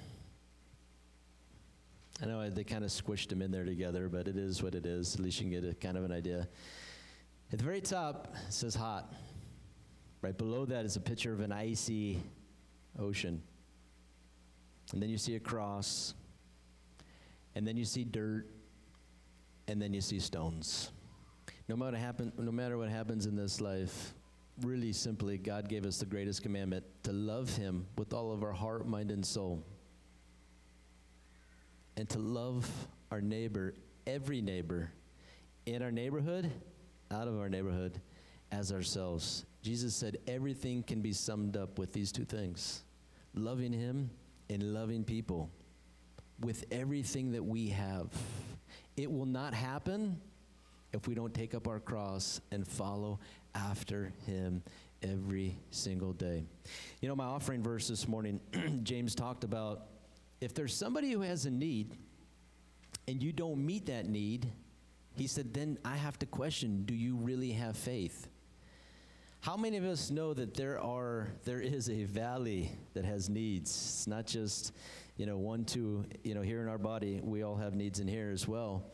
I 2.22 2.26
know 2.26 2.48
they 2.48 2.64
kind 2.64 2.84
of 2.84 2.90
squished 2.90 3.28
them 3.28 3.42
in 3.42 3.50
there 3.50 3.64
together, 3.64 4.08
but 4.08 4.28
it 4.28 4.36
is 4.36 4.62
what 4.62 4.74
it 4.74 4.86
is. 4.86 5.14
At 5.14 5.20
least 5.20 5.40
you 5.40 5.50
can 5.50 5.62
get 5.62 5.68
a 5.68 5.74
kind 5.74 5.96
of 5.96 6.04
an 6.04 6.12
idea. 6.12 6.48
At 7.52 7.58
the 7.58 7.64
very 7.64 7.80
top, 7.80 8.34
it 8.46 8.52
says 8.52 8.74
hot. 8.74 9.12
Right 10.22 10.36
below 10.36 10.64
that 10.66 10.84
is 10.84 10.96
a 10.96 11.00
picture 11.00 11.32
of 11.32 11.40
an 11.40 11.52
icy 11.52 12.22
ocean. 12.98 13.42
And 14.92 15.02
then 15.02 15.10
you 15.10 15.18
see 15.18 15.34
a 15.34 15.40
cross. 15.40 16.14
And 17.54 17.66
then 17.66 17.76
you 17.76 17.84
see 17.84 18.04
dirt. 18.04 18.46
And 19.66 19.80
then 19.80 19.92
you 19.92 20.00
see 20.00 20.18
stones. 20.18 20.90
No 21.68 21.76
matter, 21.76 21.96
happen, 21.96 22.32
no 22.38 22.52
matter 22.52 22.78
what 22.78 22.90
happens 22.90 23.26
in 23.26 23.34
this 23.36 23.60
life, 23.60 24.14
really 24.62 24.92
simply, 24.92 25.38
God 25.38 25.68
gave 25.68 25.84
us 25.84 25.98
the 25.98 26.06
greatest 26.06 26.42
commandment 26.42 26.84
to 27.04 27.12
love 27.12 27.54
Him 27.56 27.86
with 27.96 28.12
all 28.12 28.32
of 28.32 28.42
our 28.42 28.52
heart, 28.52 28.86
mind, 28.86 29.10
and 29.10 29.24
soul. 29.24 29.64
And 31.96 32.08
to 32.10 32.18
love 32.18 32.68
our 33.10 33.20
neighbor, 33.20 33.74
every 34.06 34.40
neighbor, 34.40 34.90
in 35.66 35.82
our 35.82 35.92
neighborhood, 35.92 36.50
out 37.10 37.28
of 37.28 37.38
our 37.38 37.48
neighborhood, 37.48 38.00
as 38.52 38.72
ourselves. 38.72 39.44
Jesus 39.62 39.94
said 39.94 40.18
everything 40.26 40.82
can 40.82 41.00
be 41.00 41.12
summed 41.12 41.56
up 41.56 41.78
with 41.78 41.92
these 41.92 42.12
two 42.12 42.24
things 42.24 42.82
loving 43.34 43.72
Him 43.72 44.10
and 44.50 44.74
loving 44.74 45.04
people 45.04 45.50
with 46.40 46.64
everything 46.70 47.32
that 47.32 47.42
we 47.42 47.68
have. 47.68 48.08
It 48.96 49.10
will 49.10 49.26
not 49.26 49.54
happen 49.54 50.20
if 50.92 51.08
we 51.08 51.14
don't 51.14 51.34
take 51.34 51.54
up 51.54 51.66
our 51.66 51.80
cross 51.80 52.40
and 52.52 52.66
follow 52.66 53.18
after 53.54 54.12
him 54.26 54.62
every 55.02 55.56
single 55.70 56.12
day. 56.12 56.44
You 57.00 57.08
know, 57.08 57.16
my 57.16 57.24
offering 57.24 57.62
verse 57.62 57.88
this 57.88 58.08
morning, 58.08 58.40
James 58.82 59.14
talked 59.14 59.44
about 59.44 59.86
if 60.40 60.54
there's 60.54 60.74
somebody 60.74 61.10
who 61.12 61.20
has 61.20 61.46
a 61.46 61.50
need 61.50 61.96
and 63.06 63.22
you 63.22 63.32
don't 63.32 63.64
meet 63.64 63.86
that 63.86 64.06
need, 64.06 64.50
he 65.16 65.26
said, 65.26 65.54
then 65.54 65.78
I 65.84 65.96
have 65.96 66.18
to 66.20 66.26
question 66.26 66.84
do 66.84 66.94
you 66.94 67.16
really 67.16 67.52
have 67.52 67.76
faith? 67.76 68.28
How 69.40 69.58
many 69.58 69.76
of 69.76 69.84
us 69.84 70.10
know 70.10 70.32
that 70.32 70.54
there 70.54 70.80
are 70.80 71.28
there 71.44 71.60
is 71.60 71.90
a 71.90 72.04
valley 72.04 72.72
that 72.94 73.04
has 73.04 73.28
needs? 73.28 73.70
It's 73.70 74.06
not 74.06 74.26
just, 74.26 74.72
you 75.18 75.26
know, 75.26 75.36
one, 75.36 75.66
two, 75.66 76.06
you 76.24 76.34
know, 76.34 76.40
here 76.40 76.62
in 76.62 76.68
our 76.68 76.78
body, 76.78 77.20
we 77.22 77.42
all 77.42 77.56
have 77.56 77.74
needs 77.74 78.00
in 78.00 78.08
here 78.08 78.30
as 78.32 78.48
well. 78.48 78.84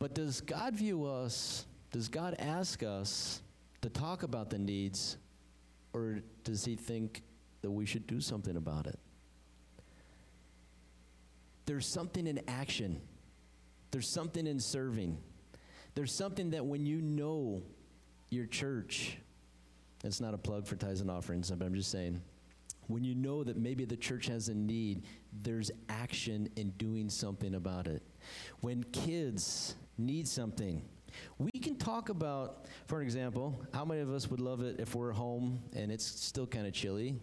But 0.00 0.14
does 0.14 0.40
God 0.40 0.74
view 0.74 1.04
us 1.06 1.64
does 1.90 2.08
God 2.08 2.36
ask 2.38 2.82
us 2.82 3.42
to 3.80 3.88
talk 3.88 4.22
about 4.22 4.50
the 4.50 4.58
needs, 4.58 5.16
or 5.92 6.20
does 6.44 6.64
He 6.64 6.76
think 6.76 7.22
that 7.62 7.70
we 7.70 7.86
should 7.86 8.06
do 8.06 8.20
something 8.20 8.56
about 8.56 8.86
it? 8.86 8.98
There's 11.66 11.86
something 11.86 12.26
in 12.26 12.40
action, 12.48 13.00
there's 13.90 14.08
something 14.08 14.46
in 14.46 14.60
serving. 14.60 15.18
There's 15.94 16.12
something 16.12 16.50
that 16.50 16.64
when 16.64 16.86
you 16.86 17.02
know 17.02 17.60
your 18.30 18.46
church, 18.46 19.18
it's 20.04 20.20
not 20.20 20.32
a 20.32 20.38
plug 20.38 20.64
for 20.64 20.76
tithes 20.76 21.00
and 21.00 21.10
offerings, 21.10 21.50
but 21.50 21.64
I'm 21.64 21.74
just 21.74 21.90
saying, 21.90 22.20
when 22.86 23.02
you 23.02 23.16
know 23.16 23.42
that 23.42 23.56
maybe 23.56 23.84
the 23.84 23.96
church 23.96 24.26
has 24.26 24.48
a 24.48 24.54
need, 24.54 25.02
there's 25.42 25.72
action 25.88 26.48
in 26.54 26.70
doing 26.78 27.10
something 27.10 27.56
about 27.56 27.88
it. 27.88 28.02
When 28.60 28.84
kids 28.92 29.74
need 29.98 30.28
something, 30.28 30.82
we 31.38 31.50
can 31.52 31.76
talk 31.76 32.08
about, 32.08 32.66
for 32.86 33.02
example, 33.02 33.60
how 33.72 33.84
many 33.84 34.00
of 34.00 34.10
us 34.10 34.28
would 34.28 34.40
love 34.40 34.62
it 34.62 34.80
if 34.80 34.94
we're 34.94 35.12
home 35.12 35.62
and 35.74 35.90
it's 35.92 36.04
still 36.04 36.46
kind 36.46 36.66
of 36.66 36.72
chilly 36.72 37.16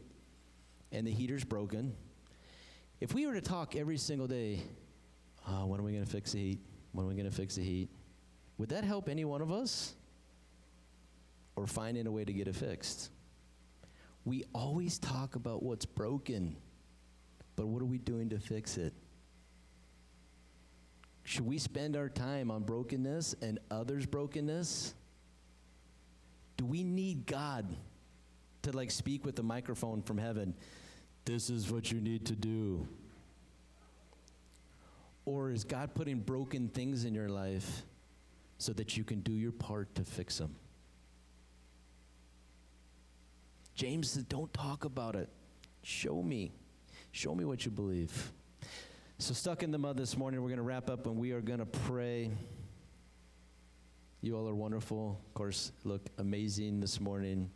and 0.91 1.05
the 1.05 1.11
heater's 1.11 1.43
broken? 1.43 1.95
If 2.99 3.13
we 3.13 3.27
were 3.27 3.33
to 3.33 3.41
talk 3.41 3.75
every 3.75 3.97
single 3.97 4.27
day, 4.27 4.61
oh, 5.47 5.65
when 5.65 5.79
are 5.79 5.83
we 5.83 5.91
going 5.91 6.05
to 6.05 6.09
fix 6.09 6.31
the 6.31 6.39
heat? 6.39 6.59
When 6.93 7.05
are 7.05 7.09
we 7.09 7.15
going 7.15 7.29
to 7.29 7.35
fix 7.35 7.55
the 7.55 7.63
heat? 7.63 7.89
Would 8.57 8.69
that 8.69 8.83
help 8.83 9.09
any 9.09 9.25
one 9.25 9.41
of 9.41 9.51
us? 9.51 9.93
Or 11.57 11.67
finding 11.67 12.07
a 12.07 12.11
way 12.11 12.25
to 12.25 12.33
get 12.33 12.47
it 12.47 12.55
fixed? 12.55 13.09
We 14.23 14.43
always 14.53 14.97
talk 14.97 15.35
about 15.35 15.61
what's 15.61 15.85
broken, 15.85 16.55
but 17.55 17.67
what 17.67 17.81
are 17.81 17.85
we 17.85 17.97
doing 17.97 18.29
to 18.29 18.39
fix 18.39 18.77
it? 18.77 18.93
Should 21.25 21.45
we 21.45 21.57
spend 21.57 21.97
our 21.97 22.07
time 22.07 22.51
on 22.51 22.63
brokenness 22.63 23.35
and 23.41 23.59
others' 23.71 24.05
brokenness? 24.05 24.93
Do 26.55 26.65
we 26.65 26.83
need 26.83 27.25
God 27.25 27.65
to 28.61 28.71
like 28.71 28.91
speak 28.91 29.25
with 29.25 29.35
the 29.35 29.43
microphone 29.43 30.03
from 30.03 30.19
heaven? 30.19 30.53
This 31.25 31.49
is 31.49 31.71
what 31.71 31.91
you 31.91 31.99
need 31.99 32.27
to 32.27 32.35
do. 32.35 32.87
Or 35.25 35.49
is 35.49 35.63
God 35.63 35.95
putting 35.95 36.19
broken 36.19 36.69
things 36.69 37.05
in 37.05 37.15
your 37.15 37.29
life 37.29 37.83
so 38.59 38.71
that 38.73 38.95
you 38.95 39.03
can 39.03 39.21
do 39.21 39.33
your 39.33 39.51
part 39.51 39.93
to 39.95 40.03
fix 40.03 40.37
them. 40.37 40.55
James 43.73 44.11
says, 44.11 44.23
Don't 44.23 44.53
talk 44.53 44.85
about 44.85 45.15
it. 45.15 45.29
Show 45.81 46.21
me. 46.21 46.51
Show 47.11 47.35
me 47.35 47.45
what 47.45 47.65
you 47.65 47.71
believe. 47.71 48.31
So, 49.17 49.33
stuck 49.33 49.63
in 49.63 49.71
the 49.71 49.77
mud 49.77 49.95
this 49.95 50.17
morning, 50.17 50.41
we're 50.41 50.49
going 50.49 50.57
to 50.57 50.63
wrap 50.63 50.89
up 50.89 51.05
and 51.05 51.15
we 51.15 51.31
are 51.31 51.39
going 51.39 51.59
to 51.59 51.65
pray. 51.65 52.31
You 54.19 54.35
all 54.35 54.45
are 54.49 54.53
wonderful. 54.53 55.21
Of 55.25 55.33
course, 55.33 55.71
look 55.85 56.01
amazing 56.17 56.81
this 56.81 56.99
morning. 56.99 57.49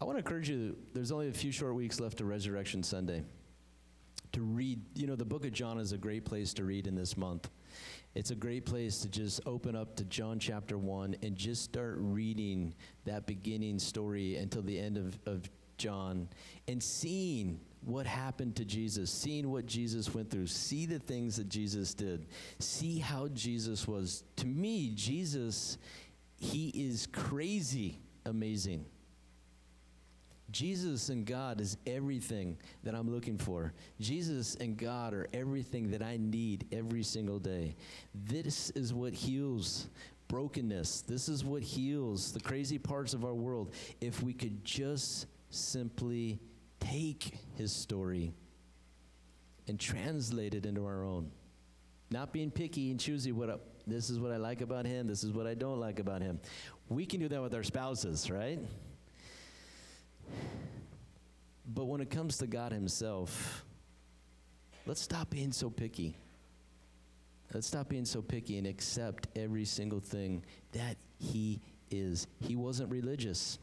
I 0.00 0.06
want 0.06 0.16
to 0.16 0.20
encourage 0.20 0.48
you, 0.48 0.74
there's 0.94 1.12
only 1.12 1.28
a 1.28 1.32
few 1.32 1.52
short 1.52 1.74
weeks 1.74 2.00
left 2.00 2.16
to 2.18 2.24
Resurrection 2.24 2.82
Sunday. 2.82 3.24
To 4.32 4.40
read, 4.40 4.80
you 4.94 5.06
know, 5.06 5.16
the 5.16 5.24
book 5.26 5.44
of 5.44 5.52
John 5.52 5.78
is 5.78 5.92
a 5.92 5.98
great 5.98 6.24
place 6.24 6.54
to 6.54 6.64
read 6.64 6.86
in 6.86 6.94
this 6.94 7.14
month. 7.14 7.50
It's 8.14 8.30
a 8.30 8.36
great 8.36 8.64
place 8.64 9.00
to 9.00 9.08
just 9.10 9.42
open 9.44 9.76
up 9.76 9.96
to 9.96 10.04
John 10.04 10.38
chapter 10.38 10.78
1 10.78 11.16
and 11.22 11.36
just 11.36 11.62
start 11.62 11.96
reading 11.98 12.74
that 13.04 13.26
beginning 13.26 13.78
story 13.78 14.36
until 14.36 14.62
the 14.62 14.78
end 14.78 14.96
of, 14.96 15.18
of 15.26 15.50
John 15.76 16.28
and 16.66 16.82
seeing 16.82 17.60
what 17.84 18.06
happened 18.06 18.56
to 18.56 18.64
Jesus, 18.64 19.10
seeing 19.10 19.50
what 19.50 19.66
Jesus 19.66 20.14
went 20.14 20.30
through, 20.30 20.46
see 20.46 20.86
the 20.86 20.98
things 20.98 21.36
that 21.36 21.48
Jesus 21.48 21.94
did, 21.94 22.26
see 22.58 22.98
how 22.98 23.28
Jesus 23.28 23.86
was. 23.86 24.24
To 24.36 24.46
me, 24.46 24.92
Jesus, 24.94 25.78
he 26.38 26.68
is 26.68 27.06
crazy 27.06 28.00
amazing. 28.26 28.84
Jesus 30.50 31.10
and 31.10 31.26
God 31.26 31.60
is 31.60 31.76
everything 31.86 32.56
that 32.82 32.94
I'm 32.94 33.10
looking 33.10 33.36
for. 33.36 33.74
Jesus 34.00 34.54
and 34.56 34.76
God 34.76 35.12
are 35.12 35.26
everything 35.34 35.90
that 35.90 36.02
I 36.02 36.16
need 36.18 36.66
every 36.72 37.02
single 37.02 37.38
day. 37.38 37.76
This 38.14 38.70
is 38.70 38.94
what 38.94 39.12
heals 39.12 39.88
brokenness. 40.28 41.02
This 41.02 41.28
is 41.28 41.44
what 41.44 41.62
heals 41.62 42.32
the 42.32 42.40
crazy 42.40 42.78
parts 42.78 43.14
of 43.14 43.24
our 43.24 43.34
world. 43.34 43.72
If 44.00 44.22
we 44.22 44.32
could 44.32 44.64
just 44.64 45.26
simply 45.50 46.38
take 46.90 47.34
his 47.56 47.72
story 47.72 48.32
and 49.66 49.78
translate 49.78 50.54
it 50.54 50.66
into 50.66 50.84
our 50.84 51.04
own. 51.04 51.30
Not 52.10 52.32
being 52.32 52.50
picky 52.50 52.90
and 52.90 52.98
choosy 52.98 53.32
what 53.32 53.60
this 53.86 54.10
is 54.10 54.18
what 54.18 54.32
I 54.32 54.36
like 54.36 54.60
about 54.60 54.86
him, 54.86 55.06
this 55.06 55.24
is 55.24 55.32
what 55.32 55.46
I 55.46 55.54
don't 55.54 55.80
like 55.80 55.98
about 55.98 56.22
him. 56.22 56.40
We 56.88 57.06
can 57.06 57.20
do 57.20 57.28
that 57.28 57.42
with 57.42 57.54
our 57.54 57.62
spouses, 57.62 58.30
right? 58.30 58.58
But 61.66 61.84
when 61.84 62.00
it 62.00 62.10
comes 62.10 62.38
to 62.38 62.46
God 62.46 62.72
Himself, 62.72 63.64
let's 64.86 65.02
stop 65.02 65.30
being 65.30 65.52
so 65.52 65.68
picky. 65.68 66.16
Let's 67.52 67.66
stop 67.66 67.88
being 67.88 68.04
so 68.04 68.22
picky 68.22 68.58
and 68.58 68.66
accept 68.66 69.28
every 69.36 69.64
single 69.64 70.00
thing 70.00 70.44
that 70.72 70.96
He 71.18 71.60
is. 71.90 72.26
He 72.40 72.56
wasn't 72.56 72.90
religious, 72.90 73.58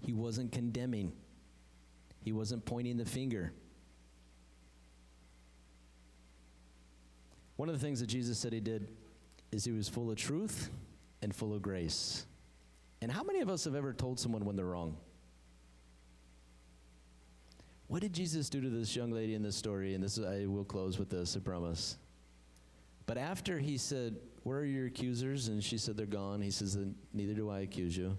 He 0.00 0.12
wasn't 0.12 0.52
condemning, 0.52 1.12
He 2.26 2.32
wasn't 2.32 2.64
pointing 2.64 2.96
the 2.96 3.04
finger. 3.04 3.52
One 7.54 7.68
of 7.68 7.74
the 7.76 7.80
things 7.80 8.00
that 8.00 8.08
Jesus 8.08 8.36
said 8.36 8.52
He 8.52 8.58
did 8.58 8.88
is 9.52 9.64
He 9.64 9.70
was 9.70 9.88
full 9.88 10.10
of 10.10 10.16
truth 10.16 10.70
and 11.22 11.32
full 11.32 11.54
of 11.54 11.62
grace. 11.62 12.26
And 13.00 13.12
how 13.12 13.22
many 13.22 13.42
of 13.42 13.48
us 13.48 13.62
have 13.62 13.76
ever 13.76 13.92
told 13.92 14.18
someone 14.18 14.44
when 14.44 14.56
they're 14.56 14.66
wrong? 14.66 14.96
What 17.86 18.02
did 18.02 18.12
Jesus 18.12 18.50
do 18.50 18.60
to 18.60 18.70
this 18.70 18.96
young 18.96 19.12
lady 19.12 19.34
in 19.34 19.42
this 19.44 19.54
story? 19.54 19.94
And 19.94 20.02
this 20.02 20.18
is, 20.18 20.26
I 20.26 20.46
will 20.46 20.64
close 20.64 20.98
with 20.98 21.08
this, 21.08 21.36
I 21.36 21.38
promise. 21.38 21.96
But 23.06 23.18
after 23.18 23.60
he 23.60 23.78
said, 23.78 24.16
Where 24.42 24.58
are 24.58 24.64
your 24.64 24.86
accusers? 24.86 25.46
And 25.46 25.62
she 25.62 25.78
said, 25.78 25.96
They're 25.96 26.06
gone. 26.06 26.40
He 26.40 26.50
says, 26.50 26.76
Neither 27.12 27.34
do 27.34 27.50
I 27.50 27.60
accuse 27.60 27.96
you. 27.96 28.18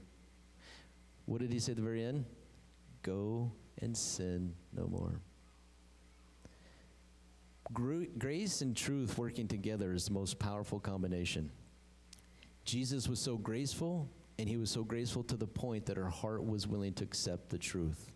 What 1.26 1.41
did 1.41 1.51
he 1.51 1.60
say 1.60 1.74
at 1.74 1.76
the 1.76 1.84
very 1.84 2.05
end? 2.05 2.24
Go 3.03 3.51
and 3.82 3.96
sin 3.96 4.54
no 4.76 4.88
more. 4.88 5.20
Grace 7.74 8.62
and 8.62 8.76
truth 8.76 9.18
working 9.18 9.48
together 9.48 9.94
is 9.94 10.06
the 10.06 10.14
most 10.14 10.40
powerful 10.40 10.80
combination. 10.80 11.52
Jesus 12.64 13.08
was 13.08 13.20
so 13.20 13.36
graceful, 13.36 14.08
and 14.40 14.48
he 14.48 14.58
was 14.58 14.72
so 14.72 14.84
graceful 14.84 15.24
to 15.24 15.36
the 15.36 15.48
point 15.48 15.86
that 15.86 15.98
her 15.98 16.10
heart 16.10 16.46
was 16.46 16.66
willing 16.66 16.94
to 16.94 17.04
accept 17.04 17.50
the 17.50 17.58
truth 17.58 18.12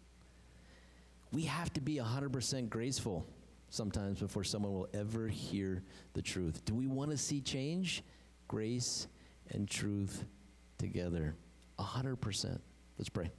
we 1.31 1.43
have 1.43 1.71
to 1.73 1.81
be 1.81 1.95
100% 1.95 2.69
graceful 2.69 3.25
sometimes 3.69 4.19
before 4.19 4.43
someone 4.43 4.73
will 4.73 4.89
ever 4.93 5.27
hear 5.27 5.81
the 6.13 6.21
truth. 6.21 6.63
Do 6.65 6.75
we 6.75 6.87
want 6.87 7.11
to 7.11 7.17
see 7.17 7.39
change? 7.41 8.03
Grace 8.47 9.07
and 9.51 9.69
truth 9.69 10.25
together. 10.77 11.35
100%. 11.79 12.59
Let's 12.97 13.09
pray. 13.09 13.31